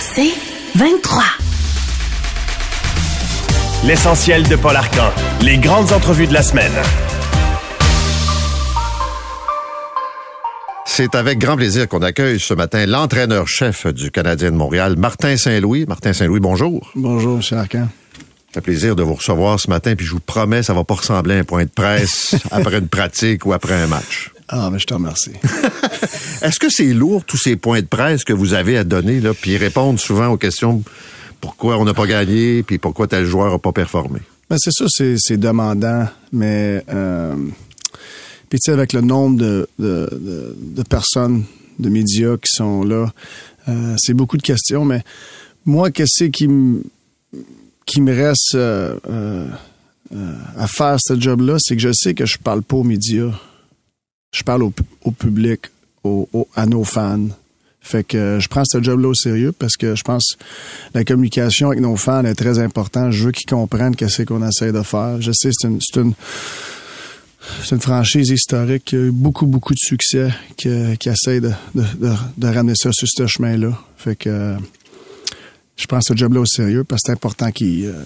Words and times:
C'est 0.00 0.32
23. 0.74 1.22
L'essentiel 3.84 4.46
de 4.48 4.56
Paul 4.56 4.76
Arcan. 4.76 5.10
Les 5.40 5.58
grandes 5.58 5.92
entrevues 5.92 6.26
de 6.26 6.34
la 6.34 6.42
semaine. 6.42 6.72
C'est 10.84 11.14
avec 11.14 11.38
grand 11.38 11.56
plaisir 11.56 11.88
qu'on 11.88 12.02
accueille 12.02 12.38
ce 12.38 12.52
matin 12.54 12.84
l'entraîneur-chef 12.86 13.86
du 13.86 14.10
Canadien 14.10 14.50
de 14.50 14.56
Montréal, 14.56 14.96
Martin 14.98 15.36
Saint-Louis. 15.36 15.86
Martin 15.88 16.12
Saint-Louis, 16.12 16.40
bonjour. 16.40 16.90
Bonjour, 16.94 17.38
M. 17.38 17.58
Arcan. 17.58 17.88
Ça 18.52 18.60
fait 18.60 18.60
plaisir 18.60 18.94
de 18.94 19.02
vous 19.02 19.14
recevoir 19.14 19.58
ce 19.58 19.70
matin, 19.70 19.94
puis 19.96 20.04
je 20.04 20.12
vous 20.12 20.20
promets, 20.20 20.62
ça 20.62 20.74
va 20.74 20.84
pas 20.84 20.94
ressembler 20.94 21.36
à 21.36 21.38
un 21.38 21.44
point 21.44 21.64
de 21.64 21.70
presse 21.70 22.36
après 22.50 22.78
une 22.78 22.88
pratique 22.88 23.46
ou 23.46 23.54
après 23.54 23.74
un 23.74 23.86
match. 23.86 24.31
Ah, 24.54 24.68
mais 24.70 24.78
je 24.78 24.86
te 24.86 24.92
remercie. 24.92 25.32
Est-ce 26.42 26.60
que 26.60 26.68
c'est 26.68 26.92
lourd, 26.92 27.24
tous 27.24 27.38
ces 27.38 27.56
points 27.56 27.80
de 27.80 27.86
presse 27.86 28.22
que 28.22 28.34
vous 28.34 28.52
avez 28.52 28.76
à 28.76 28.84
donner, 28.84 29.18
là, 29.18 29.32
puis 29.32 29.56
répondre 29.56 29.98
souvent 29.98 30.28
aux 30.28 30.36
questions 30.36 30.82
pourquoi 31.40 31.78
on 31.78 31.84
n'a 31.86 31.94
pas 31.94 32.06
gagné, 32.06 32.62
puis 32.62 32.76
pourquoi 32.76 33.08
tel 33.08 33.24
joueur 33.24 33.50
n'a 33.50 33.58
pas 33.58 33.72
performé? 33.72 34.20
Ben, 34.50 34.56
c'est 34.58 34.70
ça, 34.70 34.84
c'est 35.16 35.36
demandant, 35.38 36.06
mais 36.32 36.84
euh, 36.90 37.34
puis 38.50 38.58
tu 38.60 38.66
sais, 38.66 38.72
avec 38.72 38.92
le 38.92 39.00
nombre 39.00 39.38
de, 39.38 39.66
de, 39.78 40.54
de, 40.54 40.82
personnes, 40.82 41.44
de 41.78 41.88
médias 41.88 42.36
qui 42.36 42.52
sont 42.52 42.84
là, 42.84 43.10
euh, 43.68 43.94
c'est 43.96 44.12
beaucoup 44.12 44.36
de 44.36 44.42
questions, 44.42 44.84
mais 44.84 45.02
moi, 45.64 45.90
qu'est-ce 45.90 46.24
qui 46.24 46.46
me 46.46 46.82
qui 47.86 48.02
me 48.02 48.14
reste 48.14 48.54
euh, 48.54 49.48
à 50.58 50.66
faire 50.68 50.98
ce 51.00 51.18
job-là, 51.18 51.56
c'est 51.58 51.74
que 51.74 51.82
je 51.82 51.92
sais 51.92 52.12
que 52.12 52.26
je 52.26 52.36
parle 52.36 52.62
pas 52.62 52.76
aux 52.76 52.84
médias. 52.84 53.32
Je 54.32 54.42
parle 54.42 54.62
au, 54.62 55.10
public, 55.10 55.60
à 56.54 56.66
nos 56.66 56.84
fans. 56.84 57.28
Fait 57.80 58.04
que 58.04 58.38
je 58.40 58.48
prends 58.48 58.62
ce 58.64 58.82
job-là 58.82 59.08
au 59.08 59.14
sérieux 59.14 59.52
parce 59.52 59.76
que 59.76 59.94
je 59.94 60.02
pense 60.02 60.36
que 60.38 60.44
la 60.94 61.04
communication 61.04 61.68
avec 61.68 61.80
nos 61.80 61.96
fans 61.96 62.24
est 62.24 62.34
très 62.34 62.58
importante. 62.58 63.10
Je 63.10 63.24
veux 63.24 63.32
qu'ils 63.32 63.50
comprennent 63.50 63.96
qu'est-ce 63.96 64.22
qu'on 64.22 64.46
essaie 64.46 64.72
de 64.72 64.82
faire. 64.82 65.20
Je 65.20 65.32
sais, 65.32 65.50
c'est 65.52 65.68
une, 65.68 65.80
c'est 65.80 66.00
une 66.00 66.14
c'est 67.64 67.74
une 67.74 67.80
franchise 67.80 68.30
historique 68.30 68.84
qui 68.84 68.96
a 68.96 69.00
eu 69.00 69.10
beaucoup, 69.10 69.46
beaucoup 69.46 69.74
de 69.74 69.78
succès, 69.78 70.30
qui, 70.56 70.68
essaie 70.68 71.40
de, 71.40 71.50
ramener 72.42 72.74
ça 72.74 72.90
sur 72.92 73.08
ce 73.08 73.26
chemin-là. 73.26 73.78
Fait 73.96 74.16
que 74.16 74.56
je 75.76 75.86
prends 75.86 76.00
ce 76.00 76.14
job-là 76.14 76.40
au 76.40 76.46
sérieux 76.46 76.84
parce 76.84 77.02
que 77.02 77.06
c'est 77.06 77.12
important 77.12 77.50
qu'ils 77.50 77.86
euh, 77.86 78.04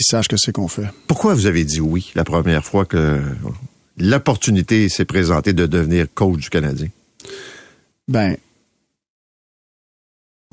sachent 0.00 0.28
que 0.28 0.36
c'est 0.36 0.52
qu'on 0.52 0.68
fait. 0.68 0.88
Pourquoi 1.06 1.34
vous 1.34 1.46
avez 1.46 1.64
dit 1.64 1.80
oui 1.80 2.10
la 2.14 2.24
première 2.24 2.64
fois 2.64 2.84
que 2.84 3.20
l'opportunité 4.00 4.88
s'est 4.88 5.04
présentée 5.04 5.52
de 5.52 5.66
devenir 5.66 6.06
coach 6.14 6.40
du 6.40 6.50
Canadien? 6.50 6.88
Ben, 8.08 8.36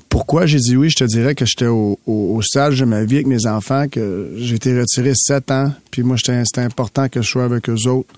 pourquoi 0.09 0.45
j'ai 0.45 0.59
dit 0.59 0.75
oui? 0.75 0.89
Je 0.89 0.95
te 0.95 1.03
dirais 1.03 1.35
que 1.35 1.45
j'étais 1.45 1.67
au, 1.67 1.99
au, 2.05 2.41
stage 2.41 2.79
de 2.79 2.85
ma 2.85 3.03
vie 3.03 3.15
avec 3.15 3.27
mes 3.27 3.47
enfants, 3.47 3.87
que 3.89 4.31
j'ai 4.37 4.55
été 4.55 4.77
retiré 4.77 5.13
sept 5.15 5.51
ans, 5.51 5.73
puis 5.91 6.03
moi, 6.03 6.17
c'était 6.17 6.61
important 6.61 7.09
que 7.09 7.21
je 7.21 7.27
sois 7.27 7.45
avec 7.45 7.69
eux 7.69 7.87
autres. 7.87 8.13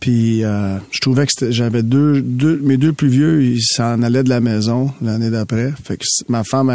Puis 0.00 0.44
euh, 0.44 0.78
je 0.90 1.00
trouvais 1.00 1.26
que 1.26 1.50
j'avais 1.50 1.82
deux, 1.82 2.22
mes 2.62 2.78
deux 2.78 2.94
plus 2.94 3.08
vieux, 3.08 3.44
ils 3.44 3.62
s'en 3.62 4.02
allaient 4.02 4.22
de 4.22 4.30
la 4.30 4.40
maison 4.40 4.90
l'année 5.02 5.28
d'après. 5.28 5.72
Fait 5.84 5.98
que 5.98 6.04
ma 6.28 6.42
femme 6.42 6.74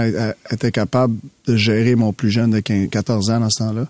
était 0.51 0.71
capable 0.71 1.15
de 1.47 1.55
gérer 1.55 1.95
mon 1.95 2.13
plus 2.13 2.29
jeune 2.29 2.51
de 2.51 2.59
15, 2.59 2.89
14 2.91 3.31
ans 3.31 3.39
dans 3.39 3.49
ce 3.49 3.63
temps-là, 3.63 3.87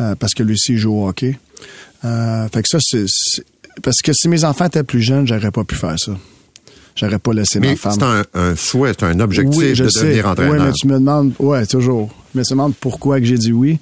euh, 0.00 0.14
parce 0.14 0.34
que 0.34 0.42
lui 0.42 0.52
aussi 0.52 0.76
joue 0.76 0.92
au 0.92 1.08
hockey. 1.08 1.38
Euh, 2.04 2.48
fait 2.48 2.62
que 2.62 2.68
ça, 2.68 2.78
c'est 2.80 3.06
parce 3.82 4.00
que 4.02 4.12
si 4.12 4.28
mes 4.28 4.44
enfants 4.44 4.66
étaient 4.66 4.82
plus 4.82 5.02
jeunes, 5.02 5.26
j'aurais 5.26 5.50
pas 5.50 5.64
pu 5.64 5.74
faire 5.74 5.98
ça 5.98 6.12
j'aurais 6.96 7.18
pas 7.18 7.32
laissé 7.32 7.60
ma 7.60 7.76
femme. 7.76 7.92
C'est 7.92 8.02
un, 8.02 8.24
un, 8.34 8.56
souhait, 8.56 8.92
c'est 8.98 9.04
un 9.04 9.20
objectif 9.20 9.58
oui, 9.58 9.74
je 9.74 9.84
de 9.84 9.88
sais. 9.88 10.04
devenir 10.04 10.26
entraîneur. 10.26 10.54
Oui, 10.54 10.60
mais 10.64 10.72
tu 10.72 10.86
me 10.88 10.94
demandes, 10.94 11.32
ouais, 11.38 11.66
toujours. 11.66 12.10
Mais 12.34 12.42
tu 12.42 12.54
me 12.54 12.58
demandes 12.58 12.74
pourquoi 12.74 13.20
que 13.20 13.26
j'ai 13.26 13.38
dit 13.38 13.52
oui. 13.52 13.78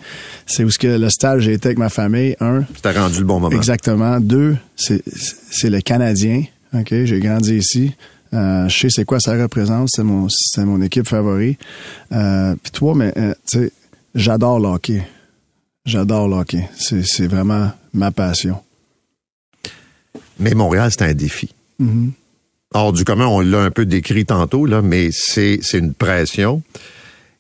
C'est 0.47 0.65
parce 0.65 0.79
que 0.79 0.87
le 0.87 1.09
stage, 1.09 1.43
j'ai 1.43 1.55
été 1.55 1.69
avec 1.69 1.79
ma 1.79 1.89
famille, 1.89 2.37
un. 2.41 2.65
T'as 2.83 2.93
rendu 2.93 3.21
le 3.21 3.25
bon 3.25 3.41
moment. 3.41 3.57
Exactement. 3.57 4.21
Deux, 4.21 4.57
c'est, 4.77 5.03
c'est 5.51 5.71
le 5.71 5.81
Canadien. 5.81 6.45
OK, 6.75 6.89
j'ai 6.91 7.21
grandi 7.21 7.57
ici. 7.57 7.93
Euh, 8.33 8.69
je 8.69 8.77
sais 8.77 8.89
c'est 8.91 9.05
quoi 9.05 9.21
ça 9.21 9.41
représente. 9.41 9.89
C'est 9.93 10.03
mon, 10.03 10.27
c'est 10.29 10.65
mon 10.65 10.83
équipe 10.83 11.09
favori. 11.09 11.57
Euh, 12.13 12.55
Puis 12.63 12.73
toi, 12.73 12.95
mais, 12.97 13.13
euh, 13.17 13.33
tu 13.49 13.59
sais, 13.59 13.73
j'adore 14.15 14.59
le 14.59 14.69
hockey. 14.69 15.07
J'adore 15.87 16.29
le 16.29 16.37
hockey. 16.37 16.69
C'est, 16.77 17.07
c'est 17.07 17.29
vraiment 17.29 17.71
ma 17.95 18.11
passion. 18.11 18.61
Mais 20.39 20.53
Montréal, 20.55 20.91
c'est 20.91 21.05
un 21.05 21.15
défi. 21.15 21.55
Mm-hmm 21.81 22.11
hors 22.75 22.93
du 22.93 23.05
commun, 23.05 23.27
on 23.27 23.41
l'a 23.41 23.61
un 23.61 23.71
peu 23.71 23.87
décrit 23.87 24.27
tantôt, 24.27 24.67
là, 24.67 24.83
mais 24.83 25.09
c'est, 25.13 25.61
c'est 25.63 25.79
une 25.79 25.95
pression. 25.95 26.63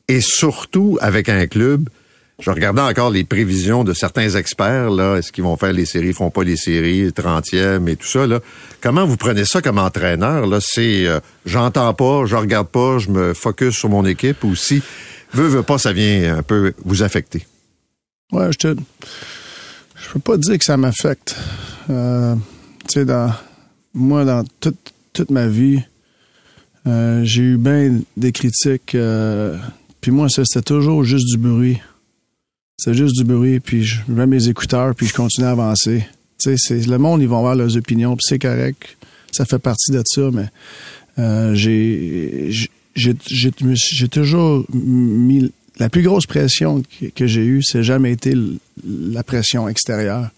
Et 0.09 0.20
surtout 0.20 0.97
avec 1.00 1.28
un 1.28 1.47
club, 1.47 1.88
je 2.38 2.50
regardais 2.50 2.81
encore 2.81 3.10
les 3.10 3.25
prévisions 3.25 3.84
de 3.84 3.92
certains 3.92 4.31
experts, 4.31 4.91
là, 4.91 5.16
est-ce 5.16 5.32
qu'ils 5.32 5.44
vont 5.44 5.56
faire 5.56 5.72
les 5.72 5.87
séries, 5.87 6.12
font 6.12 6.31
pas 6.31 6.44
les 6.44 6.56
séries, 6.56 7.09
30e 7.09 7.88
et 7.88 7.97
tout 7.97 8.06
ça, 8.06 8.26
là. 8.26 8.41
Comment 8.81 9.06
vous 9.06 9.16
prenez 9.16 9.44
ça 9.44 9.60
comme 9.60 9.78
entraîneur, 9.78 10.47
là? 10.47 10.59
C'est, 10.60 11.06
euh, 11.06 11.21
j'entends 11.47 11.94
pas, 11.94 12.26
je 12.26 12.36
regarde 12.36 12.69
pas, 12.69 12.98
je 12.98 13.10
me 13.10 13.34
focus 13.34 13.75
sur 13.75 13.88
mon 13.88 14.04
équipe, 14.04 14.42
ou 14.44 14.54
si, 14.54 14.82
veut, 15.32 15.48
veut 15.48 15.62
pas, 15.62 15.78
ça 15.78 15.92
vient 15.92 16.38
un 16.38 16.42
peu 16.42 16.75
vous 16.84 17.03
affecter? 17.03 17.47
Ouais, 18.32 18.53
je 18.53 18.59
te, 18.59 18.76
peux 20.15 20.21
pas 20.21 20.37
dire 20.39 20.59
que 20.59 20.65
ça 20.65 20.77
m'affecte. 20.77 21.37
Euh, 21.91 22.37
tu 22.89 23.01
sais, 23.01 23.05
dans, 23.05 23.33
moi, 23.95 24.25
dans 24.25 24.45
toute, 24.61 24.93
toute 25.13 25.31
ma 25.31 25.49
vie, 25.49 25.83
euh, 26.87 27.25
j'ai 27.25 27.43
eu 27.43 27.57
bien 27.57 27.99
des 28.17 28.31
critiques. 28.31 28.95
Euh, 28.95 29.59
puis 30.01 30.13
moi, 30.13 30.29
c'était 30.29 30.63
toujours 30.63 31.03
juste 31.03 31.27
du 31.27 31.37
bruit. 31.37 31.81
C'est 32.77 32.95
juste 32.95 33.17
du 33.17 33.25
bruit, 33.25 33.59
puis 33.59 33.83
je 33.83 34.01
mets 34.07 34.27
mes 34.27 34.49
écouteurs, 34.49 34.95
puis 34.95 35.07
je 35.07 35.15
continue 35.15 35.47
à 35.47 35.51
avancer. 35.51 36.07
Tu 36.39 36.57
sais, 36.59 36.79
le 36.79 36.99
monde, 36.99 37.21
ils 37.21 37.29
vont 37.29 37.39
avoir 37.39 37.57
leurs 37.57 37.77
opinions, 37.77 38.15
puis 38.17 38.25
c'est 38.29 38.39
correct. 38.39 38.97
Ça 39.33 39.45
fait 39.45 39.59
partie 39.59 39.91
de 39.91 40.03
ça, 40.07 40.31
mais 40.33 41.55
j'ai 41.55 42.51
j'ai 42.95 44.09
toujours 44.09 44.65
mis 44.73 45.51
la 45.79 45.89
plus 45.89 46.03
grosse 46.03 46.27
pression 46.27 46.83
que, 47.15 47.27
j'ai 47.27 47.45
eue, 47.45 47.62
c'est 47.62 47.83
jamais 47.83 48.12
été 48.12 48.35
la 48.87 49.23
pression 49.23 49.69
extérieure. 49.69 50.31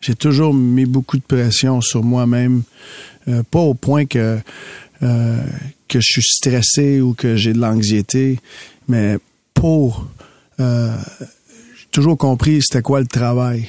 J'ai 0.00 0.14
toujours 0.14 0.54
mis 0.54 0.86
beaucoup 0.86 1.16
de 1.16 1.22
pression 1.22 1.80
sur 1.80 2.02
moi-même. 2.02 2.62
Euh, 3.28 3.42
pas 3.50 3.60
au 3.60 3.74
point 3.74 4.06
que, 4.06 4.38
euh, 5.02 5.42
que 5.88 6.00
je 6.00 6.12
suis 6.12 6.22
stressé 6.22 7.00
ou 7.00 7.14
que 7.14 7.36
j'ai 7.36 7.52
de 7.52 7.58
l'anxiété, 7.58 8.38
mais 8.88 9.18
pour 9.52 10.08
euh, 10.58 10.96
toujours 11.90 12.16
compris 12.16 12.62
c'était 12.62 12.82
quoi 12.82 13.00
le 13.00 13.06
travail. 13.06 13.68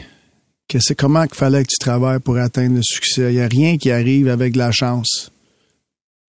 Que 0.70 0.80
c'est 0.80 0.96
comment 0.96 1.26
qu'il 1.26 1.36
fallait 1.36 1.64
que 1.64 1.70
tu 1.70 1.80
travailles 1.80 2.20
pour 2.20 2.38
atteindre 2.38 2.76
le 2.76 2.84
succès. 2.84 3.34
Il 3.34 3.36
n'y 3.36 3.42
a 3.42 3.48
rien 3.48 3.78
qui 3.78 3.92
arrive 3.92 4.30
avec 4.30 4.56
la 4.56 4.72
chance. 4.72 5.32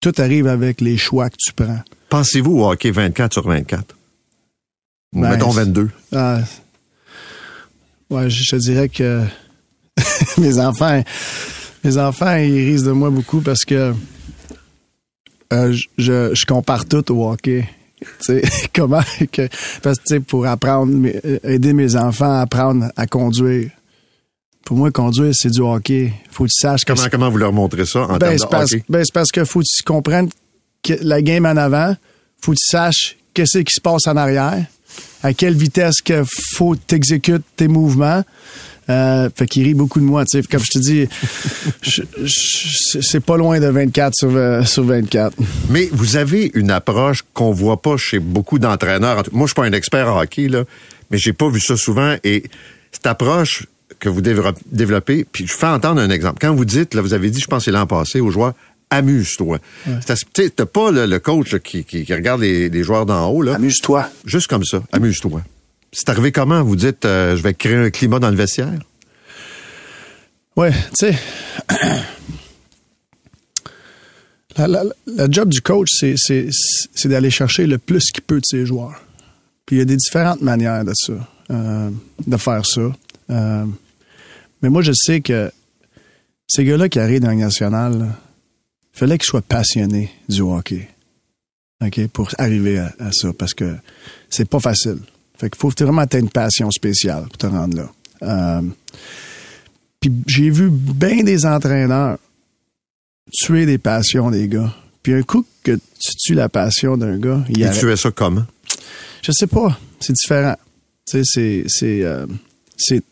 Tout 0.00 0.12
arrive 0.18 0.46
avec 0.46 0.80
les 0.80 0.96
choix 0.96 1.28
que 1.28 1.36
tu 1.36 1.52
prends. 1.52 1.80
Pensez-vous 2.08 2.60
au 2.60 2.70
hockey 2.70 2.92
24 2.92 3.32
sur 3.32 3.48
24? 3.48 3.97
Ou 5.14 5.20
ben, 5.20 5.30
mettons 5.30 5.50
22? 5.50 5.90
Ah, 6.14 6.40
ouais, 8.10 8.28
je, 8.28 8.56
dirais 8.56 8.88
que 8.88 9.24
mes 10.38 10.58
enfants 10.58 11.02
mes 11.84 11.98
enfants, 11.98 12.36
ils 12.36 12.70
risent 12.70 12.84
de 12.84 12.92
moi 12.92 13.10
beaucoup 13.10 13.40
parce 13.40 13.64
que 13.64 13.94
euh, 15.52 15.76
je, 15.96 16.34
je, 16.34 16.46
compare 16.46 16.84
tout 16.86 17.12
au 17.12 17.30
hockey. 17.30 17.68
sais 18.20 18.42
comment 18.74 19.02
que 19.32 19.48
parce 19.82 19.98
que 19.98 20.18
pour 20.18 20.46
apprendre 20.46 20.92
euh, 21.24 21.38
aider 21.42 21.72
mes 21.72 21.96
enfants 21.96 22.32
à 22.32 22.40
apprendre 22.40 22.90
à 22.96 23.06
conduire. 23.06 23.70
Pour 24.64 24.76
moi 24.76 24.90
conduire 24.90 25.32
c'est 25.34 25.50
du 25.50 25.60
hockey. 25.60 26.12
Faut 26.30 26.44
que 26.44 26.50
tu 26.50 26.60
saches 26.60 26.84
comment 26.84 27.08
comment 27.10 27.30
vous 27.30 27.38
leur 27.38 27.52
montrez 27.52 27.86
ça 27.86 28.00
en 28.00 28.18
ben, 28.18 28.18
termes 28.18 28.36
de 28.36 28.44
parce, 28.50 28.72
hockey? 28.72 28.84
ben, 28.88 29.02
c'est 29.04 29.14
parce 29.14 29.30
que 29.30 29.44
faut 29.44 29.60
que 29.60 29.64
tu 29.64 29.82
comprennes 29.82 30.28
que 30.82 30.94
la 31.00 31.22
game 31.22 31.46
en 31.46 31.56
avant 31.56 31.96
faut 32.40 32.52
que 32.52 32.58
tu 32.58 32.70
saches 32.70 33.16
qu'est-ce 33.34 33.58
qui 33.58 33.74
se 33.74 33.80
passe 33.80 34.06
en 34.06 34.16
arrière 34.16 34.64
à 35.22 35.32
quelle 35.34 35.54
vitesse 35.54 36.00
que 36.04 36.22
faut 36.54 36.76
t'exécutes 36.76 37.44
tes 37.56 37.68
mouvements? 37.68 38.24
Euh, 38.90 39.28
fait 39.36 39.46
qu'il 39.46 39.64
rit 39.64 39.74
beaucoup 39.74 40.00
de 40.00 40.04
moi. 40.06 40.24
Comme 40.50 40.62
je 40.62 40.70
te 40.70 40.78
dis, 40.78 41.06
je- 41.82 42.02
je- 42.24 43.00
c'est 43.02 43.20
pas 43.20 43.36
loin 43.36 43.60
de 43.60 43.66
24 43.66 44.14
sur, 44.14 44.30
euh, 44.34 44.62
sur 44.64 44.84
24. 44.84 45.34
Mais 45.68 45.88
vous 45.92 46.16
avez 46.16 46.50
une 46.54 46.70
approche 46.70 47.22
qu'on 47.34 47.52
voit 47.52 47.82
pas 47.82 47.96
chez 47.98 48.18
beaucoup 48.18 48.58
d'entraîneurs. 48.58 49.24
Moi, 49.32 49.46
je 49.46 49.48
suis 49.48 49.54
pas 49.54 49.64
un 49.66 49.72
expert 49.72 50.08
en 50.08 50.18
hockey, 50.20 50.48
là, 50.48 50.64
mais 51.10 51.18
j'ai 51.18 51.34
pas 51.34 51.50
vu 51.50 51.60
ça 51.60 51.76
souvent. 51.76 52.16
Et 52.24 52.44
cette 52.90 53.06
approche 53.06 53.66
que 53.98 54.08
vous 54.08 54.22
dévelop- 54.22 54.56
développez, 54.72 55.26
puis 55.30 55.46
je 55.46 55.52
fais 55.52 55.66
entendre 55.66 56.00
un 56.00 56.08
exemple. 56.08 56.38
Quand 56.40 56.54
vous 56.54 56.64
dites, 56.64 56.94
là, 56.94 57.02
vous 57.02 57.12
avez 57.12 57.28
dit, 57.28 57.40
je 57.40 57.46
pense 57.46 57.66
c'est 57.66 57.70
l'an 57.72 57.86
passé, 57.86 58.20
aux 58.20 58.30
joueurs, 58.30 58.54
amuse-toi. 58.90 59.58
Sais, 60.06 60.50
T'as 60.50 60.66
pas 60.66 60.90
le, 60.90 61.06
le 61.06 61.18
coach 61.18 61.52
là, 61.52 61.58
qui, 61.58 61.84
qui- 61.84 62.04
qui 62.04 62.14
regarde 62.14 62.40
les, 62.40 62.68
les 62.68 62.82
joueurs 62.82 63.06
d'en 63.06 63.28
haut. 63.30 63.46
Amuse-toi. 63.48 64.08
Juste 64.24 64.46
comme 64.48 64.64
ça, 64.64 64.82
amuse-toi. 64.92 65.42
C'est 65.92 66.08
arrivé 66.10 66.32
comment? 66.32 66.62
Vous 66.62 66.76
dites, 66.76 67.04
euh, 67.04 67.36
je 67.36 67.42
vais 67.42 67.54
créer 67.54 67.76
un 67.76 67.90
climat 67.90 68.18
dans 68.18 68.30
le 68.30 68.36
vestiaire? 68.36 68.78
Ouais, 70.56 70.72
tu 70.98 71.06
sais. 71.12 71.18
La, 74.56 74.66
la- 74.66 74.82
la 75.06 75.30
job 75.30 75.48
du 75.50 75.60
coach, 75.60 75.88
c'est, 75.92 76.16
d'aller 77.04 77.30
chercher 77.30 77.66
le 77.66 77.78
plus 77.78 78.10
qu'il 78.10 78.22
peut 78.24 78.40
de 78.40 78.44
ses 78.44 78.66
joueurs. 78.66 79.00
Puis 79.66 79.76
il 79.76 79.78
y 79.78 79.82
a 79.82 79.84
des 79.84 79.96
différentes 79.96 80.40
manières 80.42 80.84
de 80.84 80.92
ça, 80.94 81.12
euh, 81.52 81.90
de 82.26 82.36
faire 82.36 82.66
ça. 82.66 82.80
Euh, 83.30 83.64
mais 84.62 84.68
moi, 84.68 84.82
je 84.82 84.92
sais 84.92 85.20
que 85.20 85.52
ces 86.48 86.64
gars-là 86.64 86.88
qui 86.88 86.98
arrivent 86.98 87.20
dans 87.20 87.28
la 87.28 87.34
Ligue 87.34 88.04
fallait 88.98 89.18
qu'ils 89.18 89.26
soient 89.26 89.42
passionnés 89.42 90.10
du 90.28 90.40
hockey. 90.42 90.88
OK? 91.84 92.06
Pour 92.08 92.30
arriver 92.38 92.78
à, 92.78 92.92
à 92.98 93.12
ça, 93.12 93.32
parce 93.32 93.54
que 93.54 93.76
c'est 94.30 94.48
pas 94.48 94.60
facile. 94.60 94.98
Fait 95.38 95.48
qu'il 95.50 95.58
faut 95.58 95.70
vraiment 95.80 96.02
être 96.02 96.16
une 96.18 96.28
passion 96.30 96.70
spéciale 96.70 97.24
pour 97.28 97.38
te 97.38 97.46
rendre 97.46 97.76
là. 97.76 97.92
Euh, 98.22 98.62
puis 100.00 100.12
j'ai 100.26 100.50
vu 100.50 100.68
bien 100.70 101.22
des 101.22 101.46
entraîneurs 101.46 102.18
tuer 103.32 103.66
des 103.66 103.78
passions 103.78 104.30
des 104.30 104.48
gars. 104.48 104.74
Puis 105.02 105.14
un 105.14 105.22
coup 105.22 105.44
que 105.62 105.72
tu 105.72 106.14
tues 106.18 106.34
la 106.34 106.48
passion 106.48 106.96
d'un 106.96 107.18
gars, 107.18 107.44
il 107.48 107.60
Et 107.60 107.66
arrête. 107.66 107.78
tu 107.78 107.86
fais 107.86 107.96
ça 107.96 108.10
comment? 108.10 108.44
Je 109.22 109.30
sais 109.32 109.46
pas. 109.46 109.78
C'est 110.00 110.12
différent. 110.14 110.56
Tu 111.08 111.18
sais, 111.18 111.22
c'est. 111.24 111.64
C'est. 111.68 112.02
euh, 112.02 112.26
c'est. 112.76 113.02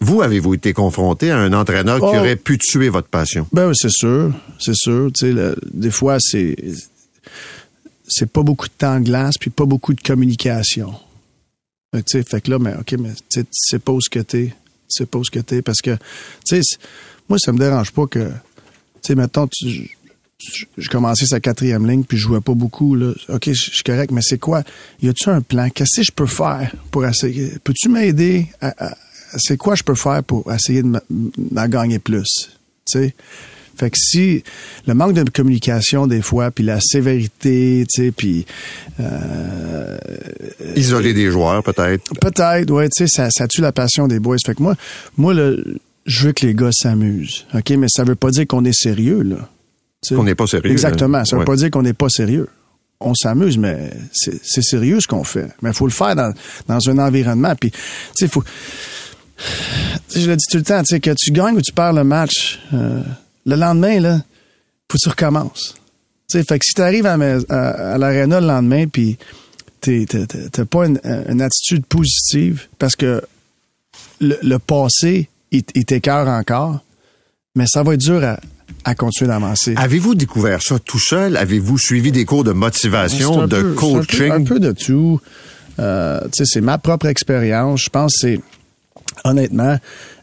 Vous, 0.00 0.22
avez-vous 0.22 0.54
été 0.54 0.72
confronté 0.72 1.30
à 1.30 1.38
un 1.38 1.52
entraîneur 1.52 1.96
qui 1.98 2.04
Oh. 2.04 2.18
aurait 2.18 2.36
pu 2.36 2.56
tuer 2.58 2.88
votre 2.88 3.08
passion? 3.08 3.46
Ben 3.52 3.68
oui, 3.68 3.74
c'est 3.76 3.90
sûr. 3.92 4.32
C'est 4.58 4.74
sûr. 4.74 5.10
Tu 5.14 5.32
sais, 5.34 5.54
des 5.72 5.90
fois, 5.90 6.16
c'est. 6.20 6.56
C'est 8.08 8.30
pas 8.30 8.42
beaucoup 8.42 8.66
de 8.66 8.72
temps 8.76 8.98
de 8.98 9.04
glace, 9.04 9.36
puis 9.38 9.50
pas 9.50 9.66
beaucoup 9.66 9.94
de 9.94 10.00
communication. 10.00 10.92
Fait 11.94 12.02
que, 12.02 12.06
tu 12.10 12.18
sais, 12.18 12.24
fait 12.28 12.40
que 12.40 12.50
là, 12.50 12.58
mais 12.58 12.74
OK, 12.74 12.92
mais 12.98 13.10
tu 13.10 13.40
sais, 13.40 13.42
tu 13.44 13.50
sais 13.52 13.78
pas 13.78 13.92
où 13.92 14.00
ce 14.00 14.10
que 14.10 14.20
t'es. 14.20 14.46
Tu 14.48 14.54
sais 14.88 15.06
pas 15.06 15.18
où 15.18 15.24
ce 15.24 15.30
que 15.30 15.38
t'es. 15.38 15.62
Parce 15.62 15.80
que, 15.80 15.96
tu 16.46 16.60
sais, 16.60 16.78
moi, 17.28 17.38
ça 17.38 17.52
me 17.52 17.58
dérange 17.58 17.92
pas 17.92 18.06
que. 18.06 18.28
Tu 18.28 18.32
sais, 19.08 19.14
mettons, 19.14 19.46
tu. 19.48 19.90
je- 20.78 20.88
commençais 20.88 21.26
sa 21.26 21.38
quatrième 21.38 21.86
ligne, 21.88 22.02
puis 22.04 22.16
je 22.16 22.22
jouais 22.22 22.40
pas 22.40 22.54
beaucoup. 22.54 22.94
Là. 22.96 23.12
OK, 23.28 23.44
je 23.46 23.52
je 23.52 23.70
suis 23.74 23.82
correct, 23.84 24.10
mais 24.10 24.22
c'est 24.22 24.38
quoi? 24.38 24.62
Y 25.02 25.08
a-tu 25.10 25.28
un 25.28 25.42
plan? 25.42 25.68
Qu'est-ce 25.68 26.00
que 26.00 26.02
je 26.06 26.12
peux 26.12 26.26
faire 26.26 26.74
pour 26.90 27.04
essayer? 27.06 27.52
Peux-tu 27.62 27.88
m'aider? 27.90 28.46
à- 28.62 28.74
à- 28.92 28.96
c'est 29.38 29.56
quoi 29.56 29.74
je 29.74 29.82
peux 29.82 29.94
faire 29.94 30.22
pour 30.24 30.52
essayer 30.52 30.82
de 30.82 30.92
d'en 31.10 31.68
gagner 31.68 31.98
plus? 31.98 32.50
Tu 32.90 32.98
sais? 32.98 33.14
Fait 33.76 33.88
que 33.88 33.96
si 33.98 34.44
le 34.86 34.92
manque 34.94 35.14
de 35.14 35.28
communication 35.30 36.06
des 36.06 36.20
fois, 36.20 36.50
puis 36.50 36.64
la 36.64 36.80
sévérité, 36.80 37.86
tu 37.90 38.02
sais, 38.04 38.10
puis 38.12 38.44
euh, 39.00 39.96
Isoler 40.76 41.14
des 41.14 41.30
joueurs, 41.30 41.62
peut-être. 41.62 42.12
peut-être, 42.20 42.70
ouais, 42.70 42.88
tu 42.90 43.06
sais, 43.06 43.08
ça, 43.08 43.30
ça 43.30 43.48
tue 43.48 43.60
la 43.62 43.72
passion 43.72 44.06
des 44.06 44.18
boys. 44.20 44.36
Fait 44.44 44.54
que 44.54 44.62
moi, 44.62 44.74
moi, 45.16 45.32
le, 45.32 45.78
je 46.04 46.26
veux 46.26 46.32
que 46.32 46.46
les 46.46 46.54
gars 46.54 46.72
s'amusent, 46.72 47.46
ok, 47.54 47.70
mais 47.70 47.86
ça 47.88 48.04
veut 48.04 48.16
pas 48.16 48.30
dire 48.30 48.46
qu'on 48.46 48.64
est 48.64 48.78
sérieux 48.78 49.22
là. 49.22 49.48
Qu'on 50.08 50.24
n'est 50.24 50.34
pas 50.34 50.46
sérieux. 50.46 50.70
Exactement, 50.70 51.24
ça 51.24 51.36
veut 51.36 51.40
Ouais. 51.40 51.46
pas 51.46 51.56
dire 51.56 51.70
qu'on 51.70 51.82
n'est 51.82 51.92
pas 51.92 52.08
sérieux. 52.08 52.48
On 53.00 53.14
s'amuse, 53.14 53.56
mais 53.56 53.90
c'est 54.12 54.38
c'est 54.44 54.62
sérieux 54.62 55.00
ce 55.00 55.06
qu'on 55.06 55.24
fait. 55.24 55.48
Mais 55.62 55.70
il 55.70 55.74
faut 55.74 55.86
le 55.86 55.92
faire 55.92 56.14
dans, 56.16 56.34
dans 56.68 56.78
un 56.90 56.98
environnement. 56.98 57.54
Puis, 57.58 57.70
tu 57.70 57.78
sais, 58.14 58.28
faut. 58.28 58.44
Je 60.14 60.28
le 60.28 60.36
dis 60.36 60.44
tout 60.50 60.58
le 60.58 60.62
temps, 60.64 60.80
tu 60.82 60.86
sais, 60.94 61.00
que 61.00 61.10
tu 61.16 61.30
gagnes 61.30 61.56
ou 61.56 61.60
tu 61.62 61.72
perds 61.72 61.92
le 61.92 62.04
match, 62.04 62.58
euh, 62.74 63.02
le 63.46 63.56
lendemain, 63.56 64.00
là, 64.00 64.18
faut 64.90 64.98
que 64.98 65.02
tu 65.02 65.08
recommences. 65.08 65.74
Tu 66.30 66.38
sais, 66.38 66.44
fait 66.44 66.58
que 66.58 66.64
si 66.64 66.74
tu 66.74 66.82
arrives 66.82 67.06
à, 67.06 67.16
à, 67.48 67.92
à 67.94 67.98
l'aréna 67.98 68.40
le 68.40 68.46
lendemain, 68.46 68.86
puis 68.86 69.18
t'as 69.80 70.64
pas 70.64 70.86
une, 70.86 71.00
une 71.28 71.40
attitude 71.42 71.84
positive, 71.86 72.66
parce 72.78 72.96
que 72.96 73.22
le, 74.20 74.38
le 74.42 74.58
passé, 74.58 75.28
il, 75.52 75.62
il 75.74 75.84
t'écœure 75.84 76.28
encore, 76.28 76.80
mais 77.56 77.64
ça 77.66 77.82
va 77.82 77.94
être 77.94 78.00
dur 78.00 78.22
à, 78.22 78.38
à 78.84 78.94
continuer 78.94 79.28
d'avancer. 79.28 79.74
Avez-vous 79.76 80.14
découvert 80.14 80.62
ça 80.62 80.78
tout 80.78 81.00
seul? 81.00 81.36
Avez-vous 81.36 81.78
suivi 81.78 82.12
des 82.12 82.24
cours 82.24 82.44
de 82.44 82.52
motivation, 82.52 83.46
de 83.46 83.46
peu- 83.46 83.56
c'est 83.56 83.58
un 83.58 83.62
peu- 83.62 83.74
coaching? 83.74 84.30
Un 84.32 84.44
peu, 84.44 84.60
de 84.60 84.72
tout. 84.72 85.20
Euh, 85.78 86.20
c'est 86.32 86.60
ma 86.60 86.78
propre 86.78 87.06
expérience. 87.06 87.82
Je 87.84 87.88
pense 87.90 88.12
que 88.14 88.18
c'est, 88.20 88.40
honnêtement, 89.24 89.76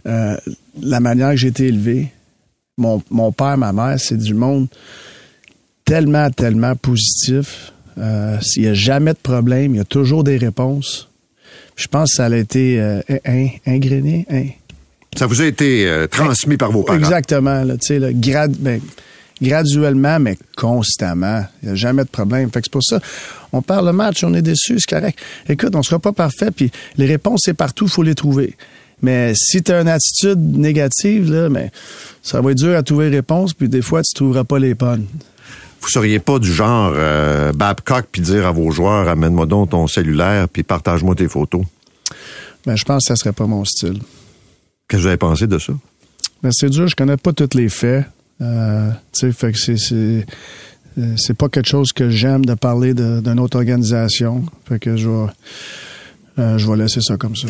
euh, 0.06 0.38
la 0.82 1.00
manière 1.00 1.32
que 1.32 1.38
j'ai 1.38 1.48
été 1.48 1.68
élevé. 1.68 2.12
Mon, 2.78 3.02
mon 3.10 3.32
père, 3.32 3.58
ma 3.58 3.74
mère, 3.74 4.00
c'est 4.00 4.18
du 4.18 4.34
monde 4.36 4.68
tellement, 5.86 6.30
tellement 6.32 6.76
positif. 6.76 7.72
Euh, 7.98 8.38
il 8.56 8.62
n'y 8.64 8.68
a 8.68 8.74
jamais 8.74 9.14
de 9.14 9.18
problème. 9.22 9.74
Il 9.74 9.78
y 9.78 9.82
a 9.82 9.86
toujours 9.86 10.24
des 10.24 10.38
réponses. 10.38 11.10
Je 11.76 11.88
pense 11.88 12.12
que 12.12 12.16
ça 12.18 12.26
a 12.26 12.36
été 12.36 12.80
euh, 12.80 13.02
in- 13.26 13.48
ingréné. 13.66 14.26
in- 14.30 14.48
Ça 15.18 15.26
vous 15.26 15.42
a 15.42 15.46
été 15.46 15.88
euh, 15.88 16.06
transmis 16.08 16.58
par 16.58 16.72
vos 16.72 16.84
parents? 16.84 17.00
Exactement. 17.00 17.64
Là, 17.64 17.78
tu 17.78 17.88
sais, 17.88 18.00
là, 18.00 18.14
grad, 18.14 18.56
ben, 18.60 18.80
graduellement, 19.42 20.20
mais 20.20 20.38
constamment. 20.56 21.44
Il 21.62 21.68
n'y 21.68 21.72
a 21.74 21.76
jamais 21.76 22.04
de 22.04 22.10
problème. 22.10 22.50
Fait 22.52 22.60
que 22.60 22.66
c'est 22.66 22.72
pour 22.72 22.84
ça, 22.84 23.00
on 23.52 23.62
parle 23.62 23.86
le 23.86 23.94
match, 23.94 24.24
on 24.24 24.34
est 24.34 24.42
déçu, 24.42 24.80
c'est 24.80 24.90
correct. 24.90 25.20
Écoute, 25.48 25.76
on 25.76 25.84
sera 25.84 26.00
pas 26.00 26.14
parfait, 26.14 26.52
puis 26.52 26.72
les 26.98 27.06
réponses, 27.06 27.42
c'est 27.46 27.54
partout, 27.54 27.86
il 27.86 27.92
faut 27.92 28.04
les 28.04 28.16
trouver. 28.16 28.56
Mais 29.02 29.34
si 29.36 29.62
tu 29.62 29.72
as 29.72 29.82
une 29.82 29.88
attitude 29.88 30.40
négative, 30.40 31.32
là, 31.32 31.50
mais 31.50 31.72
ça 32.24 32.42
va 32.42 32.52
être 32.52 32.58
dur 32.58 32.76
à 32.76 32.82
trouver 32.82 33.10
les 33.10 33.18
réponses, 33.18 33.54
puis 33.54 33.70
des 33.70 33.82
fois, 33.82 34.02
tu 34.02 34.14
trouveras 34.14 34.44
pas 34.44 34.60
les 34.60 34.74
bonnes. 34.74 35.06
Vous 35.82 35.90
seriez 35.90 36.20
pas 36.20 36.40
du 36.40 36.52
genre 36.52 36.92
euh, 36.96 37.54
Babcock 37.54 38.08
puis 38.12 38.22
dire 38.22 38.48
à 38.48 38.52
vos 38.52 38.72
joueurs 38.72 39.08
amène-moi 39.08 39.46
donc 39.46 39.70
ton 39.70 39.88
cellulaire 39.88 40.50
puis 40.50 40.64
partage-moi 40.64 41.16
tes 41.16 41.28
photos? 41.28 41.62
Ben, 42.66 42.76
je 42.76 42.84
pense 42.84 43.04
que 43.04 43.08
ça 43.10 43.16
serait 43.16 43.32
pas 43.32 43.46
mon 43.46 43.64
style. 43.64 44.00
Qu'est-ce 44.88 44.98
que 44.98 44.98
vous 44.98 45.08
avez 45.08 45.18
pensé 45.18 45.48
de 45.48 45.60
ça? 45.60 45.74
Mais 46.44 46.50
c'est 46.52 46.70
dur, 46.70 46.88
je 46.88 46.96
connais 46.96 47.16
pas 47.16 47.32
tous 47.32 47.56
les 47.56 47.70
faits. 47.70 48.06
Euh, 48.42 48.90
tu 49.14 49.20
sais, 49.20 49.32
fait 49.32 49.52
que 49.52 49.58
c'est, 49.60 49.78
c'est, 49.78 50.26
euh, 51.00 51.14
c'est 51.18 51.34
pas 51.36 51.50
quelque 51.50 51.68
chose 51.68 51.92
que 51.92 52.10
j'aime 52.10 52.46
de 52.46 52.54
parler 52.54 52.94
de- 52.94 53.20
d'une 53.22 53.40
autre 53.40 53.58
organisation. 53.58 54.46
Fait 54.68 54.80
que 54.80 54.96
je 54.96 55.10
vais, 55.10 55.28
euh, 56.40 56.58
je 56.58 56.70
vais 56.70 56.78
laisser 56.78 57.02
ça 57.02 57.18
comme 57.18 57.36
ça. 57.36 57.48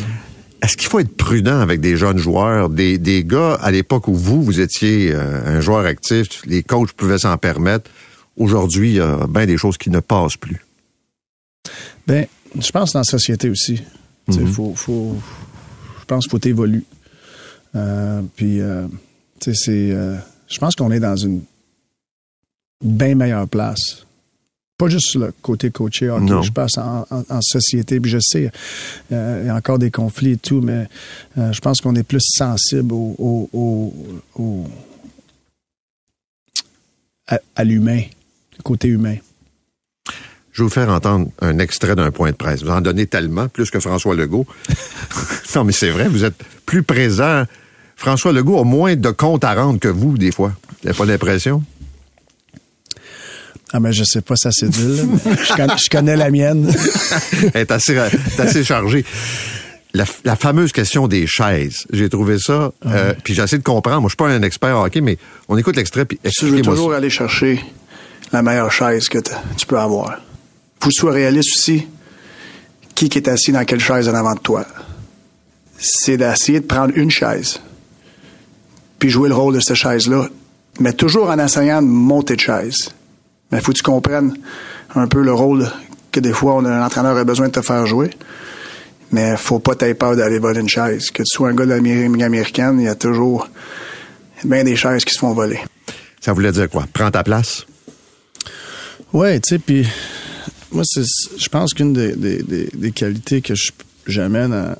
Est-ce 0.62 0.76
qu'il 0.76 0.88
faut 0.88 0.98
être 0.98 1.16
prudent 1.16 1.60
avec 1.60 1.80
des 1.80 1.96
jeunes 1.96 2.18
joueurs, 2.18 2.68
des, 2.68 2.98
des 2.98 3.22
gars 3.24 3.54
à 3.54 3.70
l'époque 3.70 4.08
où 4.08 4.14
vous, 4.14 4.42
vous 4.42 4.60
étiez 4.60 5.12
euh, 5.12 5.58
un 5.58 5.60
joueur 5.60 5.84
actif, 5.86 6.42
les 6.46 6.62
coachs 6.62 6.92
pouvaient 6.92 7.18
s'en 7.18 7.36
permettre. 7.36 7.90
Aujourd'hui, 8.36 8.90
il 8.90 8.96
y 8.96 9.00
a 9.00 9.26
bien 9.28 9.46
des 9.46 9.56
choses 9.56 9.76
qui 9.78 9.90
ne 9.90 10.00
passent 10.00 10.36
plus. 10.36 10.64
Ben, 12.06 12.26
je 12.58 12.70
pense 12.70 12.92
dans 12.92 13.00
la 13.00 13.04
société 13.04 13.50
aussi. 13.50 13.82
Sais, 14.30 14.44
faut, 14.46 14.74
faut, 14.74 15.16
je 16.00 16.04
pense 16.06 16.24
qu'il 16.26 16.30
faut 16.30 16.48
évoluer. 16.48 16.82
Euh, 17.76 18.20
puis, 18.36 18.60
euh, 18.60 18.86
tu 19.40 19.54
sais, 19.54 19.64
c'est, 19.64 19.90
je 20.48 20.58
pense 20.58 20.74
qu'on 20.74 20.90
est 20.92 21.00
dans 21.00 21.16
une 21.16 21.42
bien 22.84 23.14
meilleure 23.14 23.48
place. 23.48 24.04
Pas 24.78 24.88
juste 24.88 25.08
sur 25.10 25.20
le 25.20 25.32
côté 25.42 25.70
coaché, 25.72 26.08
hockey, 26.08 26.24
Non. 26.26 26.42
je 26.42 26.52
pense 26.52 26.78
en, 26.78 27.04
en- 27.10 27.24
en 27.28 27.40
société. 27.42 27.98
Puis 27.98 28.12
je 28.12 28.18
sais, 28.20 28.50
euh, 29.10 29.40
il 29.42 29.46
y 29.48 29.50
a 29.50 29.54
encore 29.56 29.78
des 29.80 29.90
conflits 29.90 30.32
et 30.32 30.36
tout, 30.36 30.60
mais 30.60 30.86
euh, 31.36 31.52
je 31.52 31.60
pense 31.60 31.80
qu'on 31.80 31.96
est 31.96 32.04
plus 32.04 32.22
sensible 32.22 32.92
au, 32.92 33.16
au, 33.18 33.50
au- 33.52 33.94
au- 34.40 34.66
à, 37.26 37.40
à 37.56 37.64
l'humain, 37.64 38.02
le 38.56 38.62
côté 38.62 38.88
humain. 38.88 39.16
Je 40.52 40.62
vais 40.62 40.68
vous 40.68 40.70
faire 40.74 40.88
entendre 40.88 41.30
un 41.40 41.58
extrait 41.58 41.94
d'un 41.94 42.10
point 42.10 42.30
de 42.30 42.36
presse. 42.36 42.62
Vous 42.62 42.70
en 42.70 42.80
donnez 42.80 43.06
tellement, 43.06 43.48
plus 43.48 43.70
que 43.70 43.78
François 43.80 44.14
Legault. 44.14 44.46
non, 45.54 45.64
mais 45.64 45.72
c'est 45.72 45.90
vrai, 45.90 46.08
vous 46.08 46.24
êtes 46.24 46.42
plus 46.66 46.82
présent. 46.82 47.44
François 47.98 48.32
Legault 48.32 48.60
a 48.60 48.64
moins 48.64 48.94
de 48.94 49.10
comptes 49.10 49.42
à 49.42 49.54
rendre 49.54 49.80
que 49.80 49.88
vous, 49.88 50.16
des 50.16 50.30
fois. 50.30 50.52
Vous 50.68 50.76
n'avez 50.86 50.96
pas 50.96 51.04
l'impression? 51.04 51.62
Ah, 53.72 53.80
mais 53.80 53.92
je 53.92 54.04
sais 54.04 54.22
pas 54.22 54.34
cédule, 54.36 54.96
là, 54.96 55.02
mais 55.04 55.32
je, 55.44 55.52
connais, 55.54 55.76
je 55.76 55.90
connais 55.90 56.16
la 56.16 56.30
mienne. 56.30 56.72
Elle 57.54 57.62
est 57.62 57.70
assez, 57.70 57.98
assez 58.38 58.64
chargée. 58.64 59.04
La, 59.92 60.04
la 60.24 60.36
fameuse 60.36 60.70
question 60.70 61.08
des 61.08 61.26
chaises, 61.26 61.86
j'ai 61.92 62.08
trouvé 62.08 62.38
ça, 62.38 62.72
euh, 62.86 63.12
puis 63.24 63.34
j'ai 63.34 63.42
essayé 63.42 63.58
de 63.58 63.64
comprendre. 63.64 64.00
Moi, 64.00 64.08
je 64.08 64.12
suis 64.12 64.16
pas 64.16 64.28
un 64.28 64.42
expert 64.42 64.76
en 64.76 64.84
hockey, 64.84 65.00
mais 65.00 65.18
on 65.48 65.58
écoute 65.58 65.76
l'extrait, 65.76 66.04
puis 66.04 66.20
je 66.24 66.46
veux 66.46 66.62
toujours 66.62 66.92
ça. 66.92 66.98
aller 66.98 67.10
chercher 67.10 67.60
la 68.32 68.42
meilleure 68.42 68.70
chaise 68.70 69.08
que 69.08 69.18
tu 69.56 69.66
peux 69.66 69.78
avoir. 69.78 70.20
Faut 70.80 70.88
que 70.88 70.94
tu 70.94 71.00
sois 71.00 71.12
réaliste 71.12 71.56
aussi. 71.56 71.86
Qui 72.94 73.08
qui 73.08 73.18
est 73.18 73.28
assis 73.28 73.52
dans 73.52 73.64
quelle 73.64 73.80
chaise 73.80 74.08
en 74.08 74.14
avant 74.14 74.34
de 74.34 74.40
toi? 74.40 74.64
c'est 75.78 76.16
d'essayer 76.16 76.60
de 76.60 76.66
prendre 76.66 76.92
une 76.96 77.10
chaise, 77.10 77.60
puis 78.98 79.10
jouer 79.10 79.28
le 79.28 79.34
rôle 79.34 79.54
de 79.54 79.60
cette 79.60 79.76
chaise-là, 79.76 80.28
mais 80.80 80.92
toujours 80.92 81.30
en 81.30 81.38
essayant 81.38 81.82
de 81.82 81.86
monter 81.86 82.36
de 82.36 82.40
chaise. 82.40 82.90
Mais 83.50 83.58
il 83.58 83.64
faut 83.64 83.72
que 83.72 83.78
tu 83.78 83.82
comprennes 83.82 84.36
un 84.94 85.06
peu 85.06 85.22
le 85.22 85.32
rôle 85.32 85.68
que 86.12 86.20
des 86.20 86.32
fois, 86.32 86.54
on 86.54 86.64
a, 86.64 86.78
l'entraîneur 86.78 87.16
a 87.16 87.24
besoin 87.24 87.48
de 87.48 87.52
te 87.52 87.62
faire 87.62 87.86
jouer. 87.86 88.10
Mais 89.10 89.36
faut 89.36 89.58
pas 89.58 89.74
t'avoir 89.74 89.96
peur 89.96 90.16
d'aller 90.16 90.38
voler 90.38 90.60
une 90.60 90.68
chaise. 90.68 91.10
Que 91.10 91.22
tu 91.22 91.36
sois 91.36 91.48
un 91.48 91.54
gars 91.54 91.64
de 91.64 91.70
la 91.70 92.26
américaine, 92.26 92.78
il 92.78 92.84
y 92.84 92.88
a 92.88 92.94
toujours 92.94 93.48
bien 94.44 94.64
des 94.64 94.76
chaises 94.76 95.04
qui 95.04 95.14
se 95.14 95.18
font 95.18 95.32
voler. 95.32 95.60
Ça 96.20 96.32
voulait 96.32 96.52
dire 96.52 96.68
quoi? 96.68 96.86
Prends 96.92 97.10
ta 97.10 97.22
place? 97.22 97.64
Ouais, 99.12 99.40
tu 99.40 99.54
sais, 99.54 99.58
puis 99.58 99.86
moi, 100.70 100.82
je 100.94 101.48
pense 101.48 101.72
qu'une 101.72 101.94
des, 101.94 102.14
des, 102.14 102.68
des, 102.74 102.92
qualités 102.92 103.40
que 103.40 103.54
j'amène 104.06 104.52
à, 104.52 104.76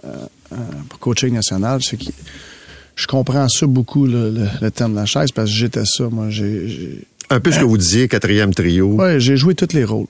pour 0.88 0.98
coaching 0.98 1.32
national, 1.32 1.80
c'est 1.82 1.96
que 1.96 2.10
je 2.98 3.06
comprends 3.06 3.48
ça 3.48 3.66
beaucoup, 3.66 4.06
le, 4.06 4.34
le, 4.60 4.70
terme 4.72 4.92
de 4.92 4.96
la 4.96 5.06
chaise, 5.06 5.30
parce 5.30 5.48
que 5.50 5.56
j'étais 5.56 5.84
ça. 5.84 6.08
Moi, 6.10 6.30
j'ai. 6.30 7.06
Un 7.30 7.38
peu 7.38 7.52
ce 7.52 7.60
que 7.60 7.64
vous 7.64 7.78
disiez, 7.78 8.08
quatrième 8.08 8.52
trio. 8.52 8.88
Ouais, 8.94 9.20
j'ai 9.20 9.36
joué 9.36 9.54
tous 9.54 9.72
les 9.72 9.84
rôles. 9.84 10.08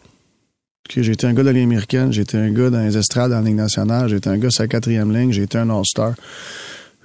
j'ai 0.88 1.12
été 1.12 1.26
un 1.26 1.34
gars 1.34 1.42
de 1.42 1.48
la 1.48 1.52
Ligue 1.52 1.64
américaine, 1.64 2.12
j'ai 2.12 2.22
été 2.22 2.38
un 2.38 2.50
gars 2.50 2.70
dans 2.70 2.80
les 2.80 2.96
estrades 2.96 3.32
en 3.32 3.42
Ligue 3.42 3.56
nationale, 3.56 4.08
j'ai 4.08 4.16
été 4.16 4.30
un 4.30 4.38
gars 4.38 4.48
sur 4.48 4.62
la 4.62 4.68
quatrième 4.68 5.14
ligne, 5.14 5.32
j'ai 5.32 5.42
été 5.42 5.58
un 5.58 5.68
All-Star. 5.68 6.14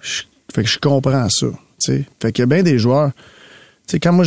Fait 0.01 0.63
que 0.63 0.69
je 0.69 0.79
comprends 0.79 1.27
ça. 1.29 1.47
sais. 1.79 2.05
Fait 2.21 2.31
qu'il 2.31 2.43
y 2.43 2.43
a 2.43 2.45
bien 2.45 2.63
des 2.63 2.79
joueurs 2.79 3.11
sais, 3.87 3.99
quand 3.99 4.13
moi, 4.13 4.25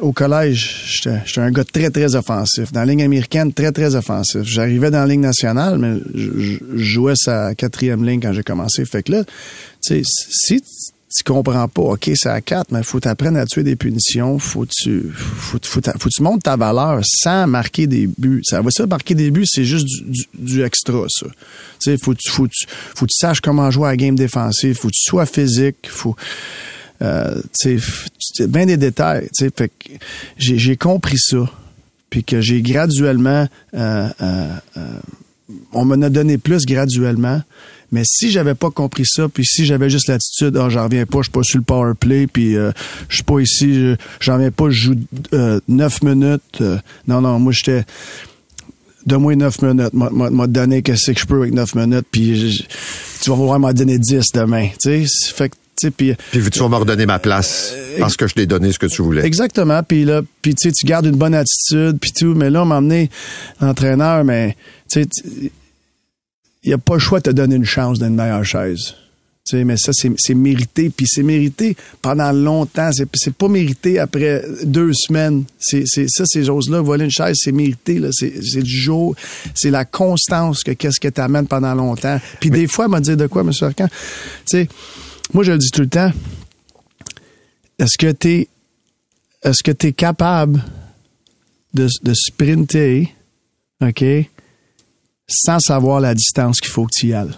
au 0.00 0.12
collège, 0.12 1.02
j'étais 1.02 1.40
un 1.40 1.50
gars 1.50 1.64
très, 1.64 1.90
très 1.90 2.14
offensif. 2.14 2.72
Dans 2.72 2.80
la 2.80 2.86
ligne 2.86 3.02
américaine, 3.02 3.52
très, 3.52 3.72
très 3.72 3.94
offensif. 3.94 4.42
J'arrivais 4.44 4.90
dans 4.90 5.00
la 5.00 5.06
ligne 5.06 5.20
nationale, 5.20 5.78
mais 5.78 5.98
je, 6.14 6.58
jouais 6.74 7.16
sa 7.16 7.54
quatrième 7.54 8.04
ligne 8.04 8.20
quand 8.20 8.32
j'ai 8.32 8.42
commencé. 8.42 8.84
Fait 8.84 9.02
que 9.02 9.12
là, 9.12 9.24
tu 9.82 10.02
sais, 10.02 10.02
si 10.04 10.62
tu 11.14 11.22
comprends 11.22 11.68
pas, 11.68 11.82
OK, 11.82 12.10
c'est 12.14 12.28
à 12.28 12.40
quatre, 12.40 12.72
mais 12.72 12.82
faut 12.82 12.98
t'apprendre 12.98 13.38
à 13.38 13.46
tuer 13.46 13.62
des 13.62 13.76
punitions, 13.76 14.40
faut 14.40 14.66
tu, 14.66 15.12
faut, 15.14 15.58
faut, 15.62 15.80
faut, 15.98 16.08
tu 16.08 16.22
montes 16.22 16.42
ta 16.42 16.56
valeur 16.56 17.02
sans 17.04 17.46
marquer 17.46 17.86
des 17.86 18.08
buts. 18.18 18.42
Ça 18.44 18.60
va 18.62 18.70
ça, 18.72 18.86
marquer 18.86 19.14
des 19.14 19.30
buts, 19.30 19.46
c'est 19.46 19.64
juste 19.64 19.86
du, 19.86 20.24
du, 20.34 20.64
extra, 20.64 21.04
ça. 21.08 21.26
Tu 21.26 21.92
sais, 21.92 21.98
faut, 21.98 22.14
faut, 22.26 22.48
faut 22.96 23.06
que 23.06 23.10
tu 23.10 23.16
saches 23.16 23.40
comment 23.40 23.70
jouer 23.70 23.86
à 23.86 23.90
la 23.90 23.96
game 23.96 24.16
défensive, 24.16 24.74
faut 24.74 24.88
que 24.88 24.94
tu 24.94 25.08
sois 25.08 25.26
physique, 25.26 25.88
faut 25.88 26.16
euh, 27.04 27.40
c'est 27.52 28.50
bien 28.50 28.66
des 28.66 28.76
détails. 28.76 29.28
Fait 29.38 29.68
que 29.68 29.90
j'ai 30.36 30.76
compris 30.76 31.18
ça. 31.18 31.48
Puis 32.10 32.22
que 32.22 32.40
j'ai 32.40 32.62
graduellement 32.62 33.48
euh, 33.74 34.08
euh, 34.22 34.48
on 35.72 35.84
m'en 35.84 36.00
a 36.00 36.08
donné 36.08 36.38
plus 36.38 36.64
graduellement. 36.64 37.42
Mais 37.92 38.02
si 38.04 38.30
j'avais 38.30 38.54
pas 38.54 38.70
compris 38.70 39.04
ça, 39.06 39.28
puis 39.28 39.44
si 39.44 39.66
j'avais 39.66 39.90
juste 39.90 40.08
l'attitude, 40.08 40.56
ah, 40.56 40.68
j'en 40.68 40.84
reviens 40.84 41.06
pas, 41.06 41.18
je 41.18 41.24
suis 41.24 41.32
pas 41.32 41.42
sur 41.42 41.58
le 41.58 41.64
power 41.64 41.92
play, 41.98 42.26
puis 42.26 42.54
je 42.54 43.14
suis 43.14 43.22
pas 43.22 43.38
ici, 43.38 43.94
j'en 44.20 44.34
reviens 44.34 44.50
pas, 44.50 44.70
je 44.70 44.80
joue 44.80 44.94
neuf 45.68 46.02
minutes. 46.02 46.62
non, 47.06 47.20
non, 47.20 47.38
moi 47.38 47.52
j'étais 47.52 47.84
donne-moi 49.06 49.36
neuf 49.36 49.62
minutes, 49.62 49.92
m'a 49.92 50.46
donné 50.46 50.82
qu'est-ce 50.82 51.12
que 51.12 51.20
je 51.20 51.26
peux 51.26 51.42
avec 51.42 51.52
neuf 51.52 51.74
minutes, 51.74 52.06
puis 52.10 52.66
tu 53.20 53.30
vas 53.30 53.36
voir 53.36 53.60
m'en 53.60 53.72
donner 53.72 53.98
dix 53.98 54.32
demain. 54.32 54.68
Tu 54.82 55.06
sais, 55.06 55.32
fait 55.32 55.50
que 55.50 55.56
puis, 55.96 56.14
puis 56.30 56.50
tu 56.50 56.58
vas 56.58 56.68
me 56.68 56.76
redonner 56.76 57.06
ma 57.06 57.18
place 57.18 57.72
euh, 57.74 57.98
parce 57.98 58.16
que 58.16 58.26
je 58.26 58.34
t'ai 58.34 58.46
donné 58.46 58.72
ce 58.72 58.78
que 58.78 58.86
tu 58.86 59.02
voulais. 59.02 59.24
Exactement. 59.24 59.82
Puis 59.82 60.04
là, 60.04 60.22
puis 60.42 60.54
tu 60.54 60.70
gardes 60.86 61.06
une 61.06 61.16
bonne 61.16 61.34
attitude, 61.34 61.98
puis 62.00 62.12
tout. 62.12 62.34
Mais 62.34 62.50
là, 62.50 62.62
on 62.62 62.66
m'a 62.66 62.76
emmené 62.76 63.10
l'entraîneur, 63.60 64.24
mais 64.24 64.56
tu 64.90 65.02
sais, 65.02 65.08
il 66.62 66.68
n'y 66.68 66.72
a 66.72 66.78
pas 66.78 66.94
le 66.94 67.00
choix 67.00 67.20
de 67.20 67.24
te 67.24 67.30
donner 67.30 67.56
une 67.56 67.64
chance 67.64 67.98
d'une 67.98 68.14
meilleure 68.14 68.44
chaise. 68.44 68.94
Tu 69.46 69.58
sais, 69.58 69.64
mais 69.64 69.76
ça, 69.76 69.92
c'est 69.92 70.34
mérité. 70.34 70.88
Puis 70.88 71.06
c'est 71.06 71.22
mérité 71.22 71.76
pendant 72.00 72.32
longtemps. 72.32 72.88
C'est 72.92 73.34
pas 73.34 73.48
mérité 73.48 73.98
après 73.98 74.42
deux 74.64 74.92
semaines. 74.94 75.44
C'est 75.58 75.84
ça, 75.86 76.24
ces 76.24 76.44
choses-là. 76.44 76.80
Voler 76.80 77.04
une 77.04 77.10
chaise, 77.10 77.36
c'est 77.38 77.52
mérité. 77.52 78.00
C'est 78.12 78.62
du 78.62 78.80
jour. 78.80 79.14
C'est 79.54 79.70
la 79.70 79.84
constance 79.84 80.62
que 80.62 80.70
qu'est-ce 80.70 80.98
que 80.98 81.08
tu 81.08 81.20
amènes 81.20 81.46
pendant 81.46 81.74
longtemps. 81.74 82.18
Puis 82.40 82.48
des 82.48 82.66
fois, 82.66 82.86
elle 82.86 82.92
m'a 82.92 83.00
dit 83.00 83.16
de 83.16 83.26
quoi, 83.26 83.42
M. 83.42 83.50
Arcan? 83.60 83.88
Tu 83.88 83.92
sais, 84.46 84.68
moi, 85.34 85.42
je 85.42 85.52
le 85.52 85.58
dis 85.58 85.70
tout 85.70 85.82
le 85.82 85.88
temps. 85.88 86.12
Est-ce 87.78 87.98
que 87.98 88.12
tu 88.12 88.28
es, 88.28 88.48
est-ce 89.42 89.62
que 89.62 89.72
tu 89.72 89.92
capable 89.92 90.64
de, 91.74 91.88
de 92.02 92.14
sprinter, 92.14 93.12
OK, 93.82 94.04
sans 95.26 95.58
savoir 95.58 96.00
la 96.00 96.14
distance 96.14 96.60
qu'il 96.60 96.70
faut 96.70 96.86
que 96.86 96.92
tu 96.94 97.08
y 97.08 97.12
ailles? 97.12 97.34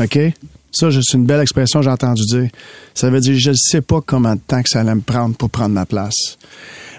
OK? 0.00 0.18
Ça, 0.72 0.88
c'est 0.90 1.16
une 1.16 1.26
belle 1.26 1.40
expression 1.40 1.80
que 1.80 1.84
j'ai 1.84 1.90
entendu 1.90 2.22
dire. 2.26 2.50
Ça 2.94 3.10
veut 3.10 3.20
dire, 3.20 3.38
je 3.38 3.50
ne 3.50 3.56
sais 3.56 3.80
pas 3.80 4.00
combien 4.00 4.36
de 4.36 4.40
temps 4.40 4.62
que 4.62 4.68
ça 4.68 4.80
allait 4.80 4.94
me 4.94 5.02
prendre 5.02 5.36
pour 5.36 5.50
prendre 5.50 5.74
ma 5.74 5.86
place. 5.86 6.38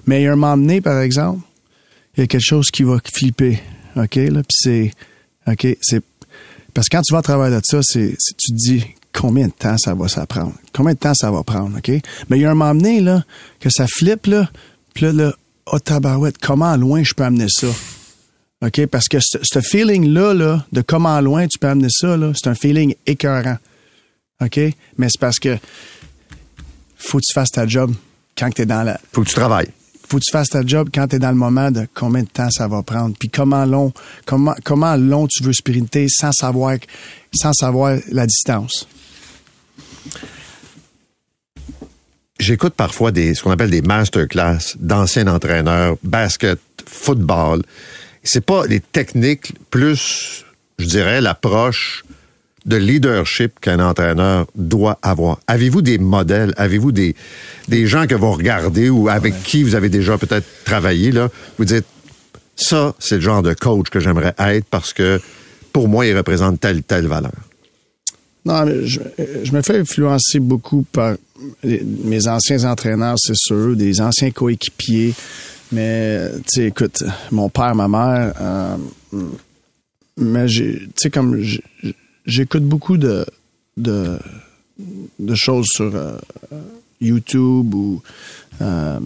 Mais 0.06 0.22
il 0.22 0.24
y 0.25 0.28
a 0.28 0.34
un 0.34 0.36
moment 0.36 0.56
donné, 0.56 0.80
par 0.80 1.02
exemple, 1.02 1.42
il 2.16 2.22
y 2.22 2.24
a 2.24 2.28
quelque 2.28 2.46
chose 2.46 2.68
qui 2.72 2.84
va 2.84 3.00
flipper. 3.13 3.60
OK? 3.98 4.16
Là, 4.16 4.44
puis 4.44 4.56
c'est, 4.56 4.92
OK, 5.48 5.68
c'est, 5.82 6.04
parce 6.74 6.88
que 6.88 6.96
quand 6.96 7.02
tu 7.02 7.13
vas 7.13 7.20
à 7.20 7.24
travers 7.24 7.50
de 7.50 7.60
ça, 7.66 7.80
c'est, 7.82 8.16
tu 8.38 8.52
te 8.52 8.56
dis, 8.56 8.86
combien 9.13 9.48
de 9.48 9.53
temps 9.53 9.77
ça 9.77 9.93
va 9.93 10.08
ça 10.08 10.25
prendre? 10.25 10.53
Combien 10.74 10.93
de 10.93 11.00
temps 11.00 11.13
ça 11.13 11.32
va 11.32 11.43
prendre, 11.43 11.77
OK? 11.77 11.89
Mais 12.29 12.38
il 12.38 12.41
y 12.41 12.46
a 12.46 12.51
un 12.51 12.55
moment 12.55 12.75
donné, 12.75 13.00
là, 13.01 13.24
que 13.60 13.70
ça 13.70 13.86
flippe, 13.88 14.27
là, 14.27 14.50
puis 14.93 15.05
là, 15.05 15.13
là, 15.13 15.34
oh 15.67 15.79
tabarouette, 15.79 16.38
comment 16.38 16.75
loin 16.75 17.03
je 17.03 17.13
peux 17.13 17.24
amener 17.24 17.48
ça? 17.50 17.67
OK? 18.63 18.86
Parce 18.88 19.08
que 19.08 19.17
ce 19.22 19.62
feeling-là, 19.62 20.34
là, 20.34 20.65
de 20.72 20.82
comment 20.82 21.20
loin 21.22 21.48
tu 21.48 21.60
peux 21.60 21.67
amener 21.67 21.89
ça, 21.89 22.17
là, 22.17 22.32
c'est 22.36 22.50
un 22.50 22.55
feeling 22.55 22.96
écœurant. 23.05 23.58
OK? 24.41 24.60
Mais 24.98 25.08
c'est 25.10 25.20
parce 25.20 25.39
que 25.39 25.58
faut 26.98 27.20
que 27.20 27.25
tu 27.27 27.34
fasses 27.34 27.51
ta 27.51 27.67
job 27.67 27.93
quand 28.38 28.50
tu 28.51 28.62
es 28.62 28.65
dans 28.65 28.84
la. 28.84 29.00
Faut 29.12 29.22
que 29.22 29.29
tu 29.29 29.36
travailles. 29.36 29.70
Faut 30.08 30.17
que 30.20 30.24
tu 30.24 30.32
fasses 30.32 30.50
ta 30.50 30.65
job 30.65 30.89
quand 30.93 31.08
tu 31.08 31.15
es 31.15 31.20
dans 31.20 31.29
le 31.29 31.36
moment 31.36 31.72
de 31.72 31.88
combien 31.93 32.24
de 32.24 32.27
temps 32.27 32.50
ça 32.50 32.67
va 32.67 32.84
prendre. 32.84 33.15
Puis 33.20 33.29
comment 33.29 33.65
long, 33.65 33.91
comment, 34.25 34.55
comment 34.63 34.96
long 34.96 35.27
tu 35.27 35.43
veux 35.43 35.53
sprinter 35.53 36.08
sans 36.10 36.32
savoir, 36.32 36.77
sans 37.34 37.53
savoir 37.53 37.98
la 38.12 38.25
distance. 38.27 38.88
J'écoute 42.39 42.74
parfois 42.74 43.12
des, 43.12 43.36
ce 43.36 43.43
qu'on 43.43 43.51
appelle 43.51 43.69
des 43.69 43.81
masterclass 43.81 44.75
d'anciens 44.75 45.27
entraîneurs, 45.27 45.95
basket, 46.03 46.60
football. 46.86 47.62
C'est 48.24 48.45
pas 48.45 48.65
les 48.65 48.79
techniques, 48.79 49.53
plus, 49.69 50.43
je 50.77 50.86
dirais, 50.86 51.22
l'approche 51.22 52.03
de 52.65 52.77
leadership 52.77 53.60
qu'un 53.60 53.79
entraîneur 53.79 54.48
doit 54.55 54.98
avoir. 55.01 55.39
Avez-vous 55.48 55.81
des 55.81 55.98
modèles? 55.98 56.53
Avez-vous 56.57 56.91
des, 56.91 57.15
des 57.67 57.88
gens 57.88 58.07
que 58.07 58.15
vous 58.15 58.31
regardez 58.31 58.89
ou 58.89 59.10
avec 59.10 59.43
qui 59.43 59.63
vous 59.63 59.75
avez 59.75 59.89
déjà 59.89 60.17
peut-être 60.17 60.48
travaillé, 60.63 61.12
là? 61.12 61.29
Vous 61.57 61.65
dites, 61.65 61.86
ça, 62.55 62.93
c'est 63.00 63.15
le 63.15 63.22
genre 63.22 63.41
de 63.41 63.53
coach 63.53 63.89
que 63.89 64.00
j'aimerais 64.00 64.33
être 64.38 64.65
parce 64.69 64.93
que 64.93 65.19
pour 65.72 65.88
moi, 65.88 66.05
il 66.05 66.15
représente 66.15 66.60
telle, 66.60 66.83
telle 66.83 67.07
valeur. 67.07 67.31
Non, 68.45 68.65
je, 68.65 69.51
me 69.51 69.62
fais 69.62 69.79
influencer 69.79 70.39
beaucoup 70.39 70.83
par 70.91 71.15
mes 71.63 72.27
anciens 72.27 72.65
entraîneurs, 72.65 73.15
c'est 73.17 73.35
sûr, 73.35 73.75
des 73.75 74.01
anciens 74.01 74.31
coéquipiers. 74.31 75.13
Mais, 75.71 76.29
tu 76.39 76.43
sais, 76.47 76.67
écoute, 76.67 77.03
mon 77.31 77.50
père, 77.50 77.73
ma 77.73 77.88
mère, 77.88 78.33
euh, 78.39 78.77
mais 80.17 80.45
tu 80.47 80.89
sais, 80.95 81.09
comme 81.09 81.41
j'écoute 82.25 82.63
beaucoup 82.63 82.97
de, 82.97 83.25
de, 83.77 84.19
de, 85.19 85.35
choses 85.35 85.65
sur 85.67 85.95
euh, 85.95 86.17
YouTube 87.01 87.73
ou 87.73 88.01
euh, 88.62 89.00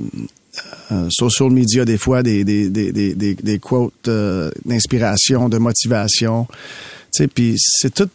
social 1.10 1.50
media, 1.50 1.86
des 1.86 1.98
fois, 1.98 2.24
des, 2.24 2.44
des, 2.44 2.70
des, 2.70 2.92
des, 2.92 3.36
des 3.36 3.60
quotes 3.60 4.10
d'inspiration, 4.66 5.50
de 5.50 5.58
motivation 5.58 6.48
puis 7.26 7.56
c'est 7.58 7.94
tout, 7.94 8.10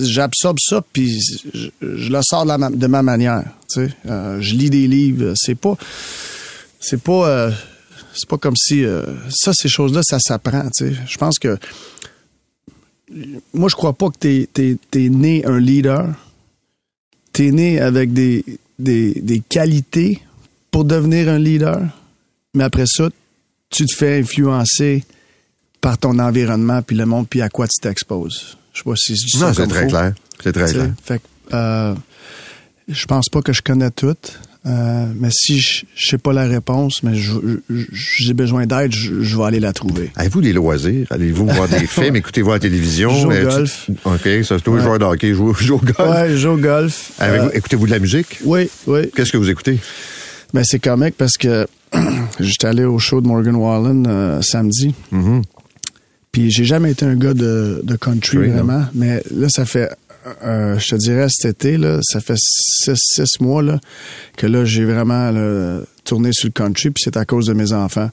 j'absorbe 0.00 0.58
ça, 0.60 0.82
puis 0.92 1.20
je, 1.52 1.68
le 1.80 2.20
sors 2.22 2.46
de, 2.46 2.86
ma 2.86 3.02
manière. 3.02 3.44
Euh, 3.76 4.40
je 4.40 4.54
lis 4.54 4.70
des 4.70 4.86
livres. 4.86 5.34
C'est 5.36 5.56
pas, 5.56 5.76
c'est 6.80 7.02
pas, 7.02 7.28
euh, 7.28 7.50
c'est 8.14 8.28
pas 8.28 8.38
comme 8.38 8.56
si 8.56 8.84
euh, 8.84 9.04
ça, 9.28 9.52
ces 9.52 9.68
choses-là, 9.68 10.00
ça 10.02 10.18
s'apprend. 10.18 10.68
Je 10.80 11.18
pense 11.18 11.38
que 11.38 11.58
moi, 13.52 13.68
je 13.68 13.74
crois 13.74 13.92
pas 13.92 14.08
que 14.08 14.16
t'es 14.16 14.48
es, 14.56 14.78
es, 14.94 15.08
né 15.10 15.44
un 15.44 15.58
leader. 15.58 16.08
T'es 17.32 17.50
né 17.50 17.80
avec 17.80 18.12
des, 18.12 18.44
des, 18.78 19.12
des 19.20 19.40
qualités 19.40 20.22
pour 20.74 20.84
devenir 20.84 21.28
un 21.28 21.38
leader, 21.38 21.82
mais 22.52 22.64
après 22.64 22.86
ça, 22.88 23.08
tu 23.70 23.86
te 23.86 23.94
fais 23.94 24.18
influencer 24.18 25.04
par 25.80 25.98
ton 25.98 26.18
environnement, 26.18 26.82
puis 26.82 26.96
le 26.96 27.06
monde, 27.06 27.28
puis 27.30 27.42
à 27.42 27.48
quoi 27.48 27.68
tu 27.68 27.78
t'exposes. 27.80 28.56
Je 28.72 28.78
sais 28.78 28.84
pas 28.84 28.96
si 28.96 29.14
je 29.14 29.24
dis 29.24 29.38
ça 29.38 29.54
c'est 29.54 29.68
très 29.68 29.86
clair. 29.86 30.14
C'est 30.42 30.52
très 30.52 30.72
clair. 30.72 30.90
Fait 31.04 31.22
euh, 31.52 31.94
je 32.88 33.06
pense 33.06 33.28
pas 33.28 33.40
que 33.40 33.52
je 33.52 33.62
connais 33.62 33.92
tout. 33.92 34.16
Euh, 34.66 35.06
mais 35.16 35.28
si 35.30 35.60
je 35.60 35.84
je 35.94 36.08
sais 36.10 36.18
pas 36.18 36.32
la 36.32 36.46
réponse, 36.48 37.04
mais 37.04 37.12
j'ai 37.92 38.34
besoin 38.34 38.66
d'aide, 38.66 38.92
je, 38.92 39.22
je 39.22 39.36
vais 39.36 39.44
aller 39.44 39.60
la 39.60 39.72
trouver. 39.72 40.10
Avez-vous 40.16 40.40
des 40.40 40.52
loisirs? 40.52 41.06
Allez-vous 41.10 41.46
voir 41.46 41.68
des 41.68 41.86
films? 41.86 42.16
Écoutez-vous 42.16 42.50
à 42.50 42.54
la 42.54 42.58
télévision? 42.60 43.10
Je 43.10 43.20
joue 43.20 43.28
au 43.28 43.32
Euh, 43.32 43.42
tu- 43.42 43.46
golf. 43.46 43.90
OK, 44.06 44.22
ça 44.44 44.56
c'est 44.58 44.62
toi, 44.64 44.74
Ouais. 44.78 44.82
joueur 44.82 44.98
de 44.98 45.04
hockey, 45.04 45.34
joue, 45.34 45.54
joue 45.60 45.74
au 45.76 45.78
golf. 45.78 45.98
Ouais, 46.00 46.30
je 46.30 46.36
joue 46.38 46.48
au 46.48 46.56
golf. 46.56 47.12
Euh, 47.20 47.48
Écoutez-vous 47.54 47.86
de 47.86 47.92
la 47.92 48.00
musique? 48.00 48.38
oui, 48.44 48.68
oui. 48.88 49.02
Qu'est-ce 49.14 49.30
que 49.30 49.36
vous 49.36 49.50
écoutez? 49.50 49.78
Mais 50.54 50.62
c'est 50.64 50.78
comique 50.78 51.16
parce 51.18 51.36
que 51.36 51.66
j'étais 52.40 52.66
allé 52.68 52.84
au 52.84 52.98
show 52.98 53.20
de 53.20 53.26
Morgan 53.26 53.56
Wallen 53.56 54.06
euh, 54.08 54.40
samedi. 54.40 54.94
Puis 56.32 56.50
j'ai 56.50 56.64
jamais 56.64 56.92
été 56.92 57.04
un 57.04 57.14
gars 57.16 57.34
de, 57.34 57.80
de 57.84 57.96
country 57.96 58.38
Oui, 58.38 58.48
non. 58.48 58.54
vraiment. 58.64 58.84
Mais 58.94 59.22
là, 59.30 59.48
ça 59.48 59.64
fait, 59.64 59.90
euh, 60.44 60.76
je 60.78 60.88
te 60.90 60.96
dirais 60.96 61.26
cet 61.28 61.56
été, 61.64 61.76
là, 61.76 61.98
ça 62.02 62.20
fait 62.20 62.36
six, 62.38 62.94
six 62.96 63.40
mois 63.40 63.62
là, 63.62 63.78
que 64.36 64.46
là, 64.48 64.64
j'ai 64.64 64.84
vraiment 64.84 65.30
là, 65.30 65.80
tourné 66.04 66.30
sur 66.32 66.48
le 66.48 66.52
country. 66.52 66.90
Puis 66.90 67.02
c'est 67.04 67.16
à 67.16 67.24
cause 67.24 67.46
de 67.46 67.52
mes 67.52 67.72
enfants. 67.72 68.10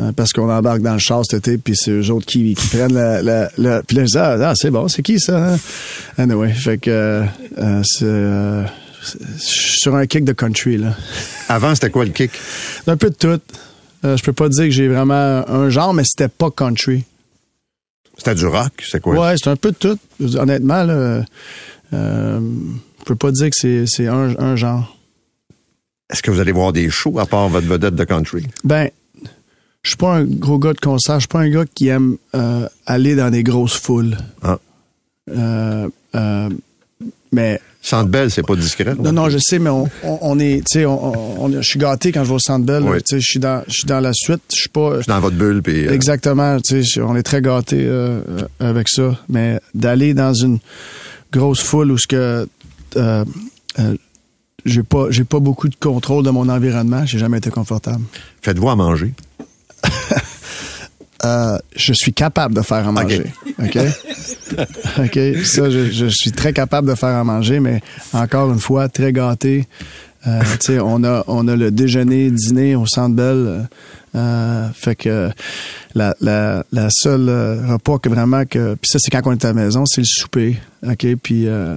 Euh, 0.00 0.12
parce 0.12 0.32
qu'on 0.32 0.50
embarque 0.50 0.80
dans 0.82 0.92
le 0.94 0.98
char 0.98 1.22
cet 1.24 1.46
été, 1.48 1.56
puis 1.58 1.74
c'est 1.76 1.90
eux 1.92 2.10
autres 2.10 2.26
qui, 2.26 2.54
qui 2.54 2.66
prennent 2.68 2.92
la, 2.94 3.22
la, 3.22 3.50
la- 3.58 3.82
Puis 3.82 3.96
là, 3.96 4.02
je 4.04 4.10
dis, 4.10 4.18
ah, 4.18 4.36
ah, 4.50 4.52
c'est 4.54 4.70
bon, 4.70 4.88
c'est 4.88 5.02
qui 5.02 5.18
ça? 5.18 5.52
Hein? 5.54 5.58
Anyway, 6.18 6.52
fait 6.52 6.78
que 6.78 6.90
euh, 6.90 7.24
euh, 7.58 7.82
c'est... 7.84 8.70
sur 9.38 9.94
un 9.94 10.06
kick 10.06 10.24
de 10.24 10.32
country, 10.32 10.76
là. 10.76 10.94
Avant, 11.48 11.74
c'était 11.74 11.90
quoi 11.90 12.04
le 12.04 12.10
kick? 12.10 12.30
Un 12.86 12.96
peu 12.96 13.10
de 13.10 13.14
tout. 13.14 13.40
Euh, 14.04 14.16
je 14.16 14.22
peux 14.22 14.32
pas 14.32 14.48
dire 14.48 14.64
que 14.64 14.70
j'ai 14.70 14.88
vraiment 14.88 15.48
un 15.48 15.68
genre, 15.68 15.94
mais 15.94 16.04
c'était 16.04 16.28
pas 16.28 16.50
country. 16.50 17.04
C'était 18.16 18.34
du 18.34 18.46
rock? 18.46 18.72
C'est 18.90 19.00
quoi? 19.00 19.18
Ouais, 19.18 19.34
c'est 19.42 19.50
un 19.50 19.56
peu 19.56 19.72
de 19.72 19.76
tout. 19.76 19.98
Honnêtement, 20.36 20.82
là, 20.84 21.24
euh, 21.92 22.40
je 22.98 23.04
peux 23.04 23.16
pas 23.16 23.30
dire 23.32 23.50
que 23.50 23.86
c'est, 23.86 24.06
un 24.06 24.56
genre. 24.56 24.96
Est-ce 26.10 26.22
que 26.22 26.30
vous 26.30 26.40
allez 26.40 26.52
voir 26.52 26.72
des 26.72 26.90
shows 26.90 27.18
à 27.18 27.26
part 27.26 27.48
votre 27.48 27.66
vedette 27.66 27.94
de 27.94 28.04
country? 28.04 28.46
Ben, 28.64 28.90
je 29.82 29.90
suis 29.90 29.96
pas 29.96 30.16
un 30.16 30.24
gros 30.24 30.58
gars 30.58 30.72
de 30.72 30.80
concert. 30.80 31.16
Je 31.16 31.20
suis 31.20 31.28
pas 31.28 31.40
un 31.40 31.48
gars 31.48 31.64
qui 31.72 31.88
aime 31.88 32.16
euh, 32.34 32.68
aller 32.86 33.14
dans 33.14 33.30
des 33.30 33.42
grosses 33.42 33.76
foules. 33.76 34.16
Ah. 34.42 34.58
Euh, 35.30 35.88
euh, 36.14 36.50
mais 37.32 37.60
Centre 37.82 38.10
Bell, 38.10 38.30
c'est 38.30 38.42
pas 38.46 38.56
discret? 38.56 38.94
Non, 38.98 39.10
non, 39.12 39.28
je 39.30 39.38
sais, 39.38 39.58
mais 39.58 39.70
on, 39.70 39.88
on, 40.04 40.18
on 40.20 40.38
est, 40.38 40.58
tu 40.70 40.80
sais, 40.80 40.84
on, 40.86 41.42
on- 41.44 41.50
je 41.52 41.62
suis 41.62 41.78
gâté 41.78 42.12
quand 42.12 42.22
je 42.24 42.28
vais 42.28 42.34
au 42.34 42.38
Centre 42.38 42.64
Bell. 42.66 42.82
Oui. 42.82 42.98
Tu 42.98 43.16
sais, 43.16 43.20
je 43.20 43.26
suis 43.26 43.40
dans, 43.40 43.62
je 43.68 43.72
suis 43.72 43.86
dans 43.86 44.00
la 44.00 44.12
suite. 44.12 44.42
Je 44.52 44.60
suis 44.60 44.68
pas. 44.68 44.96
Je 44.98 45.02
suis 45.02 45.08
dans 45.08 45.20
votre 45.20 45.36
bulle, 45.36 45.62
puis... 45.62 45.86
euh, 45.86 45.92
Exactement, 45.94 46.60
tu 46.60 46.84
sais, 46.84 47.00
on 47.00 47.16
est 47.16 47.22
très 47.22 47.40
gâté 47.40 47.76
euh, 47.80 48.20
euh, 48.28 48.42
avec 48.70 48.88
ça. 48.88 49.18
Mais 49.30 49.60
d'aller 49.74 50.12
dans 50.12 50.34
une 50.34 50.58
grosse 51.32 51.62
foule 51.62 51.92
où 51.92 51.96
ce 51.98 52.06
que 52.06 52.46
euh, 52.96 53.24
j'ai 54.66 54.82
pas, 54.82 55.06
j'ai 55.10 55.24
pas 55.24 55.40
beaucoup 55.40 55.68
de 55.68 55.76
contrôle 55.76 56.22
de 56.24 56.30
mon 56.30 56.48
environnement. 56.50 57.06
J'ai 57.06 57.18
jamais 57.18 57.38
été 57.38 57.48
confortable. 57.50 58.02
Faites-vous 58.42 58.68
à 58.68 58.76
manger? 58.76 59.14
Euh, 61.24 61.58
je 61.76 61.92
suis 61.92 62.12
capable 62.12 62.54
de 62.54 62.62
faire 62.62 62.88
à 62.88 62.92
manger. 62.92 63.24
OK? 63.58 63.76
OK? 64.98 65.18
Ça, 65.44 65.68
je, 65.70 65.90
je 65.90 66.06
suis 66.06 66.32
très 66.32 66.52
capable 66.52 66.88
de 66.88 66.94
faire 66.94 67.10
à 67.10 67.24
manger, 67.24 67.60
mais 67.60 67.82
encore 68.12 68.50
une 68.52 68.58
fois, 68.60 68.88
très 68.88 69.12
gâté. 69.12 69.66
Euh, 70.26 70.40
tu 70.60 70.72
sais, 70.74 70.80
on 70.80 71.02
a, 71.04 71.24
on 71.28 71.46
a 71.48 71.56
le 71.56 71.70
déjeuner, 71.70 72.30
dîner 72.30 72.74
au 72.74 72.86
Centre 72.86 73.14
Bell. 73.14 73.68
Euh, 74.16 74.68
fait 74.74 74.96
que 74.96 75.30
la, 75.94 76.16
la, 76.20 76.64
la 76.72 76.88
seule 76.90 77.28
euh, 77.28 77.64
repas 77.74 77.98
que 77.98 78.08
vraiment 78.08 78.44
que 78.44 78.74
puis 78.74 78.88
ça 78.90 78.98
c'est 78.98 79.08
quand 79.08 79.20
on 79.24 79.30
est 79.32 79.44
à 79.44 79.48
la 79.48 79.54
maison 79.54 79.84
c'est 79.86 80.00
le 80.00 80.06
souper 80.08 80.58
ok? 80.84 81.06
Puis 81.22 81.46
euh, 81.46 81.76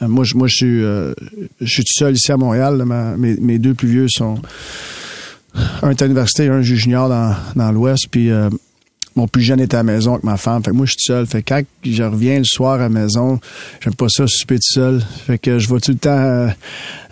euh, 0.00 0.08
moi 0.08 0.24
je 0.24 0.36
moi 0.36 0.48
je 0.48 0.56
suis 0.56 0.82
euh, 0.82 1.12
je 1.60 1.66
suis 1.70 1.82
tout 1.84 1.92
seul 1.98 2.14
ici 2.14 2.32
à 2.32 2.38
Montréal 2.38 2.82
ma- 2.86 3.14
mes, 3.18 3.36
mes 3.36 3.58
deux 3.58 3.74
plus 3.74 3.88
vieux 3.88 4.06
sont 4.08 4.38
un 5.82 5.90
est 5.90 6.00
à 6.00 6.06
l'université, 6.06 6.48
un 6.48 6.62
junior 6.62 7.10
dans, 7.10 7.34
dans 7.56 7.70
l'Ouest, 7.72 8.06
puis 8.10 8.30
euh, 8.30 8.48
mon 9.16 9.26
plus 9.26 9.42
jeune 9.42 9.60
est 9.60 9.72
à 9.72 9.78
la 9.78 9.82
maison 9.82 10.12
avec 10.12 10.24
ma 10.24 10.36
femme. 10.36 10.62
Fait 10.62 10.70
que 10.70 10.76
moi, 10.76 10.84
je 10.84 10.90
suis 10.90 10.98
tout 10.98 11.12
seul. 11.12 11.26
Fait 11.26 11.42
que 11.42 11.48
quand 11.48 11.62
je 11.84 12.02
reviens 12.02 12.38
le 12.38 12.44
soir 12.44 12.74
à 12.74 12.78
la 12.78 12.88
maison, 12.90 13.40
j'aime 13.80 13.94
pas 13.94 14.08
ça, 14.08 14.26
souper 14.26 14.56
tout 14.56 14.74
seul. 14.74 15.02
Fait 15.26 15.38
que 15.38 15.58
je 15.58 15.72
vais 15.72 15.80
tout 15.80 15.92
le 15.92 15.98
temps 15.98 16.10
euh, 16.10 16.48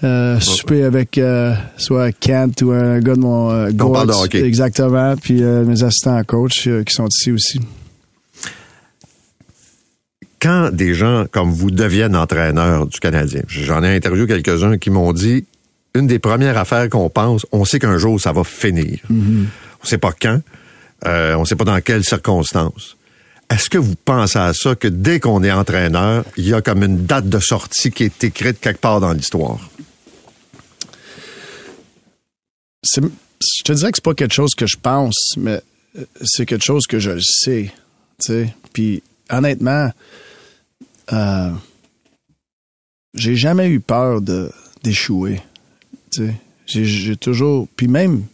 euh, 0.05 0.39
souper 0.39 0.85
avec 0.85 1.17
euh, 1.17 1.55
soit 1.79 2.13
Kent 2.13 2.63
ou 2.63 2.73
un 2.73 3.01
gars 3.01 3.15
de 3.15 3.21
mon 3.21 3.49
On 3.49 3.91
parle 3.91 4.07
de 4.07 4.13
Gortz. 4.13 4.25
hockey. 4.25 4.45
Exactement. 4.45 5.17
Puis 5.17 5.43
mes 5.43 5.83
assistants 5.83 6.23
coach 6.25 6.69
qui 6.85 6.95
sont 6.95 7.09
ici 7.09 7.33
aussi. 7.33 7.61
quand 10.41 10.71
des 10.71 10.93
gens 10.93 11.25
comme 11.31 11.51
vous 11.51 11.71
deviennent 11.71 12.17
entraîneurs 12.17 12.87
du 12.87 13.01
Canadien, 13.01 13.41
j'en 13.49 13.83
ai 13.83 13.97
interviewé 13.97 14.27
quelques-uns 14.27 14.77
qui 14.77 14.91
m'ont 14.91 15.15
dit 15.15 15.47
une 15.95 16.07
des 16.07 16.19
premières 16.19 16.59
affaires 16.59 16.91
qu'on 16.91 17.09
pense, 17.09 17.47
on 17.51 17.65
sait 17.65 17.79
qu'un 17.79 17.97
jour 17.97 18.21
ça 18.21 18.33
va 18.33 18.45
finir. 18.45 18.99
On 19.11 19.87
sait 19.87 19.99
pas 19.99 20.13
quand, 20.13 20.41
euh, 21.07 21.37
on 21.37 21.45
sait 21.45 21.57
pas 21.57 21.65
dans 21.65 21.81
quelles 21.81 22.05
circonstances. 22.05 22.97
Est-ce 23.51 23.69
que 23.69 23.79
vous 23.79 23.95
pensez 24.05 24.39
à 24.39 24.53
ça 24.55 24.75
que 24.75 24.89
dès 24.89 25.21
qu'on 25.21 25.43
est 25.45 25.53
entraîneur, 25.53 26.25
il 26.37 26.49
y 26.49 26.55
a 26.55 26.63
comme 26.63 26.83
une 26.83 27.05
date 27.05 27.29
de 27.29 27.39
sortie 27.39 27.91
qui 27.91 28.05
est 28.05 28.25
écrite 28.25 28.61
quelque 28.61 28.81
part 28.81 29.01
dans 29.01 29.13
l'histoire? 29.13 29.59
je 32.87 33.63
te 33.65 33.73
dirais 33.73 33.91
que 33.91 33.97
c'est 33.97 34.05
pas 34.05 34.15
quelque 34.15 34.35
chose 34.35 34.55
que 34.55 34.67
je 34.67 34.77
pense, 34.77 35.35
mais 35.37 35.61
euh, 35.99 36.05
c'est 36.23 36.47
quelque 36.47 36.65
chose 36.65 36.87
que 36.87 36.99
je 36.99 37.13
le 37.13 37.21
sais. 37.23 37.73
Puis 38.73 39.03
honnêtement, 39.31 39.91
euh, 41.13 41.51
j'ai 43.15 43.37
jamais 43.37 43.69
eu 43.69 43.81
peur 43.81 44.21
d'échouer. 44.83 45.41
J'ai, 46.67 47.17
toujours. 47.17 47.69
Puis 47.77 47.89
même 47.89 48.25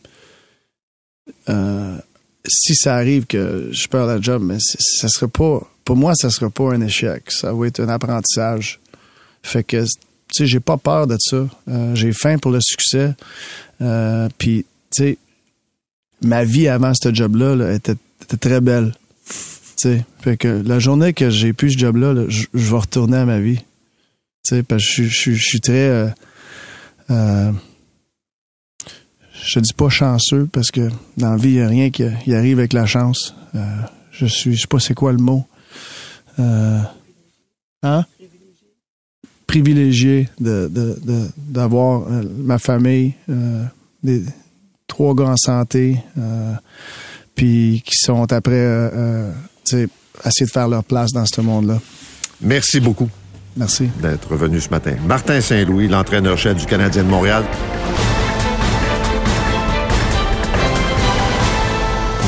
si 2.47 2.75
ça 2.75 2.97
arrive 2.97 3.27
que 3.27 3.69
je 3.73 3.87
perds 3.89 4.07
la 4.07 4.21
job, 4.21 4.43
mais 4.45 4.59
ça 4.61 5.09
serait 5.09 5.29
pas. 5.29 5.61
Pour 5.85 5.97
moi, 5.97 6.15
ça 6.15 6.31
serait 6.31 6.51
pas 6.51 6.73
un 6.73 6.81
échec. 6.81 7.31
Ça 7.31 7.53
va 7.53 7.67
être 7.67 7.81
un 7.81 7.89
apprentissage. 7.89 8.81
Fait 9.43 9.65
que, 9.65 9.83
tu 9.83 9.89
sais, 10.33 10.47
j'ai 10.47 10.61
pas 10.61 10.77
peur 10.77 11.07
de 11.07 11.17
ça. 11.19 11.47
Euh, 11.69 11.95
j'ai 11.95 12.13
faim 12.13 12.39
pour 12.39 12.51
le 12.51 12.61
succès. 12.61 13.15
Euh, 13.81 14.29
Puis, 14.39 14.65
tu 14.95 15.03
sais, 15.03 15.19
ma 16.23 16.45
vie 16.45 16.69
avant 16.69 16.93
ce 16.95 17.13
job-là 17.13 17.57
là, 17.57 17.73
était, 17.73 17.97
était 18.23 18.37
très 18.37 18.61
belle. 18.61 18.95
Tu 19.27 19.35
sais, 19.89 20.05
fait 20.21 20.37
que 20.37 20.63
la 20.65 20.79
journée 20.79 21.13
que 21.15 21.31
j'ai 21.31 21.53
plus 21.53 21.73
ce 21.73 21.79
job-là, 21.79 22.13
là, 22.13 22.25
je 22.29 22.47
vais 22.53 22.77
retourner 22.77 23.17
à 23.17 23.25
ma 23.25 23.41
vie. 23.41 23.59
Tu 24.45 24.57
sais, 24.57 24.63
parce 24.63 24.85
que 24.85 25.05
je 25.05 25.33
suis 25.33 25.61
très... 25.61 25.73
euh, 25.73 26.09
euh, 27.11 27.53
je 29.45 29.61
dis 29.61 29.73
pas 29.73 29.89
chanceux 29.89 30.49
parce 30.53 30.71
que 30.71 30.89
dans 31.17 31.31
la 31.31 31.37
vie, 31.37 31.51
il 31.51 31.57
n'y 31.57 31.61
a 31.63 31.69
rien 31.69 31.91
qui 31.91 32.05
qui 32.25 32.35
arrive 32.35 32.59
avec 32.59 32.73
la 32.73 32.87
chance. 32.87 33.35
Euh, 33.55 33.61
je 34.13 34.27
suis, 34.27 34.55
je 34.57 34.63
sais 34.63 34.67
pas 34.67 34.79
c'est 34.81 34.95
quoi 34.95 35.13
le 35.13 35.19
mot. 35.19 35.45
Euh, 36.39 36.79
hein? 37.83 38.05
Privilégié 39.47 40.29
de, 40.39 40.69
de, 40.73 40.99
de- 41.03 41.29
d'avoir 41.37 42.03
euh, 42.09 42.23
ma 42.39 42.59
famille, 42.59 43.15
euh, 43.29 43.65
des 44.03 44.23
trois 44.87 45.15
gars 45.15 45.31
en 45.31 45.37
santé, 45.37 45.97
puis 47.35 47.83
qui 47.85 47.97
sont 47.97 48.31
après, 48.33 48.91
tu 49.65 49.71
sais, 49.71 49.89
essayer 50.25 50.47
de 50.47 50.51
faire 50.51 50.69
leur 50.69 50.85
place 50.85 51.11
dans 51.13 51.25
ce 51.27 51.41
monde-là. 51.41 51.79
Merci 52.41 52.81
beaucoup 52.81 53.09
Merci. 53.57 53.89
d'être 54.03 54.35
venu 54.37 54.61
ce 54.61 54.69
matin. 54.71 54.95
Martin 55.07 55.41
Saint-Louis, 55.41 55.89
l'entraîneur-chef 55.89 56.57
du 56.57 56.67
Canadien 56.67 57.05
de 57.05 57.09
Montréal. 57.09 57.45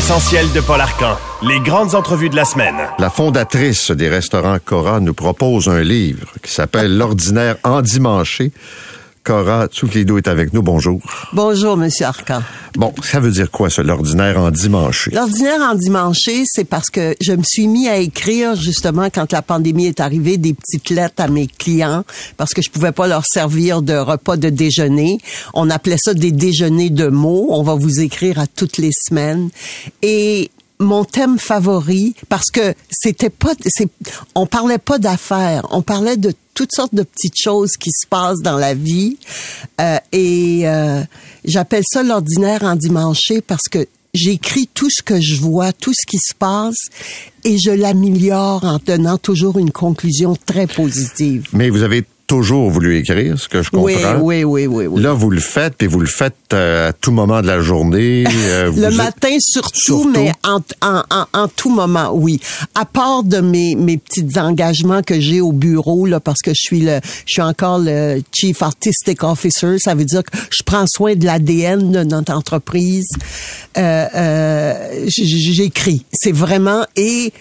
L'essentiel 0.00 0.50
de 0.52 0.62
Paul 0.62 0.80
Arcan. 0.80 1.18
les 1.42 1.60
grandes 1.60 1.94
entrevues 1.94 2.30
de 2.30 2.36
la 2.36 2.46
semaine. 2.46 2.74
La 2.98 3.10
fondatrice 3.10 3.90
des 3.90 4.08
restaurants 4.08 4.56
Cora 4.58 4.98
nous 4.98 5.12
propose 5.12 5.68
un 5.68 5.82
livre 5.82 6.32
qui 6.42 6.50
s'appelle 6.50 6.96
L'ordinaire 6.96 7.56
endimanché. 7.64 8.50
Cora 9.30 9.68
Tsouflidou 9.68 10.18
est 10.18 10.26
avec 10.26 10.52
nous. 10.52 10.60
Bonjour. 10.60 11.00
Bonjour, 11.32 11.76
Monsieur 11.76 12.06
Arcan. 12.06 12.42
Bon, 12.74 12.92
ça 13.00 13.20
veut 13.20 13.30
dire 13.30 13.48
quoi, 13.48 13.70
ça, 13.70 13.84
l'ordinaire 13.84 14.40
endimanché? 14.40 15.12
L'ordinaire 15.12 15.60
endimanché, 15.60 16.42
c'est 16.46 16.64
parce 16.64 16.90
que 16.90 17.14
je 17.20 17.34
me 17.34 17.44
suis 17.44 17.68
mis 17.68 17.86
à 17.86 17.98
écrire, 17.98 18.56
justement, 18.56 19.08
quand 19.08 19.30
la 19.30 19.40
pandémie 19.40 19.86
est 19.86 20.00
arrivée, 20.00 20.36
des 20.36 20.52
petites 20.52 20.90
lettres 20.90 21.22
à 21.22 21.28
mes 21.28 21.46
clients, 21.46 22.02
parce 22.38 22.54
que 22.54 22.60
je 22.60 22.70
pouvais 22.70 22.90
pas 22.90 23.06
leur 23.06 23.24
servir 23.24 23.82
de 23.82 23.94
repas 23.94 24.36
de 24.36 24.48
déjeuner. 24.48 25.18
On 25.54 25.70
appelait 25.70 25.98
ça 26.04 26.12
des 26.12 26.32
déjeuners 26.32 26.90
de 26.90 27.06
mots. 27.06 27.50
On 27.50 27.62
va 27.62 27.76
vous 27.76 28.00
écrire 28.00 28.40
à 28.40 28.48
toutes 28.48 28.78
les 28.78 28.90
semaines. 28.92 29.50
Et 30.02 30.50
mon 30.80 31.04
thème 31.04 31.38
favori 31.38 32.14
parce 32.28 32.50
que 32.50 32.74
c'était 32.90 33.30
pas 33.30 33.52
on 34.34 34.46
parlait 34.46 34.78
pas 34.78 34.98
d'affaires, 34.98 35.66
on 35.70 35.82
parlait 35.82 36.16
de 36.16 36.32
toutes 36.54 36.72
sortes 36.74 36.94
de 36.94 37.02
petites 37.02 37.40
choses 37.40 37.76
qui 37.76 37.90
se 37.90 38.06
passent 38.06 38.40
dans 38.42 38.56
la 38.56 38.74
vie 38.74 39.16
euh, 39.80 39.98
et 40.12 40.62
euh, 40.64 41.02
j'appelle 41.44 41.84
ça 41.86 42.02
l'ordinaire 42.02 42.64
endimanché 42.64 43.40
parce 43.40 43.68
que 43.70 43.86
j'écris 44.14 44.68
tout 44.72 44.90
ce 44.90 45.02
que 45.02 45.20
je 45.20 45.36
vois, 45.36 45.72
tout 45.72 45.92
ce 45.94 46.06
qui 46.06 46.18
se 46.18 46.34
passe 46.34 46.88
et 47.44 47.58
je 47.58 47.70
l'améliore 47.70 48.64
en 48.64 48.78
tenant 48.78 49.18
toujours 49.18 49.58
une 49.58 49.70
conclusion 49.70 50.36
très 50.46 50.66
positive. 50.66 51.48
Mais 51.52 51.70
vous 51.70 51.82
avez 51.82 52.04
toujours 52.30 52.70
voulu 52.70 52.96
écrire, 52.96 53.40
ce 53.40 53.48
que 53.48 53.60
je 53.60 53.70
comprends. 53.70 54.20
Oui, 54.20 54.44
oui, 54.44 54.66
oui, 54.66 54.86
oui. 54.86 55.02
Là, 55.02 55.12
vous 55.14 55.30
le 55.30 55.40
faites 55.40 55.82
et 55.82 55.88
vous 55.88 55.98
le 55.98 56.06
faites 56.06 56.36
euh, 56.52 56.90
à 56.90 56.92
tout 56.92 57.10
moment 57.10 57.42
de 57.42 57.48
la 57.48 57.60
journée. 57.60 58.24
Euh, 58.50 58.72
le 58.74 58.90
matin 58.96 59.36
surtout, 59.38 60.10
mais 60.12 60.32
en, 60.44 60.60
en, 60.82 61.02
en, 61.32 61.48
tout 61.48 61.70
moment, 61.70 62.10
oui. 62.12 62.40
À 62.74 62.84
part 62.84 63.22
de 63.22 63.38
mes, 63.40 63.74
mes 63.76 63.96
petits 63.96 64.26
engagements 64.38 65.02
que 65.02 65.20
j'ai 65.20 65.40
au 65.40 65.52
bureau, 65.52 66.06
là, 66.06 66.20
parce 66.20 66.40
que 66.40 66.50
je 66.50 66.60
suis 66.60 66.80
le, 66.80 67.00
je 67.26 67.32
suis 67.32 67.42
encore 67.42 67.78
le 67.78 68.22
Chief 68.32 68.60
Artistic 68.62 69.22
Officer, 69.22 69.76
ça 69.78 69.94
veut 69.94 70.04
dire 70.04 70.24
que 70.24 70.36
je 70.50 70.62
prends 70.64 70.86
soin 70.88 71.14
de 71.14 71.24
l'ADN 71.24 71.92
de 71.92 72.02
notre 72.02 72.32
entreprise. 72.32 73.08
Euh, 73.76 74.06
euh, 74.14 75.04
J'écris. 75.06 76.04
C'est 76.12 76.32
vraiment 76.32 76.84
et 76.96 77.32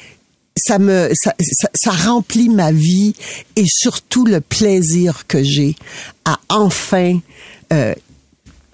ça 0.59 0.79
me 0.79 1.09
ça, 1.13 1.33
ça, 1.73 1.91
remplit 1.91 2.49
ma 2.49 2.71
vie 2.71 3.15
et 3.55 3.65
surtout 3.67 4.25
le 4.25 4.41
plaisir 4.41 5.25
que 5.27 5.43
j'ai 5.43 5.75
à 6.25 6.39
enfin 6.49 7.19
euh, 7.73 7.93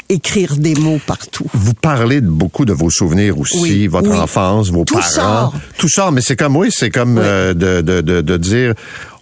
écrire 0.10 0.56
des 0.58 0.76
mots 0.76 1.00
partout. 1.06 1.46
Vous 1.54 1.74
parlez 1.74 2.22
de 2.22 2.28
beaucoup 2.28 2.66
de 2.66 2.74
vos 2.74 2.90
souvenirs 2.90 3.40
aussi, 3.40 3.88
votre 3.88 4.12
enfance, 4.12 4.70
vos 4.70 4.86
tout 4.86 4.96
parents. 4.96 5.10
Sort. 5.10 5.54
Tout 5.78 5.90
ça, 5.90 6.12
mais 6.12 6.22
c'est 6.22 6.36
comme 6.36 6.56
oui, 6.56 6.70
c'est 6.72 6.90
comme 6.90 7.18
euh, 7.18 7.54
de, 7.54 7.82
de, 7.82 8.02
de, 8.02 8.22
de, 8.22 8.38
dire 8.38 8.74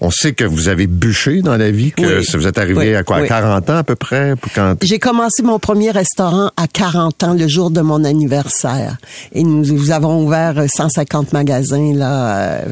on 0.03 0.11
sait 0.11 0.33
que 0.33 0.43
vous 0.43 0.67
avez 0.67 0.85
bûché 0.85 1.41
dans 1.41 1.55
la 1.55 1.71
vie, 1.71 1.93
que 1.93 2.21
ça 2.23 2.37
vous 2.37 2.45
êtes 2.45 2.57
arrivé 2.57 2.93
à 2.93 3.03
quoi, 3.03 3.17
à 3.17 3.27
40 3.27 3.69
ans 3.69 3.77
à 3.77 3.83
peu 3.83 3.95
près? 3.95 4.33
Quand... 4.53 4.75
J'ai 4.81 4.99
commencé 4.99 5.43
mon 5.43 5.59
premier 5.59 5.91
restaurant 5.91 6.51
à 6.57 6.67
40 6.67 7.23
ans, 7.23 7.33
le 7.33 7.47
jour 7.47 7.71
de 7.71 7.79
mon 7.79 8.03
anniversaire. 8.03 8.97
Et 9.31 9.43
nous, 9.43 9.65
nous 9.65 9.91
avons 9.91 10.21
ouvert 10.21 10.65
150 10.67 11.31
magasins, 11.31 11.93
là, 11.93 12.35
euh, 12.35 12.65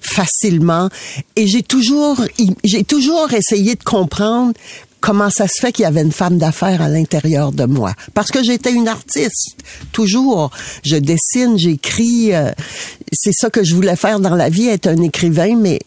facilement. 0.00 0.88
Et 1.34 1.48
j'ai 1.48 1.64
toujours, 1.64 2.20
j'ai 2.62 2.84
toujours 2.84 3.32
essayé 3.32 3.74
de 3.74 3.82
comprendre 3.82 4.52
comment 5.00 5.30
ça 5.30 5.46
se 5.46 5.60
fait 5.60 5.72
qu'il 5.72 5.84
y 5.84 5.86
avait 5.86 6.02
une 6.02 6.12
femme 6.12 6.38
d'affaires 6.38 6.82
à 6.82 6.88
l'intérieur 6.88 7.52
de 7.52 7.64
moi? 7.64 7.92
Parce 8.14 8.30
que 8.30 8.42
j'étais 8.42 8.72
une 8.72 8.88
artiste, 8.88 9.56
toujours. 9.92 10.50
Je 10.84 10.96
dessine, 10.96 11.58
j'écris. 11.58 12.34
Euh, 12.34 12.50
c'est 13.12 13.32
ça 13.32 13.50
que 13.50 13.64
je 13.64 13.74
voulais 13.74 13.96
faire 13.96 14.20
dans 14.20 14.34
la 14.34 14.48
vie, 14.48 14.68
être 14.68 14.88
un 14.88 15.02
écrivain, 15.02 15.56
mais 15.56 15.78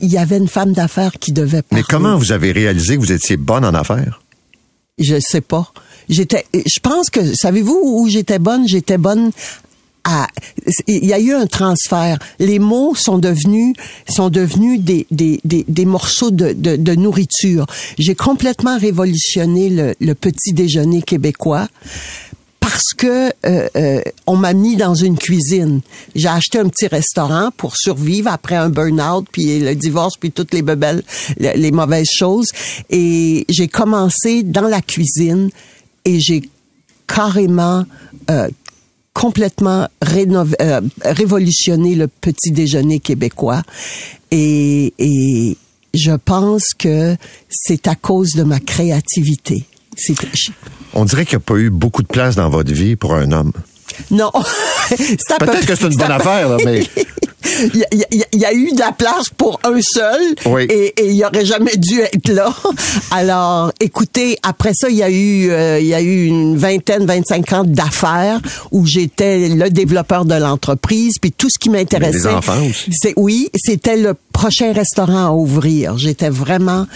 il 0.00 0.10
y 0.10 0.18
avait 0.18 0.38
une 0.38 0.48
femme 0.48 0.72
d'affaires 0.72 1.12
qui 1.18 1.32
devait 1.32 1.62
parler. 1.62 1.82
Mais 1.82 1.86
comment 1.88 2.16
vous 2.16 2.32
avez 2.32 2.52
réalisé 2.52 2.96
que 2.96 3.00
vous 3.00 3.12
étiez 3.12 3.36
bonne 3.36 3.64
en 3.64 3.74
affaires? 3.74 4.20
Je 4.98 5.16
sais 5.20 5.40
pas. 5.40 5.72
J'étais, 6.08 6.44
je 6.54 6.80
pense 6.80 7.08
que, 7.08 7.20
savez-vous 7.34 7.80
où 7.82 8.08
j'étais 8.08 8.38
bonne? 8.38 8.66
J'étais 8.68 8.98
bonne 8.98 9.30
il 10.86 11.04
y 11.04 11.12
a 11.12 11.20
eu 11.20 11.32
un 11.32 11.46
transfert. 11.46 12.18
Les 12.38 12.58
mots 12.58 12.94
sont 12.94 13.18
devenus 13.18 13.74
sont 14.08 14.30
devenus 14.30 14.80
des 14.80 15.06
des, 15.10 15.40
des, 15.44 15.64
des 15.68 15.84
morceaux 15.84 16.30
de, 16.30 16.52
de, 16.52 16.76
de 16.76 16.94
nourriture. 16.94 17.66
J'ai 17.98 18.14
complètement 18.14 18.78
révolutionné 18.78 19.68
le, 19.68 19.94
le, 20.00 20.14
petit 20.14 20.52
déjeuner 20.52 21.02
québécois 21.02 21.68
parce 22.60 22.94
que 22.96 23.32
euh, 23.44 23.68
euh, 23.76 24.00
on 24.26 24.36
m'a 24.36 24.54
mis 24.54 24.76
dans 24.76 24.94
une 24.94 25.18
cuisine. 25.18 25.80
J'ai 26.14 26.28
acheté 26.28 26.58
un 26.58 26.68
petit 26.68 26.86
restaurant 26.86 27.50
pour 27.56 27.76
survivre 27.76 28.30
après 28.32 28.54
un 28.54 28.70
burn-out, 28.70 29.26
puis 29.30 29.58
le 29.58 29.74
divorce, 29.74 30.16
puis 30.16 30.30
toutes 30.30 30.54
les 30.54 30.62
bebelles, 30.62 31.02
les 31.38 31.72
mauvaises 31.72 32.08
choses. 32.16 32.48
Et 32.88 33.44
j'ai 33.48 33.68
commencé 33.68 34.42
dans 34.44 34.68
la 34.68 34.80
cuisine 34.80 35.50
et 36.04 36.20
j'ai 36.20 36.42
carrément 37.06 37.84
euh, 38.30 38.48
complètement 39.12 39.88
rénové, 40.00 40.56
euh, 40.62 40.80
révolutionné 41.04 41.94
le 41.94 42.08
petit 42.08 42.50
déjeuner 42.50 43.00
québécois. 43.00 43.62
Et, 44.30 44.94
et 44.98 45.56
je 45.94 46.12
pense 46.12 46.74
que 46.78 47.16
c'est 47.48 47.86
à 47.88 47.94
cause 47.94 48.32
de 48.32 48.42
ma 48.42 48.60
créativité. 48.60 49.64
On 50.94 51.04
dirait 51.04 51.24
qu'il 51.24 51.36
n'y 51.36 51.42
a 51.42 51.46
pas 51.46 51.56
eu 51.56 51.70
beaucoup 51.70 52.02
de 52.02 52.08
place 52.08 52.36
dans 52.36 52.48
votre 52.48 52.72
vie 52.72 52.96
pour 52.96 53.14
un 53.14 53.32
homme. 53.32 53.52
Non. 54.10 54.30
Peut-être 54.88 55.66
que 55.66 55.74
c'est 55.74 55.86
une 55.86 55.96
bonne 55.96 56.12
affaire, 56.12 56.48
là, 56.48 56.56
mais. 56.64 56.86
il 57.44 58.40
y, 58.40 58.44
a 58.44 58.52
eu 58.52 58.72
de 58.72 58.78
la 58.78 58.92
place 58.92 59.28
pour 59.36 59.60
un 59.64 59.80
seul 59.80 60.20
et, 60.68 60.94
et 60.96 61.10
il 61.10 61.24
aurait 61.24 61.44
jamais 61.44 61.76
dû 61.76 62.00
être 62.00 62.28
là. 62.28 62.54
Alors, 63.10 63.72
écoutez, 63.80 64.38
après 64.42 64.72
ça, 64.74 64.88
il 64.88 64.96
y 64.96 65.02
a 65.02 65.10
eu 65.10 65.50
euh, 65.50 65.80
il 65.80 65.86
y 65.86 65.94
a 65.94 66.00
eu 66.00 66.26
une 66.26 66.56
vingtaine, 66.56 67.04
25 67.04 67.52
ans 67.52 67.64
d'affaires 67.64 68.40
où 68.70 68.86
j'étais 68.86 69.48
le 69.48 69.70
développeur 69.70 70.24
de 70.24 70.34
l'entreprise, 70.34 71.18
puis 71.20 71.32
tout 71.32 71.48
ce 71.50 71.58
qui 71.58 71.70
m'intéressait. 71.70 72.30
C'est 72.90 73.14
oui, 73.16 73.50
c'était 73.54 73.96
le 73.96 74.14
prochain 74.32 74.72
restaurant 74.72 75.26
à 75.26 75.30
ouvrir. 75.30 75.98
J'étais 75.98 76.30
vraiment 76.30 76.86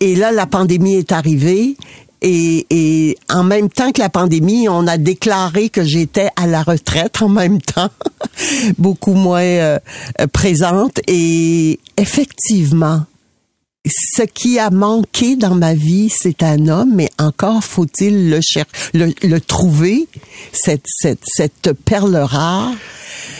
et 0.00 0.14
là 0.14 0.32
la 0.32 0.46
pandémie 0.46 0.96
est 0.96 1.12
arrivée 1.12 1.76
et, 2.22 2.66
et, 2.70 3.18
en 3.30 3.44
même 3.44 3.68
temps 3.68 3.92
que 3.92 4.00
la 4.00 4.08
pandémie, 4.08 4.68
on 4.68 4.86
a 4.86 4.98
déclaré 4.98 5.68
que 5.68 5.84
j'étais 5.84 6.28
à 6.36 6.46
la 6.46 6.62
retraite 6.62 7.20
en 7.22 7.28
même 7.28 7.60
temps, 7.60 7.90
beaucoup 8.78 9.14
moins 9.14 9.42
euh, 9.42 9.78
présente. 10.32 11.00
Et 11.06 11.78
effectivement, 11.96 13.02
ce 13.86 14.22
qui 14.22 14.58
a 14.58 14.70
manqué 14.70 15.36
dans 15.36 15.54
ma 15.54 15.74
vie, 15.74 16.10
c'est 16.10 16.42
un 16.42 16.68
homme, 16.68 16.92
mais 16.94 17.08
encore 17.18 17.62
faut-il 17.62 18.30
le, 18.30 18.40
le, 18.94 19.12
le 19.22 19.40
trouver, 19.40 20.08
cette, 20.52 20.84
cette, 20.86 21.22
cette 21.24 21.72
perle 21.84 22.16
rare. 22.16 22.72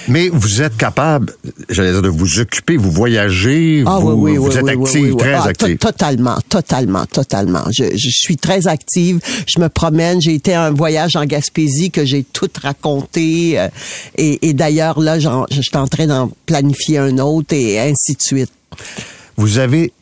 Mais 0.08 0.28
vous 0.28 0.62
êtes 0.62 0.76
capable, 0.76 1.34
j'allais 1.68 1.90
dire, 1.90 2.02
de 2.02 2.08
vous 2.08 2.38
occuper, 2.38 2.76
vous 2.76 2.90
voyagez, 2.90 3.82
ah, 3.86 3.98
vous, 4.00 4.12
oui, 4.12 4.32
oui, 4.32 4.36
vous 4.36 4.56
êtes 4.56 4.68
active, 4.68 5.16
très 5.16 5.34
ah, 5.34 5.44
active. 5.44 5.78
Totalement, 5.78 6.38
totalement, 6.48 7.06
totalement. 7.06 7.64
Je, 7.72 7.84
je, 7.96 8.10
suis 8.10 8.36
très 8.36 8.68
active. 8.68 9.20
Je 9.46 9.60
me 9.60 9.68
promène. 9.68 10.20
J'ai 10.20 10.34
été 10.34 10.54
un 10.54 10.70
voyage 10.70 11.16
en 11.16 11.24
Gaspésie 11.24 11.90
que 11.90 12.04
j'ai 12.04 12.22
tout 12.22 12.48
raconté. 12.62 13.58
Euh, 13.58 13.68
et, 14.16 14.48
et 14.48 14.54
d'ailleurs, 14.54 15.00
là, 15.00 15.18
je 15.18 15.60
suis 15.60 15.76
en 15.76 15.88
train 15.88 16.06
d'en 16.06 16.30
planifier 16.46 16.98
un 16.98 17.18
autre 17.18 17.54
et 17.54 17.80
ainsi 17.80 18.14
de 18.14 18.22
suite. 18.22 18.52
Vous 19.36 19.58
avez 19.58 19.92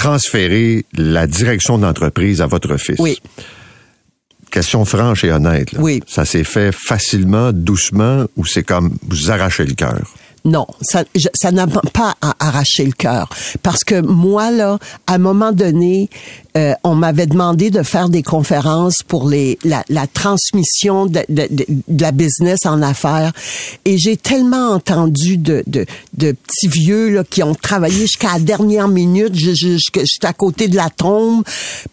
transféré 0.00 0.86
la 0.94 1.26
direction 1.26 1.76
de 1.76 1.84
l'entreprise 1.84 2.40
à 2.40 2.46
votre 2.46 2.78
fils? 2.78 2.98
Oui 2.98 3.18
question 4.50 4.84
franche 4.84 5.22
et 5.22 5.30
honnête. 5.30 5.68
Oui. 5.78 6.02
Ça 6.08 6.24
s'est 6.24 6.42
fait 6.42 6.72
facilement, 6.72 7.52
doucement, 7.52 8.26
ou 8.36 8.44
c'est 8.44 8.64
comme 8.64 8.96
vous 9.06 9.30
arrachez 9.30 9.64
le 9.64 9.74
cœur? 9.74 10.12
Non, 10.44 10.66
ça, 10.80 11.04
ça 11.34 11.52
n'a 11.52 11.66
pas 11.66 12.14
à 12.22 12.34
arracher 12.38 12.86
le 12.86 12.92
cœur. 12.92 13.28
Parce 13.62 13.84
que 13.84 14.00
moi, 14.00 14.50
là, 14.50 14.78
à 15.06 15.14
un 15.14 15.18
moment 15.18 15.52
donné, 15.52 16.08
euh, 16.56 16.72
on 16.82 16.94
m'avait 16.94 17.26
demandé 17.26 17.70
de 17.70 17.82
faire 17.82 18.08
des 18.08 18.22
conférences 18.22 19.02
pour 19.06 19.28
les 19.28 19.58
la, 19.64 19.84
la 19.88 20.06
transmission 20.06 21.06
de, 21.06 21.20
de, 21.28 21.46
de, 21.50 22.02
la 22.02 22.10
business 22.10 22.60
en 22.64 22.82
affaires. 22.82 23.32
Et 23.84 23.98
j'ai 23.98 24.16
tellement 24.16 24.70
entendu 24.70 25.36
de, 25.36 25.62
de, 25.66 25.84
petits 26.32 26.68
vieux 26.68 27.10
là, 27.10 27.24
qui 27.24 27.42
ont 27.42 27.54
travaillé 27.54 28.00
jusqu'à 28.00 28.32
la 28.34 28.40
dernière 28.40 28.88
minute, 28.88 29.34
j'étais 29.34 30.26
à 30.26 30.32
côté 30.32 30.68
de 30.68 30.76
la 30.76 30.90
tombe, 30.90 31.44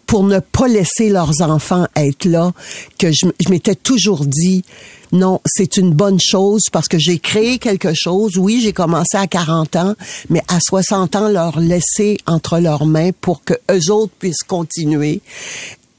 pour 0.06 0.24
ne 0.24 0.38
pas 0.38 0.68
laisser 0.68 1.10
leurs 1.10 1.42
enfants 1.42 1.86
être 1.94 2.24
là, 2.24 2.52
que 2.98 3.12
je, 3.12 3.26
je 3.44 3.50
m'étais 3.50 3.74
toujours 3.74 4.24
dit, 4.24 4.64
non, 5.12 5.40
c'est 5.46 5.76
une 5.76 5.92
bonne 5.92 6.18
chose 6.20 6.64
parce 6.70 6.88
que 6.88 6.98
j'ai 6.98 7.18
créé 7.18 7.58
quelque 7.58 7.92
chose. 7.94 8.36
Oui, 8.36 8.60
j'ai 8.62 8.72
commencé 8.72 9.16
à 9.16 9.26
40 9.26 9.76
ans, 9.76 9.94
mais 10.30 10.42
à 10.48 10.58
60 10.60 11.16
ans, 11.16 11.28
leur 11.28 11.58
laisser 11.60 12.18
entre 12.26 12.58
leurs 12.58 12.84
mains 12.86 13.10
pour 13.20 13.42
que 13.44 13.54
eux 13.70 13.90
autres 13.90 14.12
puissent 14.18 14.42
continuer. 14.46 15.20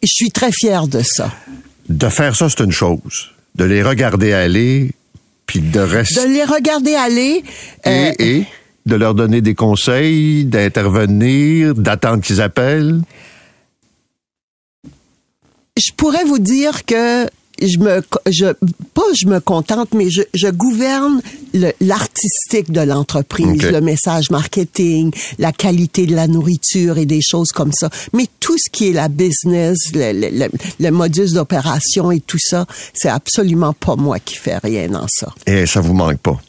Je 0.04 0.10
suis 0.12 0.32
très 0.32 0.52
fière 0.52 0.88
de 0.88 1.02
ça. 1.04 1.32
De 1.90 2.08
faire 2.10 2.36
ça, 2.36 2.48
c'est 2.50 2.64
une 2.64 2.72
chose. 2.72 3.32
De 3.56 3.64
les 3.66 3.82
regarder 3.84 4.32
aller, 4.34 4.92
puis 5.46 5.60
de 5.60 5.80
rester... 5.80 6.22
De 6.28 6.34
les 6.34 6.44
regarder 6.44 6.96
aller. 6.96 7.44
euh, 7.88 8.12
Et, 8.20 8.38
et 8.38 8.46
de 8.86 8.96
leur 8.96 9.14
donner 9.16 9.42
des 9.42 9.56
conseils, 9.56 10.46
d'intervenir, 10.46 11.74
d'attendre 11.76 12.22
qu'ils 12.24 12.42
appellent. 12.42 13.02
je 15.78 15.92
pourrais 15.94 16.24
vous 16.26 16.40
dire 16.40 16.86
que 16.86 17.28
je 17.68 17.78
me, 17.80 18.02
je, 18.30 18.54
pas 18.94 19.02
je 19.14 19.28
me 19.28 19.40
contente, 19.40 19.94
mais 19.94 20.10
je, 20.10 20.22
je 20.34 20.48
gouverne 20.48 21.22
l'artistique 21.82 22.72
de 22.72 22.82
l'entreprise, 22.82 23.64
le 23.64 23.82
message 23.82 24.30
marketing, 24.32 25.12
la 25.38 25.52
qualité 25.52 26.06
de 26.06 26.16
la 26.16 26.28
nourriture 26.28 26.98
et 26.98 27.06
des 27.06 27.22
choses 27.22 27.50
comme 27.52 27.72
ça. 27.74 27.90
Mais 28.14 28.28
tout 28.40 28.58
ce 28.58 28.70
qui 28.72 28.90
est 28.90 28.94
la 28.94 29.10
business, 29.10 29.78
le, 29.94 30.14
le, 30.14 30.30
le, 30.32 30.48
le 30.80 30.92
modus 30.92 31.34
d'opération 31.34 32.12
et 32.12 32.20
tout 32.20 32.40
ça, 32.40 32.66
c'est 32.94 33.10
absolument 33.10 33.74
pas 33.74 33.96
moi 33.96 34.20
qui 34.20 34.36
fais 34.36 34.58
rien 34.58 34.88
dans 34.88 35.08
ça. 35.08 35.34
Et 35.46 35.66
ça 35.66 35.82
vous 35.82 35.94
manque 35.94 36.20
pas? 36.20 36.40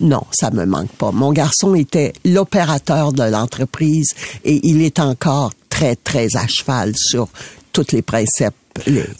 Non, 0.00 0.22
ça 0.32 0.50
me 0.50 0.64
manque 0.66 0.90
pas. 0.90 1.12
Mon 1.12 1.32
garçon 1.32 1.74
était 1.74 2.12
l'opérateur 2.24 3.12
de 3.12 3.22
l'entreprise 3.22 4.10
et 4.44 4.60
il 4.66 4.82
est 4.82 4.98
encore 4.98 5.52
très, 5.68 5.94
très 5.94 6.36
à 6.36 6.46
cheval 6.48 6.94
sur 6.96 7.28
tous 7.72 7.92
les 7.92 8.02
principes. 8.02 8.54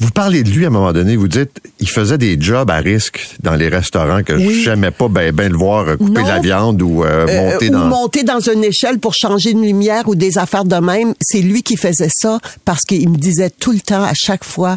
Vous 0.01 0.11
parlez 0.11 0.43
de 0.43 0.51
lui 0.51 0.65
à 0.65 0.69
un 0.69 0.71
moment 0.71 0.93
donné, 0.93 1.15
vous 1.17 1.29
dites, 1.29 1.61
il 1.79 1.89
faisait 1.89 2.19
des 2.19 2.37
jobs 2.41 2.69
à 2.71 2.79
risque 2.79 3.37
dans 3.41 3.55
les 3.55 3.69
restaurants 3.69 4.23
que 4.25 4.33
Oui. 4.33 4.63
j'aimais 4.65 4.91
pas 4.91 5.07
ben, 5.09 5.31
ben 5.33 5.51
le 5.53 5.57
voir 5.57 5.89
euh, 5.89 5.97
couper 5.97 6.23
Non. 6.23 6.27
la 6.27 6.41
viande 6.41 6.83
ou 6.83 7.05
euh, 7.05 7.25
Euh, 7.29 7.53
monter 7.53 7.69
ou 7.69 7.73
dans... 7.73 7.85
monter 7.87 8.23
dans 8.25 8.41
une 8.41 8.65
échelle 8.65 8.99
pour 8.99 9.15
changer 9.15 9.53
une 9.53 9.63
lumière 9.63 10.09
ou 10.09 10.17
des 10.17 10.39
affaires 10.39 10.65
de 10.65 10.75
même. 10.77 11.15
C'est 11.21 11.41
lui 11.41 11.63
qui 11.63 11.77
faisait 11.77 12.11
ça 12.13 12.41
parce 12.65 12.81
qu'il 12.83 13.09
me 13.09 13.17
disait 13.17 13.51
tout 13.51 13.71
le 13.71 13.79
temps, 13.81 14.03
à 14.03 14.13
chaque 14.15 14.43
fois, 14.45 14.77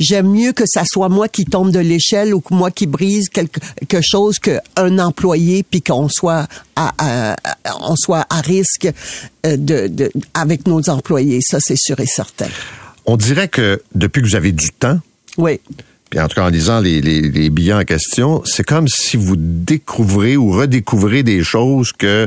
j'aime 0.00 0.28
mieux 0.30 0.52
que 0.52 0.64
ça 0.66 0.82
soit 0.84 1.08
moi 1.08 1.28
qui 1.28 1.44
tombe 1.44 1.70
de 1.70 1.78
l'échelle 1.78 2.34
ou 2.34 2.40
que 2.40 2.52
moi 2.52 2.72
qui 2.72 2.86
brise 2.86 3.28
quelque, 3.28 3.60
quelque 3.86 4.04
chose 4.04 4.40
qu'un 4.40 4.98
employé 4.98 5.62
puis 5.62 5.82
qu'on 5.82 6.08
soit 6.08 6.48
à, 6.74 6.92
à- 6.98 7.32
à- 7.44 7.76
on 7.80 7.94
soit 7.94 8.26
à 8.28 8.40
risque 8.40 8.88
euh, 9.46 9.56
de, 9.56 9.86
de, 9.86 10.10
avec 10.34 10.66
nos 10.66 10.90
employés. 10.90 11.38
Ça, 11.42 11.58
c'est 11.60 11.78
sûr 11.78 12.00
et 12.00 12.06
certain. 12.06 12.48
On 13.06 13.16
dirait 13.16 13.48
que 13.48 13.80
depuis 13.94 14.22
que 14.22 14.26
vous 14.26 14.36
avez 14.36 14.52
du 14.52 14.70
temps, 14.70 14.98
Oui. 15.38 15.60
puis 16.10 16.18
en 16.20 16.28
tout 16.28 16.34
cas 16.34 16.44
en 16.44 16.48
lisant 16.48 16.80
les, 16.80 17.00
les, 17.00 17.20
les 17.22 17.50
billets 17.50 17.72
en 17.72 17.84
question, 17.84 18.42
c'est 18.44 18.64
comme 18.64 18.88
si 18.88 19.16
vous 19.16 19.34
découvrez 19.36 20.36
ou 20.36 20.50
redécouvrez 20.52 21.22
des 21.22 21.42
choses 21.44 21.92
que 21.92 22.26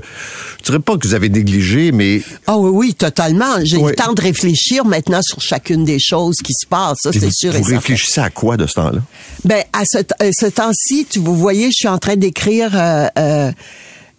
je 0.60 0.64
dirais 0.64 0.80
pas 0.80 0.98
que 0.98 1.06
vous 1.08 1.14
avez 1.14 1.30
négligées, 1.30 1.92
mais 1.92 2.22
Ah 2.48 2.58
oui, 2.58 2.70
oui, 2.74 2.94
totalement. 2.94 3.56
J'ai 3.64 3.78
Oui. 3.78 3.90
le 3.92 3.96
temps 3.96 4.14
de 4.14 4.22
réfléchir 4.22 4.86
maintenant 4.86 5.22
sur 5.22 5.42
chacune 5.42 5.84
des 5.86 6.00
choses 6.00 6.38
qui 6.38 6.54
se 6.54 6.66
passent. 6.68 7.00
Ça, 7.04 7.12
vous, 7.12 7.20
c'est 7.20 7.32
sûr 7.32 7.54
et 7.56 7.58
vous 7.58 7.64
certain. 7.66 7.76
réfléchissez 7.80 8.22
à 8.22 8.30
quoi 8.30 8.56
de 8.58 8.66
ce 8.68 8.74
temps-là? 8.76 9.02
Ben 9.46 9.64
à 9.74 9.84
ce, 9.86 9.98
euh, 10.22 10.32
ce 10.38 10.46
temps-ci, 10.46 11.08
tu 11.10 11.20
vous 11.20 11.36
voyez, 11.36 11.68
je 11.68 11.74
suis 11.80 11.88
en 11.88 11.98
train 11.98 12.16
d'écrire 12.16 12.72
euh, 12.74 13.08
euh, 13.18 13.52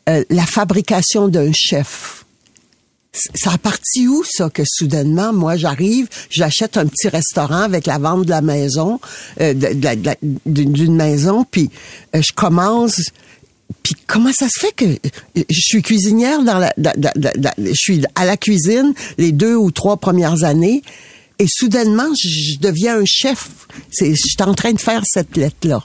euh, 0.08 0.24
la 0.30 0.44
fabrication 0.46 1.28
d'un 1.28 1.52
chef. 1.54 2.24
Ça 3.12 3.52
a 3.52 3.58
parti 3.58 4.06
où 4.06 4.22
ça 4.24 4.50
que 4.50 4.62
soudainement 4.64 5.32
moi 5.32 5.56
j'arrive, 5.56 6.08
j'achète 6.30 6.76
un 6.76 6.86
petit 6.86 7.08
restaurant 7.08 7.62
avec 7.62 7.86
la 7.86 7.98
vente 7.98 8.24
de 8.24 8.30
la 8.30 8.40
maison, 8.40 9.00
euh, 9.40 9.52
d'une 10.46 10.94
maison, 10.94 11.44
puis 11.50 11.70
euh, 12.14 12.22
je 12.22 12.32
commence. 12.32 13.00
Puis 13.82 13.94
comment 14.06 14.30
ça 14.32 14.46
se 14.48 14.60
fait 14.60 14.72
que 14.72 14.84
euh, 14.84 15.42
je 15.48 15.60
suis 15.60 15.82
cuisinière 15.82 16.42
dans 16.44 16.58
la, 16.58 16.72
je 17.58 17.74
suis 17.74 18.04
à 18.14 18.24
la 18.24 18.36
cuisine 18.36 18.94
les 19.18 19.32
deux 19.32 19.56
ou 19.56 19.72
trois 19.72 19.96
premières 19.96 20.44
années 20.44 20.82
et 21.40 21.46
soudainement 21.48 22.08
je, 22.16 22.58
deviens 22.60 22.98
un 23.00 23.04
chef. 23.06 23.48
C'est, 23.90 24.10
je 24.10 24.20
suis 24.20 24.36
en 24.40 24.54
train 24.54 24.72
de 24.72 24.80
faire 24.80 25.02
cette 25.04 25.36
lettre 25.36 25.66
là. 25.66 25.84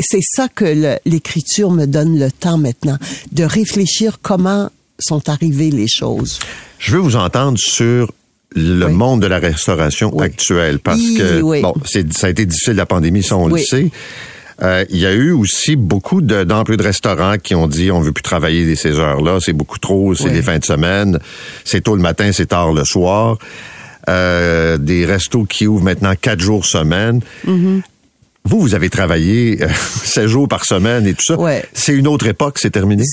C'est- 0.00 0.20
ça 0.22 0.48
que 0.48 0.98
l'écriture 1.04 1.70
me 1.70 1.86
donne 1.86 2.18
le 2.18 2.30
temps 2.32 2.58
maintenant 2.58 2.98
de 3.32 3.44
réfléchir 3.44 4.18
comment 4.22 4.70
sont 4.98 5.28
arrivées 5.28 5.70
les 5.70 5.88
choses. 5.88 6.38
Je 6.78 6.92
veux 6.92 7.00
vous 7.00 7.16
entendre 7.16 7.58
sur 7.58 8.12
le 8.54 8.86
Oui. 8.86 8.92
monde 8.92 9.22
de 9.22 9.26
la 9.26 9.38
restauration 9.38 10.10
Oui. 10.14 10.24
actuelle 10.24 10.78
parce 10.78 11.00
que 11.00 11.40
oui. 11.40 11.62
bon, 11.62 11.74
c'est 11.86 12.12
ça 12.12 12.26
a 12.26 12.30
été 12.30 12.44
difficile 12.46 12.74
la 12.74 12.86
pandémie, 12.86 13.22
ça 13.22 13.36
on 13.36 13.46
le 13.48 13.58
sait. 13.58 13.90
Euh, 14.62 14.84
il 14.90 14.98
y 14.98 15.06
a 15.06 15.12
eu 15.12 15.32
aussi 15.32 15.74
beaucoup 15.74 16.20
de- 16.20 16.44
d'employés 16.44 16.76
de 16.76 16.82
restaurants 16.82 17.36
qui 17.38 17.54
ont 17.54 17.66
dit 17.66 17.90
on 17.90 18.00
veut 18.00 18.12
plus 18.12 18.22
travailler 18.22 18.76
ces 18.76 18.98
heures-là, 18.98 19.38
c'est 19.40 19.54
beaucoup 19.54 19.78
trop, 19.78 20.14
c'est 20.14 20.28
les 20.28 20.42
fins 20.42 20.58
de 20.58 20.64
semaine, 20.64 21.18
c'est 21.64 21.80
tôt 21.80 21.96
le 21.96 22.02
matin, 22.02 22.30
c'est 22.32 22.46
tard 22.46 22.72
le 22.72 22.84
soir. 22.84 23.38
Euh, 24.08 24.78
des 24.78 25.06
restos 25.06 25.44
qui 25.44 25.66
ouvrent 25.68 25.84
maintenant 25.84 26.12
quatre 26.20 26.40
jours 26.40 26.66
semaine. 26.66 27.20
Mm-hmm. 27.46 27.82
Vous, 28.44 28.60
vous 28.60 28.74
avez 28.74 28.90
travaillé 28.90 29.62
euh, 29.62 29.68
16 30.04 30.26
jours 30.26 30.48
par 30.48 30.64
semaine 30.64 31.06
et 31.06 31.14
tout 31.14 31.22
ça. 31.24 31.38
Ouais. 31.38 31.64
C'est 31.72 31.94
une 31.94 32.08
autre 32.08 32.26
époque, 32.26 32.58
c'est 32.60 32.70
terminé? 32.70 33.04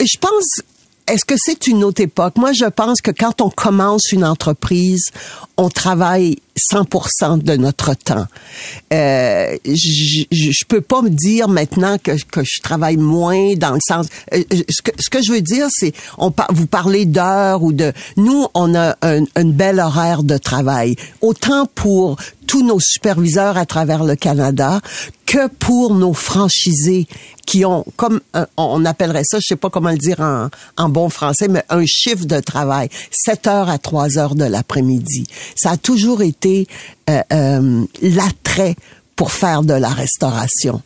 Je 0.00 0.18
pense, 0.20 0.60
est-ce 1.08 1.24
que 1.24 1.34
c'est 1.36 1.66
une 1.66 1.84
autre 1.84 2.00
époque? 2.02 2.36
Moi, 2.36 2.52
je 2.52 2.66
pense 2.66 3.00
que 3.00 3.10
quand 3.10 3.40
on 3.40 3.50
commence 3.50 4.12
une 4.12 4.24
entreprise, 4.24 5.10
on 5.56 5.68
travaille 5.68 6.36
100% 6.72 7.42
de 7.42 7.56
notre 7.56 7.94
temps. 7.94 8.26
Euh, 8.92 9.56
je, 9.64 10.24
je 10.30 10.64
peux 10.66 10.80
pas 10.80 11.02
me 11.02 11.10
dire 11.10 11.48
maintenant 11.48 11.98
que, 11.98 12.12
que 12.30 12.42
je 12.44 12.60
travaille 12.62 12.96
moins 12.96 13.54
dans 13.54 13.72
le 13.72 13.80
sens. 13.86 14.06
euh, 14.34 14.42
euh, 14.52 14.62
ce, 14.68 14.82
que, 14.82 14.90
ce 14.98 15.10
que 15.10 15.22
je 15.22 15.32
veux 15.32 15.40
dire, 15.40 15.66
c'est, 15.70 15.92
on 16.18 16.32
vous 16.50 16.66
parlez 16.66 17.06
d'heures 17.06 17.62
ou 17.62 17.72
de. 17.72 17.92
Nous, 18.16 18.46
on 18.54 18.74
a 18.74 18.96
un, 19.02 19.24
une 19.36 19.52
belle 19.52 19.80
horaire 19.80 20.22
de 20.22 20.36
travail, 20.36 20.96
autant 21.20 21.66
pour 21.66 22.16
tous 22.48 22.64
nos 22.64 22.80
superviseurs 22.80 23.56
à 23.56 23.66
travers 23.66 24.02
le 24.02 24.16
Canada 24.16 24.80
que 25.26 25.46
pour 25.46 25.94
nos 25.94 26.14
franchisés 26.14 27.06
qui 27.46 27.64
ont, 27.64 27.84
comme 27.96 28.20
on 28.56 28.84
appellerait 28.84 29.22
ça, 29.24 29.38
je 29.38 29.46
sais 29.46 29.56
pas 29.56 29.70
comment 29.70 29.90
le 29.90 29.98
dire 29.98 30.20
en, 30.20 30.48
en 30.76 30.88
bon 30.88 31.10
français, 31.10 31.46
mais 31.48 31.62
un 31.68 31.84
chiffre 31.86 32.24
de 32.24 32.40
travail, 32.40 32.88
7 33.12 33.46
heures 33.46 33.68
à 33.68 33.78
3 33.78 34.18
heures 34.18 34.34
de 34.34 34.44
l'après-midi. 34.44 35.26
Ça 35.54 35.72
a 35.72 35.76
toujours 35.76 36.22
été 36.22 36.66
euh, 37.10 37.20
euh, 37.32 37.84
l'attrait 38.02 38.74
pour 39.14 39.30
faire 39.30 39.62
de 39.62 39.74
la 39.74 39.90
restauration. 39.90 40.80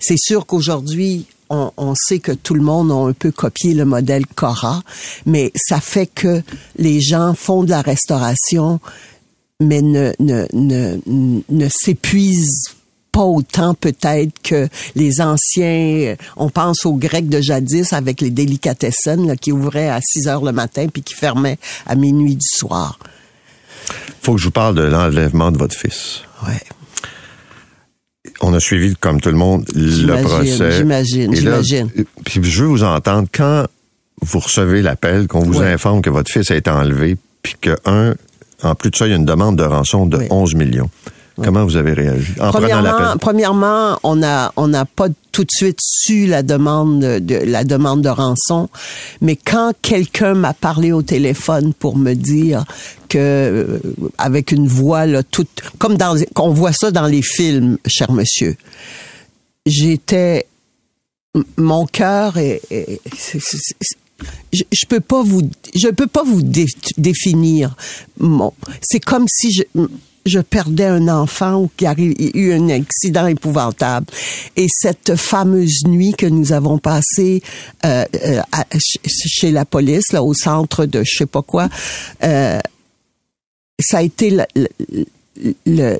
C'est 0.00 0.18
sûr 0.18 0.46
qu'aujourd'hui, 0.46 1.26
on, 1.48 1.70
on 1.76 1.94
sait 1.94 2.18
que 2.18 2.32
tout 2.32 2.54
le 2.54 2.62
monde 2.62 2.90
a 2.90 2.94
un 2.94 3.12
peu 3.12 3.30
copié 3.30 3.74
le 3.74 3.84
modèle 3.84 4.26
Cora, 4.26 4.82
mais 5.26 5.52
ça 5.54 5.80
fait 5.80 6.06
que 6.06 6.42
les 6.76 7.00
gens 7.00 7.34
font 7.34 7.62
de 7.62 7.70
la 7.70 7.82
restauration, 7.82 8.80
mais 9.64 9.82
ne, 9.82 10.12
ne, 10.20 10.46
ne, 10.52 10.96
ne 11.48 11.68
s'épuisent 11.68 12.74
pas 13.12 13.22
autant 13.22 13.74
peut-être 13.74 14.32
que 14.42 14.68
les 14.96 15.20
anciens, 15.20 16.16
on 16.36 16.50
pense 16.50 16.84
aux 16.84 16.94
Grecs 16.96 17.28
de 17.28 17.40
jadis 17.40 17.92
avec 17.92 18.20
les 18.20 18.30
délicatessen 18.30 19.26
là, 19.28 19.36
qui 19.36 19.52
ouvraient 19.52 19.88
à 19.88 20.00
6 20.02 20.26
heures 20.28 20.44
le 20.44 20.50
matin 20.52 20.86
puis 20.92 21.02
qui 21.02 21.14
fermaient 21.14 21.58
à 21.86 21.94
minuit 21.94 22.34
du 22.34 22.46
soir. 22.48 22.98
Faut 24.22 24.34
que 24.34 24.40
je 24.40 24.46
vous 24.46 24.50
parle 24.50 24.74
de 24.74 24.82
l'enlèvement 24.82 25.52
de 25.52 25.58
votre 25.58 25.76
fils. 25.76 26.22
Ouais. 26.46 26.60
On 28.40 28.52
a 28.52 28.58
suivi, 28.60 28.96
comme 28.96 29.20
tout 29.20 29.28
le 29.30 29.36
monde, 29.36 29.64
le 29.74 30.20
procès. 30.22 30.72
j'imagine, 30.72 31.34
j'imagine. 31.34 31.90
euh, 31.98 32.04
Puis 32.24 32.40
je 32.42 32.62
veux 32.64 32.68
vous 32.68 32.82
entendre 32.82 33.28
quand 33.32 33.66
vous 34.22 34.38
recevez 34.40 34.82
l'appel, 34.82 35.28
qu'on 35.28 35.40
vous 35.44 35.58
Ouais. 35.60 35.72
informe 35.72 36.02
que 36.02 36.10
votre 36.10 36.30
fils 36.32 36.50
a 36.50 36.56
été 36.56 36.70
enlevé, 36.70 37.16
puis 37.42 37.54
que 37.60 37.76
un, 37.84 38.14
en 38.62 38.74
plus 38.74 38.90
de 38.90 38.96
ça, 38.96 39.06
il 39.06 39.10
y 39.10 39.12
a 39.12 39.16
une 39.16 39.24
demande 39.24 39.56
de 39.56 39.64
rançon 39.64 40.06
de 40.06 40.18
Oui. 40.18 40.26
11 40.30 40.54
millions. 40.54 40.90
Comment 41.42 41.64
vous 41.64 41.76
avez 41.76 41.92
réagi? 41.92 42.32
En 42.40 42.50
prenant 42.50 42.68
Premièrement, 42.68 43.16
premièrement, 43.18 43.98
on 44.04 44.22
a 44.22 44.52
on 44.56 44.68
n'a 44.68 44.84
pas 44.84 45.08
tout 45.32 45.42
de 45.42 45.50
suite 45.50 45.78
su 45.82 46.26
la 46.26 46.44
demande 46.44 47.00
de, 47.00 47.34
la 47.34 47.64
demande 47.64 48.02
de 48.02 48.08
rançon, 48.08 48.68
mais 49.20 49.34
quand 49.34 49.72
quelqu'un 49.82 50.34
m'a 50.34 50.54
parlé 50.54 50.92
au 50.92 51.02
téléphone 51.02 51.74
pour 51.74 51.96
me 51.96 52.14
dire 52.14 52.64
que 53.08 53.18
euh, 53.18 53.78
avec 54.16 54.52
une 54.52 54.68
voix 54.68 55.06
là 55.06 55.24
toute 55.24 55.62
comme 55.78 55.96
dans 55.96 56.16
qu'on 56.34 56.50
voit 56.50 56.72
ça 56.72 56.92
dans 56.92 57.06
les 57.06 57.22
films, 57.22 57.78
cher 57.84 58.12
monsieur, 58.12 58.56
j'étais 59.66 60.46
mon 61.56 61.84
cœur 61.86 62.38
est, 62.38 62.62
je, 64.52 64.62
je 64.72 64.86
peux 64.86 65.00
pas 65.00 65.22
vous 65.22 65.42
je 65.74 65.88
peux 65.88 66.06
pas 66.06 66.22
vous 66.24 66.42
dé- 66.42 66.66
définir 66.96 67.76
mon 68.18 68.52
c'est 68.82 69.00
comme 69.00 69.26
si 69.28 69.52
je 69.52 69.62
je 70.26 70.38
perdais 70.40 70.86
un 70.86 71.08
enfant 71.08 71.60
ou 71.64 71.70
qu'il 71.76 71.84
y 71.84 71.88
a 71.90 71.94
eu 72.34 72.52
un 72.54 72.70
accident 72.70 73.26
épouvantable. 73.26 74.06
Et 74.56 74.68
cette 74.70 75.16
fameuse 75.16 75.82
nuit 75.86 76.14
que 76.16 76.24
nous 76.24 76.54
avons 76.54 76.78
passée 76.78 77.42
euh, 77.84 78.06
euh, 78.24 78.40
chez 79.06 79.50
la 79.50 79.66
police, 79.66 80.12
là, 80.12 80.22
au 80.22 80.32
centre 80.32 80.86
de 80.86 81.02
je 81.04 81.18
sais 81.18 81.26
pas 81.26 81.42
quoi, 81.42 81.68
euh, 82.22 82.58
ça 83.78 83.98
a 83.98 84.02
été 84.02 84.30
la, 84.30 84.46
la- 85.66 85.98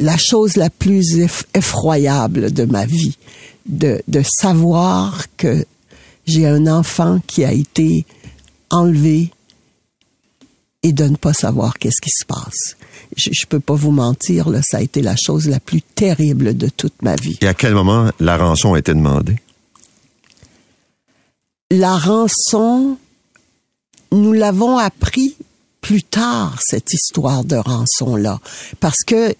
la 0.00 0.16
chose 0.16 0.56
la 0.56 0.68
plus 0.68 1.18
eff- 1.18 1.44
effroyable 1.54 2.52
de 2.52 2.64
ma 2.64 2.86
vie, 2.86 3.16
de, 3.66 4.02
de 4.08 4.22
savoir 4.24 5.26
que 5.36 5.64
j'ai 6.30 6.46
un 6.46 6.66
enfant 6.66 7.20
qui 7.26 7.44
a 7.44 7.52
été 7.52 8.06
enlevé 8.70 9.30
et 10.82 10.92
de 10.92 11.04
ne 11.04 11.16
pas 11.16 11.34
savoir 11.34 11.78
qu'est-ce 11.78 12.00
qui 12.00 12.10
se 12.10 12.24
passe. 12.24 12.76
je, 13.16 13.30
je 13.32 13.46
peux 13.46 13.60
pas 13.60 13.74
vous 13.74 13.90
mentir, 13.90 14.48
là, 14.48 14.60
ça 14.62 14.78
a 14.78 14.80
été 14.80 15.02
la 15.02 15.14
chose 15.16 15.48
la 15.48 15.60
plus 15.60 15.82
terrible 15.82 16.56
de 16.56 16.68
toute 16.68 17.02
ma 17.02 17.16
vie. 17.16 17.36
Et 17.40 17.48
à 17.48 17.54
quel 17.54 17.74
moment 17.74 18.10
la 18.18 18.38
rançon 18.38 18.74
a 18.74 18.78
été 18.78 18.94
demandée? 18.94 19.36
La 21.70 21.96
rançon, 21.96 22.96
nous 24.12 24.32
l'avons 24.32 24.78
appris 24.78 25.36
plus 25.80 26.02
tard, 26.02 26.58
cette 26.60 26.92
histoire 26.92 27.44
de 27.44 27.56
rançon-là, 27.56 28.40
parce 28.80 29.02
que 29.06 29.34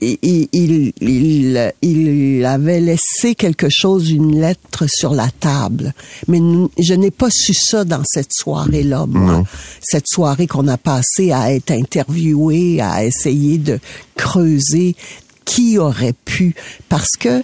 il, 0.00 0.48
il, 0.52 0.92
il, 1.00 1.72
il, 1.82 2.44
avait 2.44 2.80
laissé 2.80 3.34
quelque 3.34 3.68
chose, 3.70 4.10
une 4.10 4.40
lettre 4.40 4.86
sur 4.88 5.14
la 5.14 5.28
table. 5.40 5.94
Mais 6.28 6.40
nous, 6.40 6.70
je 6.78 6.94
n'ai 6.94 7.10
pas 7.10 7.28
su 7.30 7.54
ça 7.54 7.84
dans 7.84 8.02
cette 8.04 8.32
soirée-là, 8.32 9.06
moi. 9.06 9.44
Cette 9.80 10.06
soirée 10.08 10.46
qu'on 10.46 10.68
a 10.68 10.76
passée 10.76 11.32
à 11.32 11.52
être 11.52 11.70
interviewé, 11.70 12.80
à 12.80 13.04
essayer 13.04 13.58
de 13.58 13.78
creuser 14.16 14.96
qui 15.44 15.78
aurait 15.78 16.14
pu. 16.24 16.54
Parce 16.88 17.16
que 17.18 17.42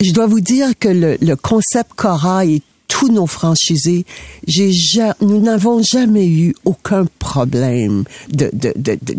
je 0.00 0.12
dois 0.12 0.26
vous 0.26 0.40
dire 0.40 0.70
que 0.78 0.88
le, 0.88 1.16
le 1.20 1.36
concept 1.36 1.92
Cora 1.94 2.44
et 2.44 2.62
tous 2.90 3.08
nos 3.08 3.26
franchisés, 3.26 4.04
j'ai 4.46 4.72
ja, 4.72 5.16
nous 5.20 5.40
n'avons 5.40 5.80
jamais 5.80 6.26
eu 6.26 6.54
aucun 6.64 7.06
problème 7.20 8.04
de, 8.30 8.50
de, 8.52 8.72
de, 8.76 8.98
de 9.00 9.14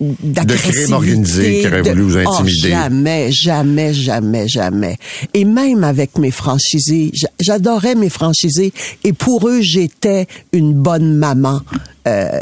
de 0.00 0.54
crime 0.54 0.92
organisé 0.92 1.60
qui 1.60 1.66
aurait 1.66 1.82
voulu 1.82 2.02
vous 2.02 2.16
intimider. 2.16 2.58
Oh, 2.64 2.68
jamais, 2.68 3.32
jamais, 3.32 3.94
jamais, 3.94 4.48
jamais. 4.48 4.96
Et 5.34 5.44
même 5.44 5.84
avec 5.84 6.18
mes 6.18 6.30
franchisés, 6.30 7.10
j'adorais 7.40 7.94
mes 7.94 8.08
franchisés 8.08 8.72
et 9.04 9.12
pour 9.12 9.48
eux, 9.48 9.60
j'étais 9.60 10.26
une 10.52 10.74
bonne 10.74 11.16
maman. 11.16 11.60
Euh, 12.06 12.40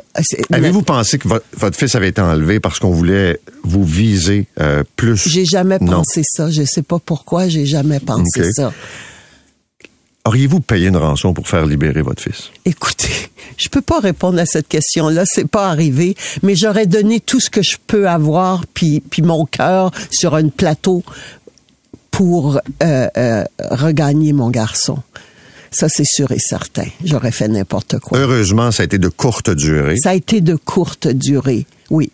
Avez-vous 0.50 0.82
pensé 0.82 1.18
que 1.18 1.28
votre, 1.28 1.44
votre, 1.56 1.76
fils 1.76 1.94
avait 1.94 2.08
été 2.08 2.20
enlevé 2.22 2.60
parce 2.60 2.78
qu'on 2.78 2.90
voulait 2.92 3.40
vous 3.62 3.84
viser 3.84 4.46
euh, 4.58 4.82
plus? 4.96 5.28
J'ai 5.28 5.44
jamais 5.44 5.78
non. 5.80 5.98
pensé 5.98 6.22
ça. 6.24 6.50
Je 6.50 6.62
sais 6.64 6.82
pas 6.82 6.98
pourquoi, 6.98 7.48
j'ai 7.48 7.66
jamais 7.66 8.00
pensé 8.00 8.40
Okay. 8.40 8.52
ça. 8.52 8.72
Auriez-vous 10.26 10.60
payé 10.60 10.88
une 10.88 10.96
rançon 10.96 11.32
pour 11.32 11.48
faire 11.48 11.64
libérer 11.64 12.02
votre 12.02 12.22
fils? 12.22 12.50
Écoutez, 12.66 13.30
je 13.56 13.68
peux 13.68 13.80
pas 13.80 14.00
répondre 14.00 14.38
à 14.38 14.46
cette 14.46 14.68
question-là, 14.68 15.24
c'est 15.24 15.48
pas 15.48 15.68
arrivé, 15.68 16.14
mais 16.42 16.54
j'aurais 16.54 16.86
donné 16.86 17.20
tout 17.20 17.40
ce 17.40 17.48
que 17.48 17.62
je 17.62 17.76
peux 17.86 18.08
avoir, 18.08 18.66
puis, 18.66 19.00
puis 19.00 19.22
mon 19.22 19.46
cœur 19.46 19.90
sur 20.10 20.34
un 20.34 20.48
plateau 20.48 21.02
pour 22.10 22.60
euh, 22.82 23.08
euh, 23.16 23.44
regagner 23.70 24.32
mon 24.32 24.50
garçon. 24.50 24.98
Ça, 25.70 25.88
c'est 25.88 26.04
sûr 26.04 26.30
et 26.32 26.38
certain. 26.38 26.86
J'aurais 27.04 27.30
fait 27.30 27.48
n'importe 27.48 27.98
quoi. 28.00 28.18
Heureusement, 28.18 28.72
ça 28.72 28.82
a 28.82 28.86
été 28.86 28.98
de 28.98 29.08
courte 29.08 29.50
durée. 29.50 29.96
Ça 30.02 30.10
a 30.10 30.14
été 30.14 30.40
de 30.40 30.56
courte 30.56 31.08
durée, 31.08 31.66
oui. 31.90 32.10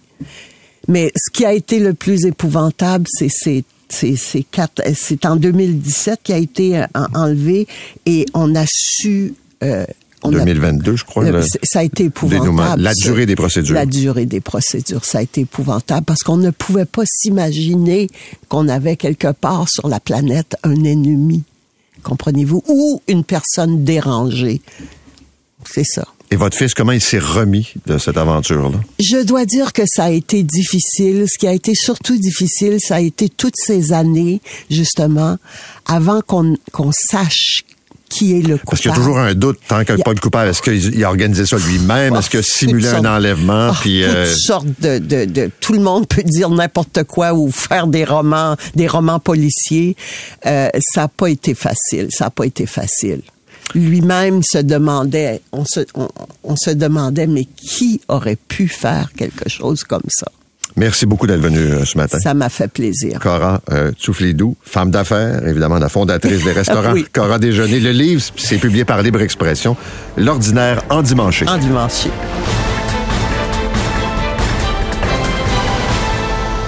Mais 0.89 1.11
ce 1.17 1.31
qui 1.33 1.45
a 1.45 1.53
été 1.53 1.81
le 1.81 1.95
plus 1.95 2.27
épouvantable, 2.27 3.07
c'est 3.09 3.31
ces 3.31 3.65
c'est 3.89 4.17
c'est 4.17 4.43
quatre 4.43 4.83
c'est 4.95 5.25
en 5.27 5.37
2017 5.37 6.21
qui 6.23 6.33
a 6.33 6.39
été 6.39 6.79
euh, 6.79 6.87
enlevé 7.15 7.67
et 8.05 8.27
on 8.35 8.55
a 8.55 8.65
su 8.67 9.35
euh, 9.63 9.85
on 10.23 10.31
2022, 10.31 10.93
a, 10.93 10.97
je 10.97 11.05
crois. 11.05 11.25
Le, 11.25 11.31
le 11.39 11.43
ça 11.63 11.81
a 11.81 11.83
été 11.83 12.05
épouvantable. 12.05 12.83
La 12.83 12.95
durée 12.95 13.27
des 13.27 13.37
procédures. 13.37 13.75
La 13.75 13.87
durée 13.87 14.27
des 14.27 14.41
procédures, 14.41 15.05
ça 15.05 15.19
a 15.19 15.23
été 15.23 15.43
épouvantable 15.43 16.05
parce 16.05 16.23
qu'on 16.23 16.37
ne 16.37 16.51
pouvait 16.51 16.85
pas 16.85 17.03
s'imaginer 17.07 18.09
qu'on 18.49 18.69
avait 18.69 18.97
quelque 18.97 19.33
part 19.33 19.69
sur 19.69 19.89
la 19.89 20.01
planète 20.01 20.57
un 20.65 20.85
ennemi, 20.85 21.45
comprenez-vous, 22.03 22.63
ou 22.69 23.03
une 23.09 23.25
personne 23.25 23.85
dérangée. 23.85 24.63
C'est 25.65 25.85
ça. 25.85 26.07
Et 26.31 26.37
votre 26.37 26.57
fils, 26.57 26.75
comment 26.75 26.93
il 26.93 27.01
s'est 27.01 27.19
remis 27.19 27.73
de 27.87 27.99
cette 27.99 28.17
aventure-là? 28.17 28.79
Je 28.99 29.23
dois 29.23 29.45
dire 29.45 29.73
que 29.73 29.83
ça 29.87 30.05
a 30.05 30.11
été 30.11 30.43
difficile. 30.43 31.27
Ce 31.33 31.39
qui 31.39 31.47
a 31.47 31.53
été 31.53 31.75
surtout 31.75 32.19
difficile, 32.19 32.79
ça 32.81 32.97
a 32.97 33.01
été 33.01 33.29
toutes 33.29 33.57
ces 33.57 33.93
années, 33.93 34.41
justement, 34.71 35.37
avant 35.87 36.21
qu'on 36.23 36.57
qu'on 36.73 36.91
sache 36.93 37.63
qui 38.09 38.39
est 38.39 38.43
le 38.43 38.57
coupable. 38.57 38.63
Parce 38.71 38.81
qu'il 38.83 38.91
y 38.91 38.95
a 38.95 38.97
toujours 38.97 39.19
un 39.19 39.35
doute 39.35 39.59
tant 39.69 39.85
qu'il 39.85 39.95
n'y 39.97 40.01
a 40.01 40.05
pas 40.05 40.15
de 40.15 40.21
coupable. 40.21 40.51
Est-ce 40.51 40.63
qu'il 40.63 41.05
a 41.05 41.09
organisé 41.09 41.47
ça 41.47 41.59
lui-même? 41.59 42.15
Oh, 42.15 42.19
Est-ce 42.19 42.31
qu'il 42.31 42.41
a 42.41 42.43
simulé 42.45 42.89
un 42.89 43.05
enlèvement? 43.05 43.71
Oh, 43.71 43.77
puis, 43.81 44.03
toutes 44.03 44.15
euh... 44.15 44.35
sortes 44.35 44.67
de, 44.81 44.99
de, 44.99 45.25
de, 45.25 45.51
Tout 45.61 45.73
le 45.73 45.81
monde 45.81 46.07
peut 46.07 46.23
dire 46.23 46.51
n'importe 46.51 47.05
quoi 47.05 47.35
ou 47.35 47.51
faire 47.51 47.87
des 47.87 48.05
romans, 48.05 48.57
des 48.75 48.87
romans 48.87 49.19
policiers. 49.19 49.97
Euh, 50.47 50.69
ça 50.81 51.03
n'a 51.03 51.09
pas 51.09 51.31
été 51.31 51.55
facile. 51.55 52.09
Ça 52.11 52.27
n'a 52.27 52.31
pas 52.31 52.47
été 52.47 52.67
facile 52.67 53.23
lui-même 53.75 54.43
se 54.43 54.59
demandait, 54.59 55.41
on 55.53 55.65
se, 55.65 55.81
on, 55.95 56.09
on, 56.45 56.57
se 56.57 56.71
demandait, 56.71 57.27
mais 57.27 57.45
qui 57.45 58.01
aurait 58.09 58.37
pu 58.37 58.69
faire 58.69 59.11
quelque 59.17 59.49
chose 59.49 59.85
comme 59.85 60.03
ça? 60.09 60.29
Merci 60.77 61.07
beaucoup 61.07 61.27
d'être 61.27 61.41
venu 61.41 61.59
euh, 61.59 61.85
ce 61.85 61.97
matin. 61.97 62.19
Ça 62.21 62.35
m'a 62.35 62.51
fait 62.51 62.69
plaisir. 62.69 63.19
Cora 63.19 63.63
euh, 63.73 63.93
Tsouflidou, 63.93 64.57
femme 64.63 64.91
d'affaires, 64.91 65.47
évidemment, 65.47 65.79
la 65.79 65.89
fondatrice 65.89 66.45
des 66.45 66.53
restaurants 66.53 66.93
oui. 66.93 67.07
Cora 67.13 67.39
Déjeuner. 67.39 67.81
Le 67.81 67.93
livre, 67.93 68.23
c'est 68.37 68.59
publié 68.59 68.85
par 68.85 69.03
Libre 69.03 69.23
Expression. 69.23 69.77
L'ordinaire 70.19 70.83
en 70.91 71.03
dimanche. 71.03 71.45
En 71.47 71.57
dimanche. 71.57 72.07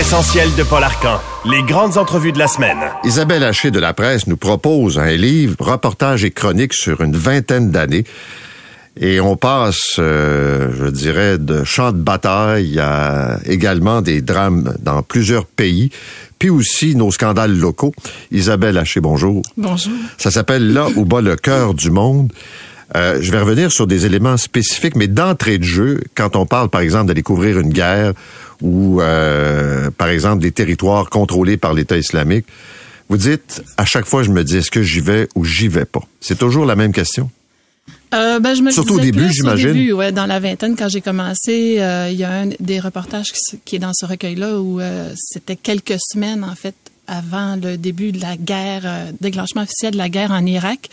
L'essentiel 0.00 0.48
de 0.56 0.62
Paul 0.62 0.82
Arcan, 0.82 1.20
les 1.44 1.62
grandes 1.62 1.98
entrevues 1.98 2.32
de 2.32 2.38
la 2.38 2.46
semaine. 2.46 2.78
Isabelle 3.04 3.44
Haché 3.44 3.70
de 3.70 3.78
la 3.78 3.92
presse 3.92 4.26
nous 4.26 4.38
propose 4.38 4.98
un 4.98 5.12
livre, 5.12 5.56
reportage 5.58 6.24
et 6.24 6.30
chronique 6.30 6.72
sur 6.72 7.02
une 7.02 7.14
vingtaine 7.14 7.70
d'années. 7.70 8.04
Et 8.98 9.20
on 9.20 9.36
passe, 9.36 9.96
euh, 9.98 10.70
je 10.74 10.86
dirais, 10.86 11.36
de 11.36 11.64
champs 11.64 11.92
de 11.92 11.98
bataille 11.98 12.78
à 12.80 13.40
également 13.44 14.00
des 14.00 14.22
drames 14.22 14.74
dans 14.80 15.02
plusieurs 15.02 15.44
pays, 15.44 15.90
puis 16.38 16.48
aussi 16.48 16.96
nos 16.96 17.10
scandales 17.10 17.54
locaux. 17.54 17.92
Isabelle 18.30 18.78
Haché, 18.78 19.00
bonjour. 19.00 19.42
Bonjour. 19.58 19.92
Ça 20.16 20.30
s'appelle 20.30 20.72
Là 20.72 20.86
où 20.96 21.04
bat 21.04 21.20
le 21.20 21.36
cœur 21.36 21.74
du 21.74 21.90
monde. 21.90 22.32
Euh, 22.96 23.18
je 23.20 23.30
vais 23.30 23.38
revenir 23.38 23.70
sur 23.70 23.86
des 23.86 24.06
éléments 24.06 24.38
spécifiques, 24.38 24.96
mais 24.96 25.08
d'entrée 25.08 25.58
de 25.58 25.64
jeu, 25.64 26.00
quand 26.14 26.36
on 26.36 26.46
parle, 26.46 26.70
par 26.70 26.80
exemple, 26.80 27.06
d'aller 27.06 27.22
couvrir 27.22 27.58
une 27.58 27.68
guerre 27.68 28.14
ou, 28.60 29.00
euh, 29.00 29.90
par 29.90 30.08
exemple, 30.08 30.42
des 30.42 30.52
territoires 30.52 31.10
contrôlés 31.10 31.56
par 31.56 31.74
l'État 31.74 31.96
islamique, 31.96 32.46
vous 33.08 33.16
dites, 33.16 33.62
à 33.76 33.84
chaque 33.84 34.06
fois, 34.06 34.22
je 34.22 34.30
me 34.30 34.44
dis, 34.44 34.58
est-ce 34.58 34.70
que 34.70 34.82
j'y 34.82 35.00
vais 35.00 35.28
ou 35.34 35.44
j'y 35.44 35.68
vais 35.68 35.84
pas? 35.84 36.02
C'est 36.20 36.38
toujours 36.38 36.64
la 36.64 36.76
même 36.76 36.92
question? 36.92 37.30
Euh, 38.12 38.40
ben, 38.40 38.54
je 38.54 38.62
me 38.62 38.70
Surtout 38.70 38.94
au 38.94 39.00
début, 39.00 39.32
j'imagine. 39.32 39.70
Au 39.70 39.72
début, 39.72 39.92
ouais, 39.92 40.12
dans 40.12 40.26
la 40.26 40.40
vingtaine, 40.40 40.76
quand 40.76 40.88
j'ai 40.88 41.00
commencé, 41.00 41.80
euh, 41.80 42.08
il 42.10 42.18
y 42.18 42.24
a 42.24 42.30
un 42.30 42.48
des 42.58 42.80
reportages 42.80 43.32
qui, 43.32 43.58
qui 43.64 43.76
est 43.76 43.78
dans 43.78 43.92
ce 43.94 44.04
recueil-là 44.04 44.58
où 44.58 44.80
euh, 44.80 45.12
c'était 45.16 45.56
quelques 45.56 45.98
semaines, 45.98 46.44
en 46.44 46.54
fait, 46.54 46.74
avant 47.10 47.56
le 47.56 47.76
début 47.76 48.12
de 48.12 48.20
la 48.20 48.36
guerre, 48.36 48.82
euh, 48.84 49.12
déclenchement 49.20 49.62
officiel 49.62 49.92
de 49.92 49.98
la 49.98 50.08
guerre 50.08 50.30
en 50.30 50.46
Irak. 50.46 50.88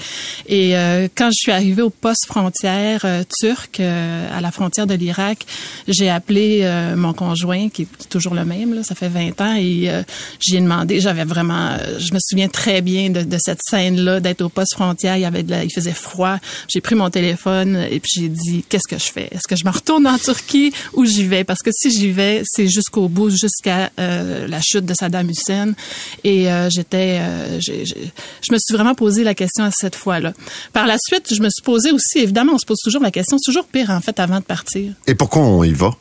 Et 0.47 0.75
euh, 0.75 1.07
quand 1.15 1.27
je 1.27 1.37
suis 1.39 1.51
arrivée 1.51 1.81
au 1.81 1.89
poste 1.89 2.25
frontière 2.25 3.01
euh, 3.05 3.23
turc 3.39 3.79
à 3.79 4.41
la 4.41 4.51
frontière 4.51 4.87
de 4.87 4.93
l'Irak, 4.93 5.45
j'ai 5.87 6.09
appelé 6.09 6.61
euh, 6.63 6.95
mon 6.95 7.13
conjoint, 7.13 7.69
qui 7.69 7.83
est 7.83 8.09
toujours 8.09 8.33
le 8.33 8.45
même, 8.45 8.73
là, 8.73 8.83
ça 8.83 8.95
fait 8.95 9.09
20 9.09 9.41
ans, 9.41 9.55
et 9.55 9.89
euh, 9.89 10.03
j'ai 10.39 10.59
demandé, 10.59 10.99
j'avais 10.99 11.23
vraiment, 11.23 11.77
je 11.99 12.13
me 12.13 12.19
souviens 12.19 12.47
très 12.47 12.81
bien 12.81 13.09
de, 13.09 13.21
de 13.21 13.37
cette 13.39 13.59
scène-là, 13.61 14.19
d'être 14.19 14.41
au 14.41 14.49
poste 14.49 14.73
frontière, 14.73 15.17
il, 15.17 15.21
y 15.21 15.25
avait 15.25 15.43
de 15.43 15.51
la, 15.51 15.63
il 15.63 15.71
faisait 15.71 15.93
froid, 15.93 16.37
j'ai 16.67 16.81
pris 16.81 16.95
mon 16.95 17.09
téléphone 17.09 17.85
et 17.89 17.99
puis 17.99 18.11
j'ai 18.15 18.29
dit, 18.29 18.63
qu'est-ce 18.67 18.87
que 18.87 18.97
je 18.97 19.11
fais? 19.11 19.27
Est-ce 19.31 19.47
que 19.47 19.55
je 19.55 19.65
me 19.65 19.71
retourne 19.71 20.07
en 20.07 20.17
Turquie 20.17 20.73
ou 20.93 21.05
j'y 21.05 21.25
vais? 21.25 21.43
Parce 21.43 21.61
que 21.61 21.71
si 21.73 21.91
j'y 21.91 22.11
vais, 22.11 22.41
c'est 22.45 22.67
jusqu'au 22.67 23.07
bout, 23.07 23.29
jusqu'à 23.29 23.91
euh, 23.99 24.47
la 24.47 24.59
chute 24.61 24.85
de 24.85 24.93
Saddam 24.93 25.29
Hussein. 25.29 25.73
Et 26.23 26.51
euh, 26.51 26.69
j'étais, 26.69 27.19
euh, 27.21 27.59
je 27.59 28.51
me 28.53 28.57
suis 28.57 28.73
vraiment 28.73 28.95
posé 28.95 29.23
la 29.23 29.33
question 29.33 29.63
à 29.63 29.71
cette 29.71 29.95
fois-là. 29.95 30.33
Par 30.73 30.87
la 30.87 30.97
suite, 30.99 31.33
je 31.33 31.41
me 31.41 31.49
suis 31.49 31.63
posé 31.63 31.91
aussi, 31.91 32.19
évidemment, 32.19 32.53
on 32.53 32.57
se 32.57 32.65
pose 32.65 32.79
toujours 32.83 33.01
la 33.01 33.11
question, 33.11 33.37
c'est 33.37 33.51
toujours 33.51 33.67
pire 33.67 33.89
en 33.89 34.01
fait 34.01 34.19
avant 34.19 34.39
de 34.39 34.45
partir. 34.45 34.93
Et 35.05 35.15
pourquoi 35.15 35.41
on 35.41 35.63
y 35.63 35.73
va? 35.73 35.91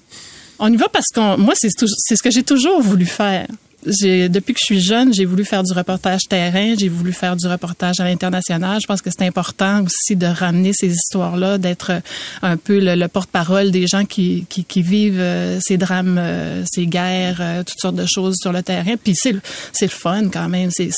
On 0.59 0.73
y 0.73 0.77
va 0.77 0.89
parce 0.89 1.09
qu'on, 1.15 1.37
moi, 1.37 1.55
c'est 1.57 1.69
ce 1.71 2.23
que 2.23 2.31
j'ai 2.31 2.43
toujours 2.43 2.81
voulu 2.81 3.07
faire. 3.07 3.47
Depuis 3.87 4.53
que 4.53 4.59
je 4.61 4.65
suis 4.65 4.81
jeune, 4.81 5.15
j'ai 5.15 5.25
voulu 5.25 5.45
faire 5.45 5.63
du 5.63 5.73
reportage 5.73 6.23
terrain, 6.29 6.75
j'ai 6.77 6.89
voulu 6.89 7.13
faire 7.13 7.37
du 7.37 7.47
reportage 7.47 8.01
à 8.01 8.05
l'international. 8.05 8.81
Je 8.81 8.87
pense 8.87 9.01
que 9.01 9.11
c'est 9.11 9.25
important 9.25 9.85
aussi 9.85 10.17
de 10.17 10.27
ramener 10.27 10.73
ces 10.75 10.89
histoires-là, 10.89 11.59
d'être 11.59 11.91
euh, 11.93 12.01
un 12.43 12.57
peu 12.57 12.81
le, 12.81 12.97
le 12.97 13.09
porte-parole 13.09 13.71
des 13.71 13.87
gens 13.87 14.05
qui, 14.05 14.45
qui, 14.49 14.65
qui 14.65 14.83
vivent 14.83 15.21
euh, 15.21 15.59
ces 15.61 15.77
drames, 15.77 16.19
euh, 16.19 16.65
ces 16.67 16.87
guerres, 16.87 17.63
toutes 17.65 17.81
sortes 17.81 17.97
de 17.97 18.07
choses 18.07 18.37
sur 18.41 18.53
le 18.53 18.63
terrain. 18.63 18.97
Puis 19.03 19.15
c'est 19.15 19.33
le, 19.33 19.41
fun 19.89 20.29
quand 20.31 20.49
même. 20.49 20.71
C'est, 20.71 20.91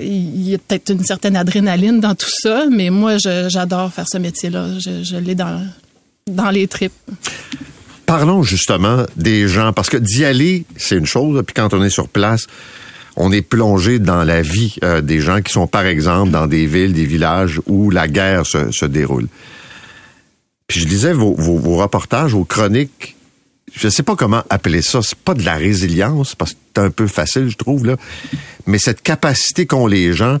il 0.00 0.48
y 0.48 0.54
a 0.54 0.58
peut-être 0.58 0.90
une 0.90 1.04
certaine 1.04 1.36
adrénaline 1.36 2.00
dans 2.00 2.14
tout 2.14 2.30
ça, 2.30 2.66
mais 2.70 2.90
moi, 2.90 3.16
j'adore 3.18 3.92
faire 3.92 4.06
ce 4.08 4.18
métier-là. 4.18 4.78
Je, 4.78 5.02
je 5.02 5.16
l'ai 5.16 5.34
dans, 5.34 5.66
dans 6.26 6.50
les 6.50 6.68
tripes. 6.68 6.92
Parlons 8.06 8.42
justement 8.42 9.04
des 9.16 9.48
gens, 9.48 9.72
parce 9.72 9.88
que 9.88 9.96
d'y 9.96 10.24
aller, 10.24 10.64
c'est 10.76 10.96
une 10.96 11.06
chose, 11.06 11.42
puis 11.46 11.54
quand 11.54 11.72
on 11.72 11.82
est 11.82 11.90
sur 11.90 12.08
place, 12.08 12.46
on 13.16 13.32
est 13.32 13.42
plongé 13.42 13.98
dans 13.98 14.24
la 14.24 14.42
vie 14.42 14.76
euh, 14.82 15.00
des 15.00 15.20
gens 15.20 15.40
qui 15.40 15.52
sont, 15.52 15.66
par 15.66 15.86
exemple, 15.86 16.30
dans 16.30 16.46
des 16.46 16.66
villes, 16.66 16.92
des 16.92 17.04
villages 17.04 17.60
où 17.66 17.90
la 17.90 18.08
guerre 18.08 18.44
se, 18.44 18.72
se 18.72 18.84
déroule. 18.84 19.28
Puis 20.66 20.80
je 20.80 20.88
lisais 20.88 21.12
vos, 21.12 21.34
vos, 21.34 21.56
vos 21.56 21.76
reportages, 21.76 22.32
vos 22.32 22.44
chroniques. 22.44 23.16
Je 23.74 23.88
sais 23.88 24.02
pas 24.02 24.16
comment 24.16 24.42
appeler 24.50 24.82
ça. 24.82 25.00
C'est 25.02 25.18
pas 25.18 25.34
de 25.34 25.44
la 25.44 25.54
résilience, 25.54 26.34
parce 26.34 26.52
que 26.52 26.58
c'est 26.74 26.82
un 26.82 26.90
peu 26.90 27.06
facile, 27.06 27.48
je 27.48 27.56
trouve, 27.56 27.86
là. 27.86 27.96
Mais 28.66 28.78
cette 28.78 29.02
capacité 29.02 29.66
qu'ont 29.66 29.86
les 29.86 30.12
gens, 30.12 30.38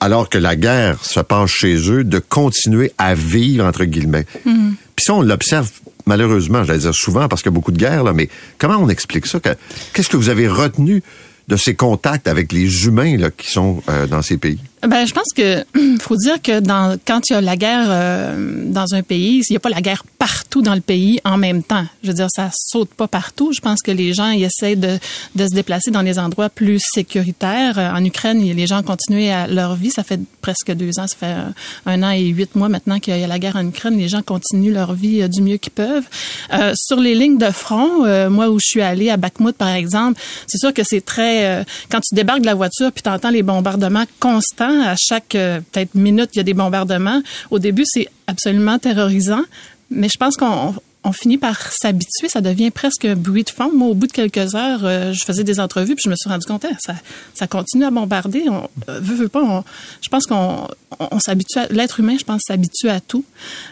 alors 0.00 0.28
que 0.28 0.38
la 0.38 0.56
guerre 0.56 1.04
se 1.04 1.20
passe 1.20 1.50
chez 1.50 1.76
eux, 1.90 2.04
de 2.04 2.18
continuer 2.18 2.92
à 2.96 3.14
vivre, 3.14 3.64
entre 3.64 3.84
guillemets. 3.84 4.26
Puis 4.44 5.04
ça, 5.04 5.14
on 5.14 5.22
l'observe 5.22 5.70
malheureusement, 6.10 6.64
j'allais 6.64 6.80
dire 6.80 6.94
souvent 6.94 7.28
parce 7.28 7.42
qu'il 7.42 7.50
y 7.50 7.54
a 7.54 7.58
beaucoup 7.58 7.70
de 7.72 7.78
guerres, 7.78 8.02
là, 8.04 8.12
mais 8.12 8.28
comment 8.58 8.76
on 8.78 8.88
explique 8.88 9.26
ça? 9.26 9.38
Que- 9.38 9.54
Qu'est-ce 9.92 10.08
que 10.08 10.16
vous 10.16 10.28
avez 10.28 10.48
retenu 10.48 11.02
de 11.48 11.56
ces 11.56 11.74
contacts 11.74 12.26
avec 12.28 12.52
les 12.52 12.86
humains 12.86 13.16
qui 13.36 13.50
sont 13.50 13.82
euh, 13.88 14.06
dans 14.06 14.22
ces 14.22 14.36
pays? 14.36 14.58
Ben, 14.82 15.06
je 15.06 15.12
pense 15.12 15.32
que 15.34 15.64
faut 16.00 16.16
dire 16.16 16.40
que 16.40 16.60
dans, 16.60 16.98
quand 17.06 17.20
il 17.28 17.34
y 17.34 17.36
a 17.36 17.40
la 17.40 17.56
guerre 17.56 17.86
euh, 17.88 18.64
dans 18.66 18.94
un 18.94 19.02
pays, 19.02 19.42
il 19.48 19.52
n'y 19.52 19.56
a 19.56 19.60
pas 19.60 19.68
la 19.68 19.82
guerre 19.82 20.04
partout 20.18 20.62
dans 20.62 20.74
le 20.74 20.80
pays 20.80 21.20
en 21.24 21.36
même 21.36 21.62
temps. 21.62 21.84
Je 22.02 22.08
veux 22.08 22.14
dire, 22.14 22.28
ça 22.30 22.50
saute 22.54 22.88
pas 22.94 23.06
partout. 23.06 23.52
Je 23.52 23.60
pense 23.60 23.82
que 23.82 23.90
les 23.90 24.14
gens 24.14 24.30
ils 24.30 24.44
essaient 24.44 24.76
de, 24.76 24.98
de 25.34 25.46
se 25.46 25.54
déplacer 25.54 25.90
dans 25.90 26.02
des 26.02 26.18
endroits 26.18 26.48
plus 26.48 26.80
sécuritaires. 26.94 27.78
Euh, 27.78 27.90
En 27.92 28.04
Ukraine, 28.04 28.40
les 28.40 28.66
gens 28.66 28.82
continuent 28.82 29.30
à 29.30 29.46
leur 29.46 29.74
vie. 29.74 29.90
Ça 29.90 30.02
fait 30.02 30.20
presque 30.40 30.72
deux 30.72 30.98
ans, 30.98 31.06
ça 31.06 31.16
fait 31.16 31.26
un, 31.26 31.52
un 31.84 32.02
an 32.02 32.10
et 32.10 32.24
huit 32.26 32.54
mois 32.54 32.70
maintenant 32.70 32.98
qu'il 33.00 33.18
y 33.18 33.22
a 33.22 33.26
la 33.26 33.38
guerre 33.38 33.56
en 33.56 33.66
Ukraine. 33.66 33.98
Les 33.98 34.08
gens 34.08 34.22
continuent 34.22 34.72
leur 34.72 34.94
vie 34.94 35.22
euh, 35.22 35.28
du 35.28 35.42
mieux 35.42 35.58
qu'ils 35.58 35.72
peuvent. 35.72 36.08
Euh, 36.54 36.72
sur 36.74 36.98
les 36.98 37.14
lignes 37.14 37.38
de 37.38 37.50
front, 37.50 38.04
euh, 38.06 38.30
moi 38.30 38.48
où 38.48 38.58
je 38.58 38.66
suis 38.66 38.82
allée 38.82 39.10
à 39.10 39.18
Bakhmut 39.18 39.56
par 39.56 39.68
exemple, 39.68 40.20
c'est 40.46 40.58
sûr 40.58 40.72
que 40.72 40.82
c'est 40.84 41.04
très 41.04 41.44
euh, 41.44 41.64
quand 41.90 42.00
tu 42.00 42.14
débarques 42.14 42.40
de 42.40 42.46
la 42.46 42.54
voiture 42.54 42.92
puis 42.92 43.02
tu 43.02 43.10
entends 43.10 43.30
les 43.30 43.42
bombardements 43.42 44.04
constants 44.18 44.69
à 44.70 44.94
chaque 44.96 45.34
euh, 45.34 45.60
peut-être 45.60 45.94
minute, 45.94 46.30
il 46.34 46.38
y 46.38 46.40
a 46.40 46.44
des 46.44 46.54
bombardements. 46.54 47.22
Au 47.50 47.58
début, 47.58 47.84
c'est 47.86 48.08
absolument 48.26 48.78
terrorisant, 48.78 49.42
mais 49.90 50.08
je 50.08 50.18
pense 50.18 50.36
qu'on 50.36 50.74
on 51.02 51.12
finit 51.12 51.38
par 51.38 51.72
s'habituer, 51.72 52.28
ça 52.28 52.42
devient 52.42 52.70
presque 52.70 53.06
un 53.06 53.16
bruit 53.16 53.44
de 53.44 53.50
fond. 53.50 53.70
Moi, 53.74 53.88
au 53.88 53.94
bout 53.94 54.06
de 54.06 54.12
quelques 54.12 54.54
heures, 54.54 54.84
euh, 54.84 55.12
je 55.14 55.24
faisais 55.24 55.44
des 55.44 55.58
entrevues, 55.58 55.94
puis 55.94 56.02
je 56.04 56.10
me 56.10 56.14
suis 56.14 56.28
rendu 56.28 56.46
compte, 56.46 56.66
hein, 56.66 56.94
ça, 57.34 57.46
continue 57.46 57.84
à 57.84 57.90
bombarder. 57.90 58.44
On 58.48 58.68
euh, 58.88 59.00
veut, 59.00 59.14
veut 59.14 59.28
pas. 59.28 59.64
je 60.02 60.08
pense 60.10 60.26
qu'on 60.26 60.68
on, 60.98 61.18
s'habitue. 61.18 61.58
L'être 61.70 62.00
humain, 62.00 62.16
je 62.18 62.24
pense, 62.24 62.42
s'habitue 62.46 62.90
à 62.90 63.00
tout. 63.00 63.24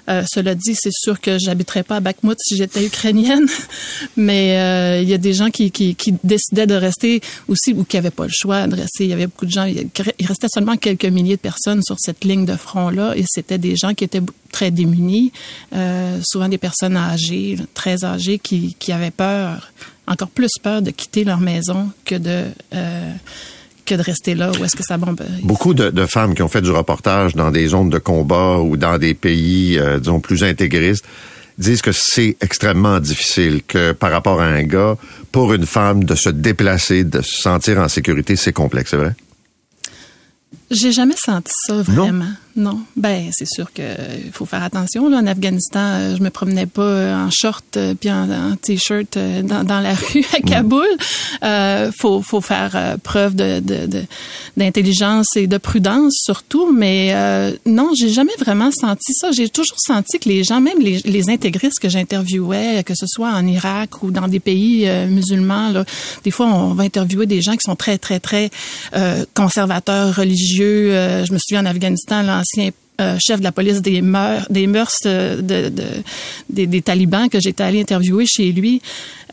Euh, 0.09 0.24
cela 0.26 0.55
dit, 0.55 0.74
c'est 0.74 0.93
sûr 0.93 1.20
que 1.20 1.39
j'habiterais 1.39 1.83
pas 1.83 1.97
à 1.97 2.01
Bakhmut 2.01 2.39
si 2.41 2.57
j'étais 2.57 2.85
ukrainienne, 2.85 3.47
mais 4.16 5.03
il 5.03 5.09
y 5.09 5.14
a 5.14 5.18
des 5.18 5.35
gens 5.35 5.51
qui, 5.51 5.70
qui, 5.70 5.97
décidaient 6.24 6.66
de 6.66 6.74
rester 6.74 7.20
aussi 7.49 7.74
ou 7.74 7.85
qui 7.85 7.97
n'avaient 7.97 8.11
pas 8.11 8.24
le 8.24 8.33
choix 8.33 8.66
de 8.66 8.74
rester. 8.74 9.05
Il 9.05 9.11
y 9.11 9.12
avait 9.12 9.26
beaucoup 9.26 9.47
de 9.47 9.51
gens. 9.51 9.64
Il 9.64 10.26
restait 10.26 10.49
seulement 10.53 10.76
quelques 10.79 11.05
milliers 11.05 11.37
de 11.37 11.41
personnes 11.41 11.83
sur 11.83 11.97
cette 11.99 12.24
ligne 12.24 12.47
de 12.47 12.57
front 12.57 12.89
là, 12.89 13.14
et 13.14 13.24
c'était 13.26 13.59
des 13.59 13.76
gens 13.76 13.93
qui 13.93 14.05
étaient 14.05 14.22
très 14.51 14.70
démunis, 14.70 15.31
souvent 16.24 16.49
des 16.49 16.59
personnes 16.59 16.97
âgées, 16.97 17.18
très 17.75 18.05
âgées, 18.05 18.39
qui, 18.39 18.75
qui 18.79 18.93
avaient 18.93 19.11
peur, 19.11 19.73
encore 20.07 20.31
plus 20.31 20.53
peur 20.62 20.83
de 20.83 20.91
quitter 20.91 21.25
leur 21.25 21.41
maison 21.41 21.91
que 22.05 22.14
de 22.14 22.45
euh, 22.75 23.12
que 23.85 23.95
de 23.95 24.03
rester 24.03 24.35
là 24.35 24.53
où 24.53 24.64
est-ce 24.64 24.77
que 24.77 24.83
ça 24.83 24.99
bombe. 24.99 25.23
Beaucoup 25.43 25.73
de, 25.73 25.89
de 25.89 26.07
femmes 26.07 26.35
qui 26.35 26.43
ont 26.43 26.49
fait 26.49 26.61
du 26.61 26.71
reportage 26.71 27.35
dans 27.35 27.51
des 27.51 27.69
zones 27.69 27.89
de 27.89 27.99
combat 27.99 28.59
ou 28.59 28.77
dans 28.77 28.99
des 28.99 29.14
pays, 29.14 29.79
euh, 29.79 29.99
disons, 29.99 30.21
plus 30.21 30.45
intégristes, 30.45 31.07
disent 31.57 31.81
que 31.81 31.93
c'est 31.93 32.37
extrêmement 32.41 33.01
difficile, 33.01 33.62
que 33.66 33.93
par 33.93 34.11
rapport 34.11 34.41
à 34.43 34.47
un 34.47 34.62
gars, 34.62 34.97
pour 35.33 35.55
une 35.55 35.66
femme, 35.66 36.05
de 36.05 36.14
se 36.14 36.29
déplacer, 36.29 37.05
de 37.05 37.23
se 37.23 37.41
sentir 37.41 37.79
en 37.79 37.89
sécurité, 37.89 38.37
c'est 38.37 38.53
complexe, 38.53 38.91
c'est 38.91 38.97
vrai? 38.99 39.14
J'ai 40.71 40.93
jamais 40.93 41.16
senti 41.16 41.53
ça 41.66 41.83
vraiment. 41.83 42.25
Non. 42.25 42.33
Ben, 42.96 43.30
c'est 43.32 43.46
sûr 43.46 43.72
que 43.72 43.82
il 44.24 44.32
faut 44.32 44.44
faire 44.44 44.62
attention. 44.64 45.09
Là. 45.09 45.18
En 45.18 45.26
Afghanistan, 45.28 45.80
euh, 45.80 46.16
je 46.16 46.22
me 46.22 46.30
promenais 46.30 46.66
pas 46.66 46.82
euh, 46.82 47.14
en 47.26 47.30
short 47.30 47.76
euh, 47.76 47.94
puis 47.94 48.11
en, 48.11 48.28
en 48.30 48.57
t-shirt 48.57 49.16
euh, 49.16 49.42
dans, 49.42 49.62
dans 49.62 49.78
la 49.80 49.94
rue 50.12 50.24
à 50.36 50.40
Kaboul. 50.40 50.86
Euh, 51.44 51.92
faut, 51.96 52.20
faut 52.20 52.40
faire 52.40 52.72
euh, 52.74 52.96
preuve 52.96 53.36
de, 53.36 53.61
de, 53.61 53.86
de- 53.86 54.05
d'intelligence 54.57 55.36
et 55.36 55.46
de 55.46 55.57
prudence 55.57 56.14
surtout. 56.24 56.72
Mais 56.72 57.11
euh, 57.14 57.53
non, 57.64 57.92
j'ai 57.96 58.09
jamais 58.11 58.32
vraiment 58.40 58.70
senti 58.72 59.12
ça. 59.14 59.30
J'ai 59.30 59.49
toujours 59.49 59.78
senti 59.78 60.18
que 60.18 60.28
les 60.28 60.42
gens, 60.42 60.61
même 60.61 60.80
les, 60.80 60.99
les 61.05 61.30
intégristes 61.30 61.78
que 61.78 61.88
j'interviewais, 61.88 62.82
que 62.84 62.94
ce 62.96 63.07
soit 63.07 63.30
en 63.30 63.46
Irak 63.46 64.03
ou 64.03 64.11
dans 64.11 64.26
des 64.26 64.40
pays 64.40 64.88
euh, 64.88 65.07
musulmans, 65.07 65.70
là, 65.70 65.84
des 66.24 66.30
fois 66.32 66.46
on 66.46 66.74
va 66.74 66.82
interviewer 66.82 67.26
des 67.26 67.40
gens 67.40 67.53
qui 67.53 67.62
sont 67.64 67.76
très 67.76 67.99
très 67.99 68.18
très 68.18 68.51
euh, 68.96 69.24
conservateurs 69.34 70.16
religieux. 70.16 70.92
Euh, 70.92 71.24
je 71.24 71.32
me 71.32 71.38
souviens 71.38 71.62
en 71.62 71.66
Afghanistan, 71.66 72.22
l'ancien 72.39 72.70
euh, 73.01 73.16
chef 73.24 73.39
de 73.39 73.45
la 73.45 73.53
police 73.53 73.80
des 73.80 74.03
mœurs, 74.03 74.47
des 74.51 74.66
mœurs 74.66 74.97
euh, 75.07 75.36
de, 75.41 75.68
de- 75.68 75.82
des, 76.51 76.66
des 76.66 76.82
talibans 76.82 77.28
que 77.28 77.39
j'étais 77.39 77.62
allée 77.62 77.80
interviewer 77.80 78.26
chez 78.26 78.51
lui. 78.51 78.82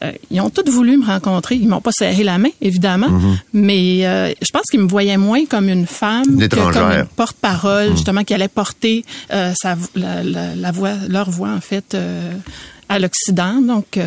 Euh, 0.03 0.11
ils 0.29 0.39
ont 0.41 0.51
tous 0.51 0.69
voulu 0.69 0.97
me 0.97 1.05
rencontrer. 1.05 1.55
Ils 1.55 1.67
m'ont 1.67 1.81
pas 1.81 1.91
serré 1.91 2.23
la 2.23 2.37
main, 2.37 2.49
évidemment, 2.61 3.07
mais 3.53 4.05
euh, 4.05 4.31
je 4.39 4.51
pense 4.51 4.63
qu'ils 4.69 4.81
me 4.81 4.87
voyaient 4.87 5.17
moins 5.17 5.45
comme 5.45 5.67
une 5.69 5.87
femme 5.87 6.25
Une 6.27 6.47
que 6.49 6.55
comme 6.73 6.91
une 6.99 7.05
porte-parole, 7.15 7.91
justement, 7.95 8.23
qui 8.23 8.33
allait 8.35 8.49
porter 8.49 9.03
sa, 9.29 9.75
la, 9.95 10.21
la, 10.23 10.55
la 10.55 10.71
voix, 10.71 10.93
leur 11.09 11.29
voix, 11.31 11.49
en 11.49 11.61
fait, 11.61 11.97
à 12.89 12.99
l'Occident. 12.99 13.61
Donc, 13.61 13.97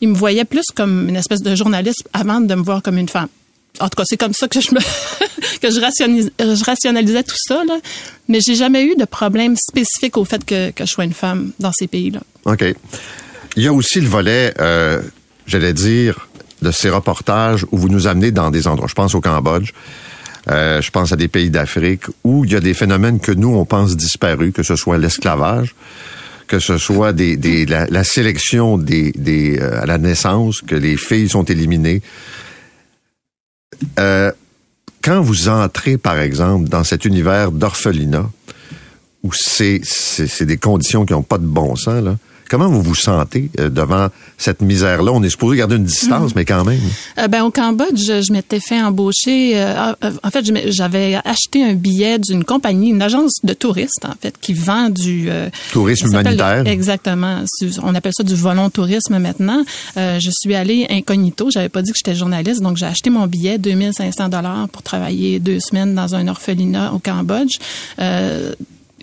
ils 0.00 0.08
me 0.08 0.14
voyaient 0.14 0.44
plus 0.44 0.66
comme 0.74 1.08
une 1.08 1.16
espèce 1.16 1.42
de 1.42 1.54
journaliste 1.56 2.06
avant 2.12 2.40
de 2.40 2.54
me 2.54 2.62
voir 2.62 2.80
comme 2.82 2.98
une 2.98 3.08
femme. 3.08 3.28
En 3.80 3.88
tout 3.88 3.96
cas, 3.96 4.04
c'est 4.06 4.16
comme 4.16 4.32
ça 4.34 4.46
que 4.48 4.60
je 4.60 4.72
me 4.74 4.78
que 5.60 5.70
je, 5.70 5.80
rationalise- 5.80 6.30
je 6.38 6.64
rationalisais 6.64 7.22
tout 7.24 7.36
ça, 7.36 7.62
là. 7.66 7.78
Mais 8.28 8.38
j'ai 8.40 8.54
jamais 8.54 8.84
eu 8.84 8.94
de 8.96 9.04
problème 9.04 9.56
spécifique 9.56 10.16
au 10.16 10.24
fait 10.24 10.44
que, 10.44 10.70
que 10.70 10.84
je 10.86 10.90
sois 10.90 11.04
une 11.04 11.12
femme 11.12 11.50
dans 11.58 11.72
ces 11.72 11.86
pays-là. 11.86 12.20
OK. 12.44 12.64
Il 13.56 13.62
y 13.62 13.66
a 13.66 13.72
aussi 13.72 14.00
le 14.00 14.08
volet, 14.08 14.54
euh, 14.60 15.00
j'allais 15.46 15.72
dire, 15.72 16.28
de 16.62 16.70
ces 16.70 16.88
reportages 16.90 17.66
où 17.72 17.78
vous 17.78 17.88
nous 17.88 18.06
amenez 18.06 18.30
dans 18.30 18.50
des 18.50 18.66
endroits. 18.66 18.88
Je 18.88 18.94
pense 18.94 19.14
au 19.14 19.20
Cambodge. 19.20 19.70
euh, 20.50 20.80
je 20.80 20.90
pense 20.90 21.12
à 21.12 21.16
des 21.16 21.28
pays 21.28 21.50
d'Afrique 21.50 22.02
où 22.22 22.44
il 22.44 22.52
y 22.52 22.56
a 22.56 22.60
des 22.60 22.74
phénomènes 22.74 23.18
que 23.20 23.32
nous, 23.32 23.54
on 23.54 23.64
pense 23.64 23.96
disparus, 23.96 24.52
que 24.52 24.62
ce 24.62 24.76
soit 24.76 24.98
l'esclavage, 24.98 25.74
que 26.46 26.58
ce 26.58 26.78
soit 26.78 27.12
des, 27.12 27.66
la, 27.66 28.04
sélection 28.04 28.76
des, 28.78 29.12
euh, 29.60 29.82
à 29.82 29.86
la 29.86 29.98
naissance, 29.98 30.60
que 30.62 30.74
les 30.74 30.96
filles 30.96 31.28
sont 31.28 31.44
éliminées. 31.44 32.02
Euh, 33.98 34.32
quand 35.02 35.20
vous 35.20 35.48
entrez, 35.48 35.98
par 35.98 36.18
exemple, 36.18 36.68
dans 36.68 36.84
cet 36.84 37.04
univers 37.04 37.52
d'orphelinat, 37.52 38.30
où 39.22 39.32
c'est 39.32 39.80
des 40.40 40.56
conditions 40.56 41.06
qui 41.06 41.12
n'ont 41.12 41.22
pas 41.22 41.38
de 41.38 41.46
bon 41.46 41.76
sens, 41.76 42.02
là, 42.02 42.16
comment 42.48 42.68
vous 42.68 42.82
vous 42.82 42.94
sentez 42.94 43.50
euh, 43.58 43.68
devant 43.68 44.08
cette 44.38 44.62
misère-là? 44.62 45.12
On 45.12 45.22
est 45.22 45.30
supposé 45.30 45.56
garder 45.56 45.76
une 45.76 45.84
distance, 45.84 46.34
mais 46.34 46.44
quand 46.44 46.64
même. 46.64 46.80
Euh, 47.18 47.28
ben, 47.28 47.42
au 47.44 47.50
Cambodge, 47.50 47.98
je, 47.98 48.22
je 48.22 48.32
m'étais 48.32 48.60
fait 48.60 48.80
embaucher. 48.80 49.52
euh, 49.56 49.74
ah, 49.76 49.96
euh, 50.04 50.10
en 50.22 50.30
fait, 50.30 50.44
j'avais 50.70 51.18
acheté 51.24 51.62
un 51.64 51.74
billet 51.74 52.18
d'une 52.18 52.44
compagnie, 52.44 52.90
une 52.90 53.02
agence 53.02 53.34
de 53.42 53.52
touristes, 53.54 54.04
en 54.04 54.14
fait, 54.20 54.34
qui 54.40 54.52
vend 54.52 54.90
du 54.90 55.26
euh, 55.28 55.48
Tourisme 55.72 56.08
humanitaire. 56.08 56.66
Exactement. 56.66 57.44
On 57.82 57.94
appelle 57.94 58.12
ça 58.16 58.22
du 58.24 58.34
volontourisme 58.34 59.18
maintenant. 59.18 59.64
Euh, 59.96 60.18
je 60.20 60.30
suis 60.30 60.54
allée 60.54 60.86
incognito. 60.90 61.50
J'avais 61.50 61.68
pas 61.68 61.82
dit 61.82 61.92
que 61.92 61.98
j'étais 61.98 62.16
journaliste, 62.16 62.60
donc 62.62 62.76
j'ai 62.76 62.86
acheté 62.86 63.10
mon 63.10 63.26
billet 63.26 63.58
2500 63.58 64.28
dollars 64.28 64.68
pour 64.70 64.82
travailler 64.82 65.38
deux 65.38 65.60
semaines 65.60 65.94
dans 65.94 66.14
un 66.14 66.28
orphelinat 66.28 66.92
au 66.92 66.98
Cambodge. 66.98 67.56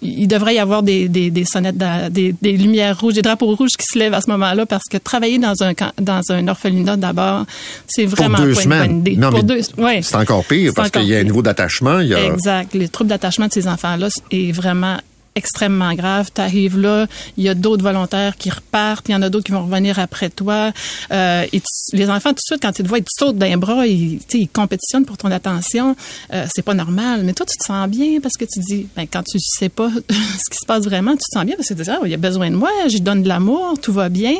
Il 0.03 0.27
devrait 0.27 0.55
y 0.55 0.59
avoir 0.59 0.81
des, 0.81 1.07
des, 1.07 1.29
des 1.29 1.45
sonnettes, 1.45 1.77
des, 2.11 2.33
des 2.41 2.57
lumières 2.57 2.99
rouges, 2.99 3.13
des 3.13 3.21
drapeaux 3.21 3.55
rouges 3.55 3.77
qui 3.77 3.85
se 3.85 3.99
lèvent 3.99 4.15
à 4.15 4.21
ce 4.21 4.29
moment-là 4.31 4.65
parce 4.65 4.85
que 4.89 4.97
travailler 4.97 5.37
dans 5.37 5.53
un 5.63 5.73
dans 5.99 6.21
un 6.31 6.47
orphelinat 6.47 6.97
d'abord, 6.97 7.45
c'est 7.87 8.05
vraiment 8.05 8.37
Pour 8.37 8.45
deux 8.47 8.53
pas 8.55 8.61
semaines. 8.61 8.83
une 8.83 8.87
bonne 8.87 8.99
idée. 8.99 9.15
Non, 9.17 9.29
Pour 9.29 9.37
mais 9.39 9.43
deux, 9.43 9.61
ouais. 9.77 10.01
C'est 10.01 10.15
encore 10.15 10.43
pire 10.45 10.73
parce 10.75 10.89
qu'il 10.89 11.03
y 11.03 11.15
a 11.15 11.19
un 11.19 11.23
niveau 11.23 11.41
d'attachement. 11.43 11.97
A... 11.97 12.03
Exact. 12.03 12.73
Les 12.73 12.89
troubles 12.89 13.09
d'attachement 13.11 13.47
de 13.47 13.53
ces 13.53 13.67
enfants-là 13.67 14.09
est 14.31 14.51
vraiment 14.51 14.97
extrêmement 15.35 15.93
grave. 15.93 16.29
Tu 16.33 16.41
arrives 16.41 16.77
là, 16.79 17.07
il 17.37 17.43
y 17.43 17.49
a 17.49 17.53
d'autres 17.53 17.83
volontaires 17.83 18.35
qui 18.37 18.49
repartent, 18.49 19.07
il 19.09 19.13
y 19.13 19.15
en 19.15 19.21
a 19.21 19.29
d'autres 19.29 19.45
qui 19.45 19.51
vont 19.51 19.63
revenir 19.65 19.97
après 19.99 20.29
toi. 20.29 20.71
Euh, 21.11 21.45
et 21.51 21.59
tu- 21.59 21.95
les 21.95 22.09
enfants, 22.09 22.29
tout 22.29 22.35
de 22.35 22.39
suite, 22.41 22.61
quand 22.61 22.77
ils 22.79 22.83
te 22.83 22.87
voient, 22.87 22.97
ils 22.97 23.03
te 23.03 23.09
sautent 23.17 23.37
d'un 23.37 23.57
bras, 23.57 23.85
ils, 23.87 24.19
ils 24.33 24.47
compétitionnent 24.49 25.05
pour 25.05 25.17
ton 25.17 25.31
attention. 25.31 25.95
Euh, 26.33 26.45
c'est 26.53 26.61
pas 26.63 26.73
normal. 26.73 27.21
Mais 27.23 27.33
toi, 27.33 27.45
tu 27.45 27.57
te 27.57 27.63
sens 27.65 27.87
bien 27.89 28.19
parce 28.21 28.35
que 28.35 28.45
tu 28.45 28.59
dis, 28.59 28.87
ben, 28.95 29.05
quand 29.11 29.23
tu 29.23 29.37
sais 29.39 29.69
pas 29.69 29.89
ce 30.09 30.49
qui 30.49 30.57
se 30.59 30.65
passe 30.65 30.83
vraiment, 30.83 31.11
tu 31.13 31.19
te 31.19 31.33
sens 31.37 31.45
bien 31.45 31.55
parce 31.55 31.67
que 31.69 31.73
tu 31.75 31.83
dis, 31.83 31.89
ah, 31.89 31.99
il 32.03 32.11
y 32.11 32.13
a 32.13 32.17
besoin 32.17 32.49
de 32.51 32.55
moi, 32.55 32.69
j'y 32.87 33.01
donne 33.01 33.23
de 33.23 33.27
l'amour, 33.27 33.75
tout 33.81 33.93
va 33.93 34.09
bien. 34.09 34.35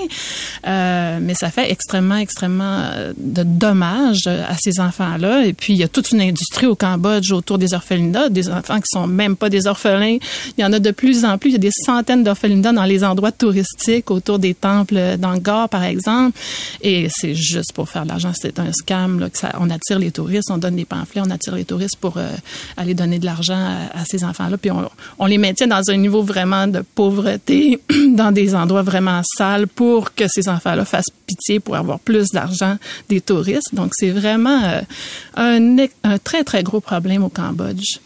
Euh, 0.67 1.19
mais 1.21 1.33
ça 1.35 1.49
fait 1.51 1.71
extrêmement, 1.71 2.17
extrêmement 2.17 2.81
euh, 2.93 3.13
de 3.17 3.43
dommages 3.43 4.27
à 4.27 4.55
ces 4.59 4.79
enfants-là. 4.79 5.45
Et 5.45 5.53
puis, 5.53 5.73
il 5.73 5.79
y 5.79 5.83
a 5.83 5.87
toute 5.87 6.11
une 6.11 6.21
industrie 6.21 6.65
au 6.67 6.75
Cambodge 6.75 7.31
autour 7.31 7.57
des 7.57 7.73
orphelinats, 7.73 8.29
des 8.29 8.49
enfants 8.49 8.77
qui 8.79 8.87
sont 8.91 9.07
même 9.07 9.35
pas 9.35 9.49
des 9.49 9.67
orphelins. 9.67 10.17
Il 10.57 10.61
y 10.61 10.65
en 10.65 10.73
a 10.73 10.79
de 10.82 10.91
plus 10.91 11.25
en 11.25 11.38
plus. 11.38 11.49
Il 11.49 11.53
y 11.53 11.55
a 11.55 11.59
des 11.59 11.71
centaines 11.86 12.23
d'orphelinats 12.23 12.73
dans 12.73 12.84
les 12.84 13.03
endroits 13.03 13.32
touristiques, 13.32 14.11
autour 14.11 14.39
des 14.39 14.53
temples 14.53 15.17
d'Angkor, 15.17 15.69
par 15.69 15.84
exemple. 15.84 16.38
Et 16.82 17.07
c'est 17.09 17.36
juste 17.36 17.73
pour 17.73 17.89
faire 17.89 18.03
de 18.03 18.09
l'argent. 18.09 18.32
C'est 18.34 18.59
un 18.59 18.71
scam. 18.71 19.27
On 19.59 19.69
attire 19.69 19.99
les 19.99 20.11
touristes, 20.11 20.49
on 20.51 20.57
donne 20.57 20.75
des 20.75 20.86
pamphlets, 20.86 21.21
on 21.25 21.29
attire 21.29 21.55
les 21.55 21.65
touristes 21.65 21.97
pour 21.97 22.17
euh, 22.17 22.29
aller 22.77 22.93
donner 22.93 23.19
de 23.19 23.25
l'argent 23.25 23.77
à, 23.93 24.05
ces 24.05 24.23
enfants-là. 24.23 24.57
Puis 24.57 24.71
on, 25.19 25.25
les 25.25 25.38
maintient 25.38 25.67
dans 25.67 25.89
un 25.89 25.97
niveau 25.97 26.23
vraiment 26.23 26.67
de 26.67 26.82
pauvreté, 26.95 27.79
dans 28.09 28.32
des 28.32 28.55
endroits 28.55 28.82
vraiment 28.82 29.21
sales 29.38 29.67
pour 29.67 30.13
que 30.13 30.25
ces 30.27 30.49
enfants-là 30.49 30.86
fassent 30.86 31.11
pitié 31.27 31.59
pour 31.59 31.75
avoir 31.75 31.99
plus 31.99 32.29
d'argent 32.29 32.77
des 33.09 33.21
touristes. 33.21 33.73
Donc, 33.73 33.91
c'est 33.95 34.09
vraiment 34.09 34.61
euh, 34.63 34.82
un 36.03 36.17
très, 36.17 36.43
très 36.43 36.63
gros 36.63 36.82
problème 36.82 37.23
au 37.23 37.29
Cambodge. 37.29 37.99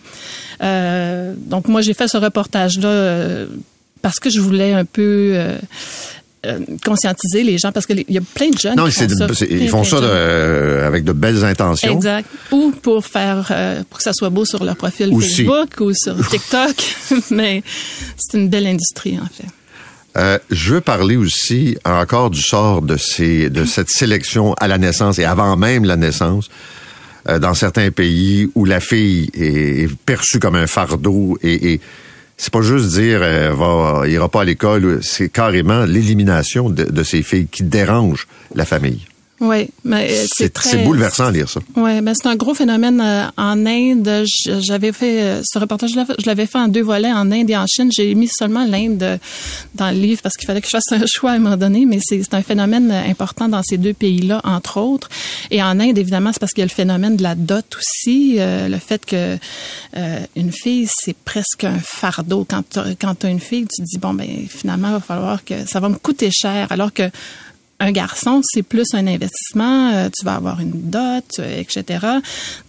Euh, 0.62 1.34
donc, 1.38 1.68
moi, 1.68 1.82
j'ai 1.82 1.94
fait 1.94 2.08
ce 2.08 2.18
reportage-là 2.18 2.88
euh, 2.88 3.46
parce 4.02 4.20
que 4.20 4.30
je 4.30 4.40
voulais 4.40 4.74
un 4.74 4.86
peu... 4.86 5.32
euh, 5.36 5.58
conscientiser 6.86 7.42
les 7.44 7.58
gens 7.58 7.72
parce 7.72 7.88
qu'il 7.88 8.06
y 8.08 8.20
a 8.20 8.22
plein 8.36 8.52
de 8.52 8.58
jeunes 8.60 8.76
Non, 8.76 8.86
qui 8.86 8.92
font 8.92 9.06
de- 9.26 9.34
ça. 9.34 9.46
ils 9.50 9.68
font 9.68 9.84
ça 9.84 10.00
de 10.00 10.06
euh, 10.08 10.86
avec 10.86 11.04
de 11.04 11.12
belles 11.12 11.44
intentions. 11.44 11.96
Exact. 11.96 12.30
Ou 12.52 12.72
pour 12.84 13.04
faire, 13.04 13.48
euh, 13.50 13.82
pour 13.90 13.98
que 13.98 14.04
ça 14.04 14.14
soit 14.14 14.30
beau 14.30 14.46
sur 14.46 14.64
leur 14.64 14.76
profil 14.76 15.12
Aussi. 15.12 15.38
Facebook 15.44 15.70
ou 15.80 15.92
sur 15.96 16.16
TikTok. 16.30 16.76
Mais 17.32 17.64
c'est 18.16 18.38
une 18.38 18.48
belle 18.50 18.68
industrie, 18.68 19.18
en 19.20 19.26
fait. 19.26 19.48
Euh, 20.18 20.38
je 20.52 20.76
veux 20.76 20.82
parler 20.82 21.16
aussi 21.18 21.78
encore 21.84 22.30
du 22.30 22.42
sort 22.42 22.84
de 22.84 22.96
ces 22.96 23.50
de 23.50 23.66
cette 23.66 23.90
sélection 23.90 24.54
à 24.54 24.68
la 24.68 24.78
naissance 24.78 25.18
et 25.18 25.26
avant 25.26 25.58
même 25.58 25.84
la 25.84 25.96
naissance 25.98 26.50
euh, 27.28 27.40
dans 27.40 27.54
certains 27.54 27.92
pays 27.92 28.50
où 28.56 28.66
la 28.66 28.80
fille 28.80 29.30
est, 29.34 29.94
perçue 30.06 30.40
comme 30.40 30.56
un 30.56 30.68
fardeau 30.68 31.38
et, 31.42 31.74
et 31.74 31.82
c'est 32.38 32.52
pas 32.52 32.62
juste 32.62 32.90
dire 32.90 33.20
euh, 33.22 33.54
va 33.54 34.08
ira 34.08 34.30
pas 34.30 34.42
à 34.42 34.46
l'école, 34.46 35.00
c'est 35.02 35.30
carrément 35.30 35.86
l'élimination 35.86 36.70
de, 36.70 36.84
de 36.84 37.04
ces 37.04 37.24
filles 37.24 37.48
qui 37.48 37.64
dérangent 37.64 38.28
la 38.54 38.66
famille. 38.66 39.06
Oui, 39.42 39.68
mais 39.84 40.26
c'est 40.34 40.54
très... 40.54 40.78
bouleversant 40.86 41.26
à 41.26 41.32
lire 41.32 41.50
ça. 41.50 41.60
Oui, 41.76 42.00
ben 42.00 42.14
c'est 42.16 42.28
un 42.30 42.38
gros 42.38 42.54
phénomène 42.54 43.02
euh, 43.02 43.26
en 43.36 43.66
Inde. 43.66 44.24
J'avais 44.62 44.94
fait 44.94 45.22
euh, 45.24 45.42
ce 45.44 45.60
reportage, 45.60 45.90
je 45.92 46.26
l'avais- 46.26 46.46
fait 46.46 46.58
en 46.58 46.70
deux 46.70 46.82
volets 46.84 47.12
en 47.12 47.30
Inde 47.32 47.50
et 47.50 47.58
en 47.58 47.66
Chine. 47.68 47.90
J'ai 47.92 48.16
mis 48.16 48.30
seulement 48.30 48.66
l'Inde 48.66 49.04
euh, 49.04 49.18
dans 49.74 49.92
le 49.92 49.98
livre 49.98 50.22
parce 50.22 50.36
qu'il 50.38 50.48
fallait 50.48 50.62
que 50.62 50.68
je 50.68 50.72
fasse 50.72 50.90
un 50.92 51.06
choix 51.06 51.32
à 51.32 51.34
un 51.34 51.40
moment 51.40 51.58
donné, 51.58 51.86
mais 51.86 52.00
c'est 52.02 52.34
un 52.34 52.42
phénomène 52.42 52.90
euh, 52.92 53.10
important 53.10 53.50
dans 53.50 53.62
ces 53.62 53.78
deux 53.78 53.94
pays-là, 53.94 54.40
entre 54.46 54.80
autres. 54.80 55.10
Et 55.52 55.62
en 55.62 55.82
Inde, 55.82 55.98
évidemment, 55.98 56.32
c'est 56.32 56.40
parce 56.40 56.54
qu'il 56.54 56.62
y 56.62 56.64
a 56.64 56.68
le 56.68 56.72
phénomène 56.74 57.18
de 57.18 57.24
la 57.24 57.36
dot 57.36 57.66
aussi, 57.78 58.36
euh, 58.40 58.70
le 58.70 58.78
fait 58.78 59.06
que 59.06 59.38
euh, 59.98 60.20
une 60.38 60.54
fille, 60.54 60.88
c'est 60.90 61.16
presque 61.26 61.66
un 61.66 61.80
fardeau. 61.80 62.46
Quand 62.50 62.64
tu 62.70 62.80
quand 63.02 63.26
as 63.26 63.30
une 63.30 63.42
fille, 63.42 63.66
tu 63.68 63.82
te 63.84 63.88
dis, 63.88 63.98
bon, 63.98 64.14
ben 64.14 64.28
finalement, 64.48 64.88
il 64.88 64.94
va 64.94 65.00
falloir 65.02 65.44
que 65.44 65.66
ça 65.68 65.82
va 65.82 65.90
me 65.90 65.98
coûter 65.98 66.30
cher, 66.32 66.68
alors 66.72 66.94
que 66.94 67.04
un 67.80 67.92
garçon, 67.92 68.42
c'est 68.44 68.64
plus 68.64 68.94
un 68.94 69.06
investissement. 69.06 69.92
euh, 69.94 70.10
tu 70.18 70.24
vas 70.26 70.36
avoir 70.36 70.62
une 70.62 70.72
dot, 70.90 71.26
euh, 71.40 71.60
etc. 71.60 72.08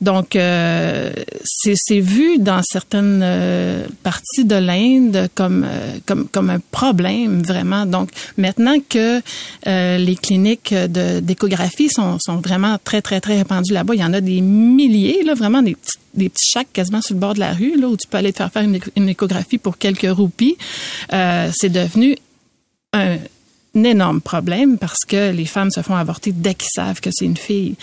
Donc, 0.00 0.34
euh, 0.34 1.12
c'est 1.44 2.00
vu 2.00 2.38
dans 2.38 2.60
certaines 2.64 3.20
euh, 3.22 3.86
parties 4.02 4.44
de 4.44 4.56
l'Inde 4.56 5.28
comme 5.34 5.66
comme 6.06 6.26
comme 6.28 6.50
un 6.50 6.60
problème 6.70 7.42
vraiment. 7.42 7.86
Donc, 7.86 8.10
maintenant 8.36 8.76
que 8.88 9.20
les 9.64 10.16
cliniques 10.16 10.74
d'échographie 10.74 11.88
sont 11.88 12.18
sont 12.18 12.36
vraiment 12.36 12.76
très 12.82 13.00
très 13.00 13.20
très 13.20 13.36
répandues 13.38 13.72
là-bas, 13.72 13.94
il 13.94 14.00
y 14.00 14.04
en 14.04 14.12
a 14.12 14.20
des 14.20 14.40
milliers 14.40 15.22
là, 15.24 15.34
vraiment 15.34 15.62
des 15.62 15.76
des 16.14 16.28
petits 16.30 16.50
chacs 16.50 16.72
quasiment 16.72 17.02
sur 17.02 17.14
le 17.14 17.20
bord 17.20 17.34
de 17.34 17.40
la 17.40 17.52
rue 17.52 17.78
là 17.78 17.88
où 17.88 17.96
tu 17.96 18.08
peux 18.08 18.16
aller 18.16 18.32
te 18.32 18.38
faire 18.38 18.50
faire 18.50 18.62
une, 18.62 18.80
une 18.96 19.08
échographie 19.08 19.58
pour 19.58 19.78
quelques 19.78 20.10
roupies. 20.10 20.56
C'est 21.10 21.68
devenu 21.70 22.16
un 22.92 23.18
énorme 23.84 24.20
problème 24.20 24.78
parce 24.78 25.04
que 25.06 25.30
les 25.32 25.44
femmes 25.44 25.70
se 25.70 25.82
font 25.82 25.96
avorter 25.96 26.32
dès 26.32 26.54
qu'ils 26.54 26.70
savent 26.72 27.00
que 27.00 27.10
c'est 27.12 27.24
une 27.24 27.36
fille. 27.36 27.74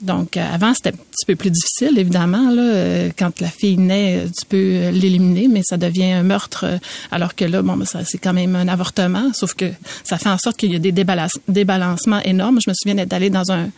Donc, 0.00 0.36
euh, 0.36 0.44
avant, 0.52 0.74
c'était 0.74 0.90
un 0.90 0.92
petit 0.92 1.26
peu 1.26 1.36
plus 1.36 1.50
difficile, 1.50 1.98
évidemment. 1.98 2.50
Là, 2.50 2.62
euh, 2.62 3.10
quand 3.16 3.40
la 3.40 3.48
fille 3.48 3.76
naît, 3.78 4.18
euh, 4.24 4.28
tu 4.28 4.46
peux 4.46 4.90
l'éliminer, 4.90 5.48
mais 5.48 5.62
ça 5.64 5.76
devient 5.76 6.10
un 6.12 6.22
meurtre, 6.24 6.66
alors 7.12 7.34
que 7.36 7.44
là, 7.44 7.62
bon, 7.62 7.76
ben, 7.76 7.86
c'est 7.86 8.18
quand 8.18 8.32
même 8.32 8.56
un 8.56 8.66
avortement, 8.68 9.30
sauf 9.32 9.54
que 9.54 9.66
ça 10.02 10.18
fait 10.18 10.28
en 10.28 10.38
sorte 10.38 10.56
qu'il 10.56 10.72
y 10.72 10.76
a 10.76 10.80
des 10.80 10.92
débalance- 10.92 11.38
débalancements 11.48 12.20
énormes. 12.24 12.58
Je 12.64 12.70
me 12.70 12.74
souviens 12.74 12.96
d'être 12.96 13.12
allée 13.12 13.30
dans 13.30 13.52
un, 13.52 13.68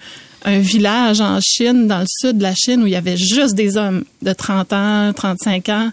un 0.47 0.59
village 0.61 1.21
en 1.21 1.39
Chine, 1.43 1.89
dans 1.89 2.01
le 2.01 2.07
sud 2.09 2.39
de 2.39 2.43
la 2.43 2.55
Chine, 2.55 2.83
où 2.83 2.87
il 2.87 2.93
y 2.93 2.97
avait 2.97 3.17
juste 3.19 3.55
des 3.55 3.77
hommes 3.77 4.05
de 4.23 4.33
30 4.33 4.73
ans, 4.73 5.13
35 5.15 5.69
ans. 5.69 5.91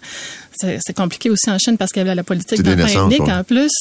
C'est 0.84 0.96
compliqué 0.96 1.30
aussi 1.30 1.50
en 1.50 1.58
Chine 1.58 1.76
parce 1.76 1.92
qu'il 1.92 2.00
y 2.00 2.04
avait 2.04 2.14
la 2.14 2.24
politique 2.24 2.64
naissances, 2.64 3.12
uniques 3.12 3.26
ouais. 3.26 3.32
en 3.32 3.44
plus. 3.44 3.72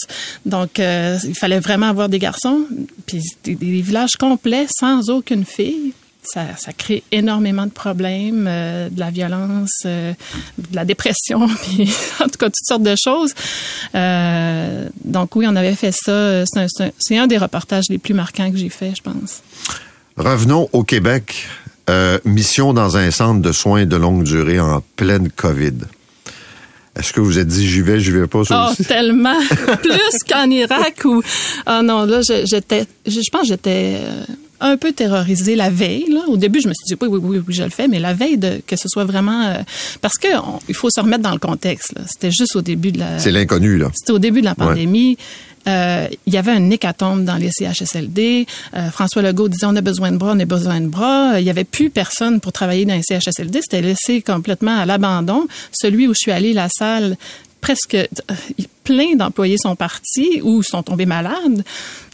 Donc, 0.45 0.79
euh, 0.79 1.17
il 1.23 1.35
fallait 1.35 1.59
vraiment 1.59 1.87
avoir 1.87 2.09
des 2.09 2.19
garçons. 2.19 2.65
Puis 3.05 3.21
des, 3.43 3.55
des 3.55 3.81
villages 3.81 4.15
complets 4.19 4.67
sans 4.69 5.09
aucune 5.09 5.45
fille. 5.45 5.93
Ça, 6.23 6.45
ça 6.55 6.71
crée 6.71 7.01
énormément 7.11 7.65
de 7.65 7.71
problèmes, 7.71 8.45
euh, 8.47 8.89
de 8.89 8.99
la 8.99 9.09
violence, 9.09 9.81
euh, 9.87 10.13
de 10.57 10.75
la 10.75 10.85
dépression, 10.85 11.47
puis 11.63 11.91
en 12.19 12.25
tout 12.25 12.37
cas 12.37 12.45
toutes 12.45 12.67
sortes 12.67 12.83
de 12.83 12.93
choses. 12.95 13.33
Euh, 13.95 14.87
donc 15.03 15.35
oui, 15.35 15.47
on 15.49 15.55
avait 15.55 15.73
fait 15.73 15.91
ça. 15.91 16.45
C'est 16.45 16.59
un, 17.15 17.23
un- 17.23 17.27
des 17.27 17.39
reportages 17.39 17.85
les 17.89 17.97
plus 17.97 18.13
marquants 18.13 18.51
que 18.51 18.57
j'ai 18.57 18.69
fait, 18.69 18.93
je 18.95 19.01
pense. 19.01 19.41
Revenons 20.15 20.69
au 20.73 20.83
Québec. 20.83 21.47
Mission 22.23 22.71
dans 22.71 22.95
un 22.95 23.11
centre 23.11 23.41
de 23.41 23.51
soins 23.51 23.85
de 23.85 23.97
longue 23.97 24.23
durée 24.23 24.61
en 24.61 24.81
pleine 24.95 25.29
COVID. 25.29 25.73
Est-ce 26.99 27.13
que 27.13 27.21
vous 27.21 27.39
êtes 27.39 27.47
dit 27.47 27.67
j'y 27.67 27.81
vais, 27.81 27.99
j'y 27.99 28.11
vais 28.11 28.27
pas 28.27 28.43
ça 28.43 28.67
Oh, 28.67 28.71
aussi? 28.73 28.83
tellement 28.85 29.39
plus 29.81 30.17
qu'en 30.29 30.49
Irak 30.49 31.01
où 31.05 31.21
ah 31.65 31.81
non 31.81 32.03
là 32.05 32.21
je- 32.21 32.45
j'étais 32.45 32.85
je, 33.07 33.19
pense 33.31 33.47
j'étais 33.47 33.95
euh, 34.01 34.23
un 34.59 34.75
peu 34.75 34.91
terrorisée 34.91 35.55
la 35.55 35.69
veille 35.69 36.05
là. 36.09 36.21
Au 36.27 36.35
début 36.35 36.59
je 36.61 36.67
me 36.67 36.73
suis 36.73 36.85
dit 36.93 36.95
oui 37.01 37.07
oui 37.09 37.19
oui, 37.23 37.41
oui 37.47 37.53
je 37.53 37.63
le 37.63 37.69
fais 37.69 37.87
mais 37.87 37.99
la 37.99 38.13
veille 38.13 38.37
de 38.37 38.61
que 38.67 38.75
ce 38.75 38.89
soit 38.89 39.05
vraiment 39.05 39.41
euh, 39.43 39.53
parce 40.01 40.17
que 40.17 40.27
on- 40.37 40.59
il 40.67 40.75
faut 40.75 40.89
se 40.89 40.99
remettre 40.99 41.23
dans 41.23 41.31
le 41.31 41.39
contexte. 41.39 41.93
C'était 42.11 42.31
juste 42.31 42.55
au 42.57 42.61
début 42.61 42.91
de 42.91 42.99
la 42.99 43.19
C'est 43.19 43.31
l'inconnu, 43.31 43.77
là. 43.77 43.89
c'était 43.93 44.11
au 44.11 44.19
début 44.19 44.41
de 44.41 44.45
la 44.45 44.55
pandémie. 44.55 45.17
Euh, 45.67 46.07
il 46.25 46.33
y 46.33 46.37
avait 46.37 46.51
un 46.51 46.69
hécatombe 46.69 47.23
dans 47.23 47.35
les 47.35 47.49
CHSLD. 47.51 48.47
Euh, 48.75 48.89
François 48.89 49.21
Legault 49.21 49.49
disait 49.49 49.65
on 49.65 49.75
a 49.75 49.81
besoin 49.81 50.11
de 50.11 50.17
bras, 50.17 50.33
on 50.35 50.39
a 50.39 50.45
besoin 50.45 50.81
de 50.81 50.87
bras. 50.87 51.39
Il 51.39 51.45
y 51.45 51.49
avait 51.49 51.63
plus 51.63 51.89
personne 51.89 52.39
pour 52.39 52.51
travailler 52.51 52.85
dans 52.85 52.95
les 52.95 53.03
CHSLD. 53.03 53.61
C'était 53.61 53.81
laissé 53.81 54.21
complètement 54.21 54.77
à 54.77 54.85
l'abandon. 54.85 55.47
Celui 55.71 56.07
où 56.07 56.13
je 56.13 56.19
suis 56.19 56.31
allée, 56.31 56.53
la 56.53 56.69
salle, 56.69 57.17
presque 57.61 57.95
euh, 57.95 58.07
plein 58.83 59.15
d'employés 59.15 59.57
sont 59.57 59.75
partis 59.75 60.41
ou 60.43 60.63
sont 60.63 60.83
tombés 60.83 61.05
malades. 61.05 61.63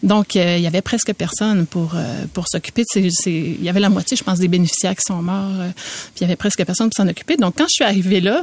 Donc, 0.03 0.35
euh, 0.35 0.57
il 0.57 0.63
y 0.63 0.67
avait 0.67 0.81
presque 0.81 1.13
personne 1.13 1.65
pour 1.65 1.93
euh, 1.95 2.25
pour 2.33 2.47
s'occuper 2.47 2.83
Il 2.95 3.63
y 3.63 3.69
avait 3.69 3.79
la 3.79 3.89
moitié, 3.89 4.15
je 4.15 4.23
pense, 4.23 4.39
des 4.39 4.47
bénéficiaires 4.47 4.95
qui 4.95 5.03
sont 5.07 5.21
morts. 5.21 5.59
euh, 5.59 5.71
puis 6.13 6.19
il 6.19 6.21
y 6.21 6.25
avait 6.25 6.35
presque 6.35 6.63
personne 6.63 6.89
pour 6.89 7.03
s'en 7.03 7.09
occuper. 7.09 7.37
Donc, 7.37 7.55
quand 7.57 7.65
je 7.65 7.75
suis 7.75 7.85
arrivée 7.85 8.21
là, 8.21 8.41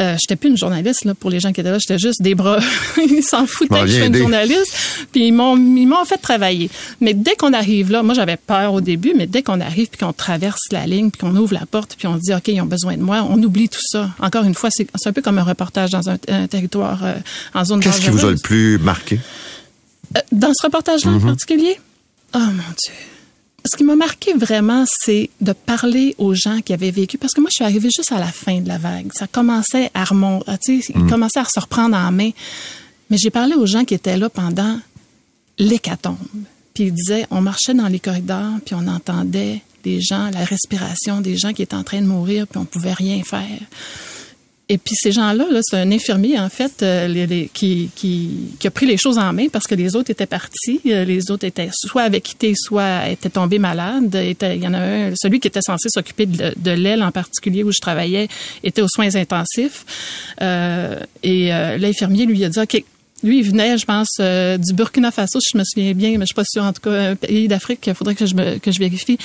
euh, 0.00 0.16
j'étais 0.20 0.36
plus 0.36 0.50
une 0.50 0.56
journaliste 0.56 1.04
là 1.04 1.14
pour 1.14 1.28
les 1.28 1.40
gens 1.40 1.52
qui 1.52 1.60
étaient 1.60 1.70
là, 1.70 1.78
j'étais 1.78 1.98
juste 1.98 2.22
des 2.22 2.34
bras. 2.34 2.58
ils 2.96 3.22
s'en 3.22 3.46
foutaient 3.46 3.80
que 3.80 3.86
je 3.86 3.96
sois 3.96 4.06
une 4.06 4.16
journaliste. 4.16 4.72
Puis 5.12 5.26
ils 5.26 5.32
m'ont 5.32 5.56
ils 5.56 5.86
m'ont 5.86 6.04
fait 6.04 6.18
travailler. 6.18 6.70
Mais 7.00 7.14
dès 7.14 7.34
qu'on 7.34 7.52
arrive 7.52 7.90
là, 7.90 8.02
moi 8.02 8.14
j'avais 8.14 8.36
peur 8.36 8.74
au 8.74 8.80
début, 8.80 9.12
mais 9.16 9.26
dès 9.26 9.42
qu'on 9.42 9.60
arrive 9.60 9.88
puis 9.88 9.98
qu'on 9.98 10.12
traverse 10.12 10.62
la 10.70 10.86
ligne 10.86 11.10
puis 11.10 11.20
qu'on 11.20 11.34
ouvre 11.34 11.54
la 11.54 11.66
porte 11.66 11.96
puis 11.98 12.06
on 12.06 12.16
dit 12.16 12.32
ok 12.32 12.48
ils 12.48 12.60
ont 12.60 12.66
besoin 12.66 12.96
de 12.96 13.02
moi, 13.02 13.26
on 13.28 13.42
oublie 13.42 13.68
tout 13.68 13.80
ça. 13.82 14.10
Encore 14.20 14.44
une 14.44 14.54
fois, 14.54 14.70
c'est 14.72 14.86
c'est 14.94 15.08
un 15.08 15.12
peu 15.12 15.22
comme 15.22 15.38
un 15.38 15.44
reportage 15.44 15.90
dans 15.90 16.08
un, 16.08 16.16
un 16.28 16.46
territoire 16.46 17.04
euh, 17.04 17.14
en 17.54 17.64
zone 17.64 17.80
Qu'est-ce 17.80 18.00
qui 18.00 18.10
vous 18.10 18.24
a 18.24 18.30
le 18.30 18.36
plus 18.36 18.78
marqué? 18.78 19.18
Euh, 20.16 20.20
dans 20.32 20.52
ce 20.54 20.64
reportage-là 20.64 21.08
Mm-hmm. 21.10 21.22
en 21.22 21.26
particulier? 21.26 21.80
Oh 22.34 22.38
mon 22.38 22.52
Dieu. 22.52 22.92
Ce 23.70 23.76
qui 23.76 23.84
m'a 23.84 23.94
marqué 23.96 24.32
vraiment, 24.34 24.84
c'est 25.04 25.30
de 25.40 25.52
parler 25.52 26.14
aux 26.18 26.34
gens 26.34 26.60
qui 26.60 26.72
avaient 26.72 26.90
vécu. 26.90 27.18
Parce 27.18 27.34
que 27.34 27.40
moi, 27.40 27.48
je 27.50 27.56
suis 27.56 27.64
arrivée 27.64 27.88
juste 27.94 28.12
à 28.12 28.18
la 28.18 28.26
fin 28.32 28.60
de 28.60 28.68
la 28.68 28.78
vague. 28.78 29.10
Ça 29.14 29.26
commençait 29.26 29.90
à 29.94 30.04
remonter, 30.04 30.44
ah, 30.48 30.58
tu 30.58 30.80
sais, 30.82 30.92
il 30.94 31.04
Mm. 31.04 31.10
commençait 31.10 31.40
à 31.40 31.44
se 31.44 31.60
reprendre 31.60 31.96
en 31.96 32.10
main. 32.10 32.30
Mais 33.10 33.16
j'ai 33.18 33.30
parlé 33.30 33.54
aux 33.54 33.66
gens 33.66 33.84
qui 33.84 33.94
étaient 33.94 34.16
là 34.16 34.28
pendant 34.28 34.78
l'hécatombe. 35.58 36.16
Puis 36.74 36.84
ils 36.84 36.92
disaient, 36.92 37.26
on 37.30 37.40
marchait 37.40 37.74
dans 37.74 37.88
les 37.88 37.98
corridors, 38.00 38.54
puis 38.64 38.74
on 38.74 38.86
entendait 38.86 39.62
les 39.84 40.00
gens, 40.00 40.30
la 40.32 40.44
respiration 40.44 41.20
des 41.20 41.36
gens 41.36 41.52
qui 41.52 41.62
étaient 41.62 41.74
en 41.76 41.84
train 41.84 42.00
de 42.00 42.06
mourir, 42.06 42.46
puis 42.46 42.58
on 42.60 42.64
pouvait 42.64 42.92
rien 42.92 43.22
faire. 43.24 43.58
Et 44.70 44.76
puis 44.76 44.94
ces 44.94 45.12
gens-là, 45.12 45.46
là, 45.50 45.60
c'est 45.62 45.78
un 45.78 45.90
infirmier 45.90 46.38
en 46.38 46.50
fait 46.50 46.82
euh, 46.82 47.46
qui, 47.54 47.90
qui, 47.94 48.66
a 48.66 48.70
pris 48.70 48.84
les 48.84 48.98
choses 48.98 49.16
en 49.16 49.32
main 49.32 49.46
parce 49.50 49.66
que 49.66 49.74
les 49.74 49.96
autres 49.96 50.10
étaient 50.10 50.26
partis, 50.26 50.80
Euh, 50.86 51.04
les 51.04 51.30
autres 51.30 51.44
étaient 51.44 51.70
soit 51.72 52.02
avaient 52.02 52.20
quitté, 52.20 52.54
soit 52.54 53.08
étaient 53.08 53.30
tombés 53.30 53.58
malades. 53.58 54.14
Il 54.14 54.62
y 54.62 54.66
en 54.66 54.74
a 54.74 54.78
un, 54.78 55.12
celui 55.16 55.40
qui 55.40 55.48
était 55.48 55.62
censé 55.62 55.88
s'occuper 55.88 56.26
de, 56.26 56.70
l'aile 56.70 57.02
en 57.02 57.12
particulier 57.12 57.62
où 57.62 57.72
je 57.72 57.80
travaillais, 57.80 58.28
était 58.62 58.82
aux 58.82 58.88
soins 58.88 59.14
intensifs. 59.14 59.84
Euh, 60.42 61.00
et 61.22 61.48
l'infirmier 61.78 62.26
lui 62.26 62.44
a 62.44 62.48
dit, 62.48 62.58
ok. 62.58 62.84
Lui, 63.22 63.38
il 63.40 63.44
venait, 63.44 63.76
je 63.76 63.84
pense, 63.84 64.08
euh, 64.20 64.58
du 64.58 64.72
Burkina 64.72 65.10
Faso, 65.10 65.40
si 65.40 65.50
je 65.52 65.58
me 65.58 65.64
souviens 65.64 65.92
bien, 65.92 66.10
mais 66.12 66.20
je 66.20 66.26
suis 66.26 66.34
pas 66.34 66.44
sûre. 66.48 66.62
En 66.62 66.72
tout 66.72 66.82
cas, 66.82 67.10
un 67.10 67.16
pays 67.16 67.48
d'Afrique, 67.48 67.84
il 67.86 67.94
faudrait 67.94 68.14
que 68.14 68.26
je, 68.26 68.34
me, 68.34 68.58
que 68.58 68.70
je 68.70 68.78
vérifie. 68.78 69.18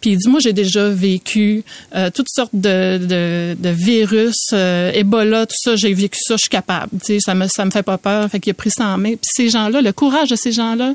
Puis 0.00 0.10
il 0.10 0.18
dit, 0.18 0.28
moi, 0.28 0.38
j'ai 0.38 0.52
déjà 0.52 0.88
vécu 0.88 1.64
euh, 1.96 2.10
toutes 2.14 2.28
sortes 2.30 2.54
de, 2.54 2.98
de, 2.98 3.56
de 3.58 3.68
virus, 3.70 4.36
euh, 4.52 4.92
Ebola, 4.92 5.46
tout 5.46 5.56
ça, 5.58 5.74
j'ai 5.74 5.92
vécu 5.92 6.18
ça, 6.22 6.34
je 6.34 6.42
suis 6.42 6.50
capable. 6.50 6.90
Tu 7.00 7.14
sais, 7.14 7.18
ça 7.20 7.34
me, 7.34 7.48
ça 7.48 7.64
me 7.64 7.70
fait 7.70 7.82
pas 7.82 7.98
peur. 7.98 8.28
Fait 8.30 8.38
qu'il 8.38 8.52
a 8.52 8.54
pris 8.54 8.70
ça 8.70 8.86
en 8.86 8.98
main. 8.98 9.10
Puis 9.10 9.30
ces 9.34 9.48
gens-là, 9.48 9.82
le 9.82 9.92
courage 9.92 10.28
de 10.28 10.36
ces 10.36 10.52
gens-là, 10.52 10.94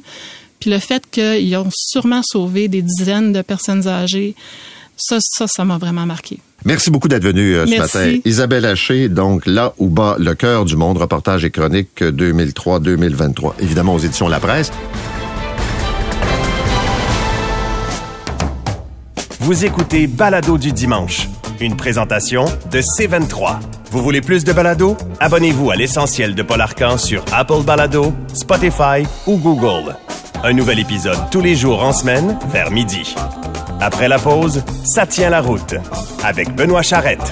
puis 0.61 0.69
le 0.69 0.79
fait 0.79 1.03
qu'ils 1.11 1.55
ont 1.57 1.69
sûrement 1.75 2.21
sauvé 2.23 2.69
des 2.69 2.81
dizaines 2.81 3.33
de 3.33 3.41
personnes 3.41 3.87
âgées, 3.87 4.33
ça, 4.97 5.17
ça, 5.19 5.45
ça 5.47 5.65
m'a 5.65 5.77
vraiment 5.77 6.05
marqué. 6.05 6.39
Merci 6.63 6.89
beaucoup 6.89 7.07
d'être 7.07 7.23
venu 7.23 7.55
euh, 7.55 7.65
ce 7.65 7.71
Merci. 7.71 7.97
matin. 7.97 8.17
Isabelle 8.25 8.65
Haché, 8.65 9.07
donc 9.09 9.45
là 9.45 9.73
où 9.77 9.89
bat 9.89 10.15
le 10.19 10.33
cœur 10.35 10.65
du 10.65 10.75
monde, 10.75 10.97
reportage 10.97 11.45
et 11.45 11.51
chronique 11.51 12.01
euh, 12.01 12.11
2003-2023. 12.11 13.53
Évidemment 13.59 13.93
aux 13.95 13.99
éditions 13.99 14.27
La 14.27 14.39
Presse. 14.39 14.71
Vous 19.39 19.63
écoutez 19.65 20.07
Balado 20.07 20.57
du 20.57 20.71
dimanche, 20.71 21.27
une 21.59 21.75
présentation 21.75 22.45
de 22.71 22.79
C23. 22.81 23.57
Vous 23.91 24.01
voulez 24.01 24.21
plus 24.21 24.43
de 24.43 24.51
balado? 24.51 24.97
Abonnez-vous 25.19 25.69
à 25.69 25.75
l'essentiel 25.75 26.33
de 26.33 26.41
Paul 26.41 26.59
Arcan 26.61 26.97
sur 26.97 27.23
Apple 27.31 27.61
Balado, 27.63 28.11
Spotify 28.33 29.05
ou 29.27 29.37
Google. 29.37 29.95
Un 30.47 30.53
nouvel 30.53 30.77
épisode 30.77 31.17
tous 31.31 31.41
les 31.41 31.55
jours 31.55 31.81
en 31.81 31.91
semaine 31.91 32.37
vers 32.49 32.69
midi. 32.69 33.15
Après 33.81 34.07
la 34.07 34.19
pause, 34.19 34.63
ça 34.83 35.07
tient 35.07 35.31
la 35.31 35.41
route 35.41 35.73
avec 36.23 36.53
Benoît 36.53 36.83
Charrette. 36.83 37.31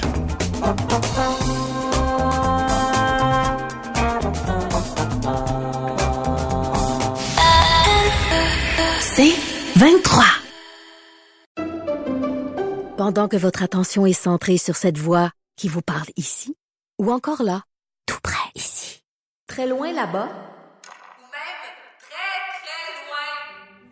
C'est 8.98 9.32
23. 9.76 10.24
Pendant 12.96 13.28
que 13.28 13.36
votre 13.36 13.62
attention 13.62 14.06
est 14.06 14.12
centrée 14.12 14.58
sur 14.58 14.74
cette 14.74 14.98
voix 14.98 15.30
qui 15.56 15.68
vous 15.68 15.82
parle 15.82 16.08
ici, 16.16 16.56
ou 16.98 17.12
encore 17.12 17.44
là, 17.44 17.62
tout 18.06 18.18
près 18.24 18.50
ici, 18.56 19.04
très 19.46 19.68
loin 19.68 19.92
là-bas, 19.92 20.53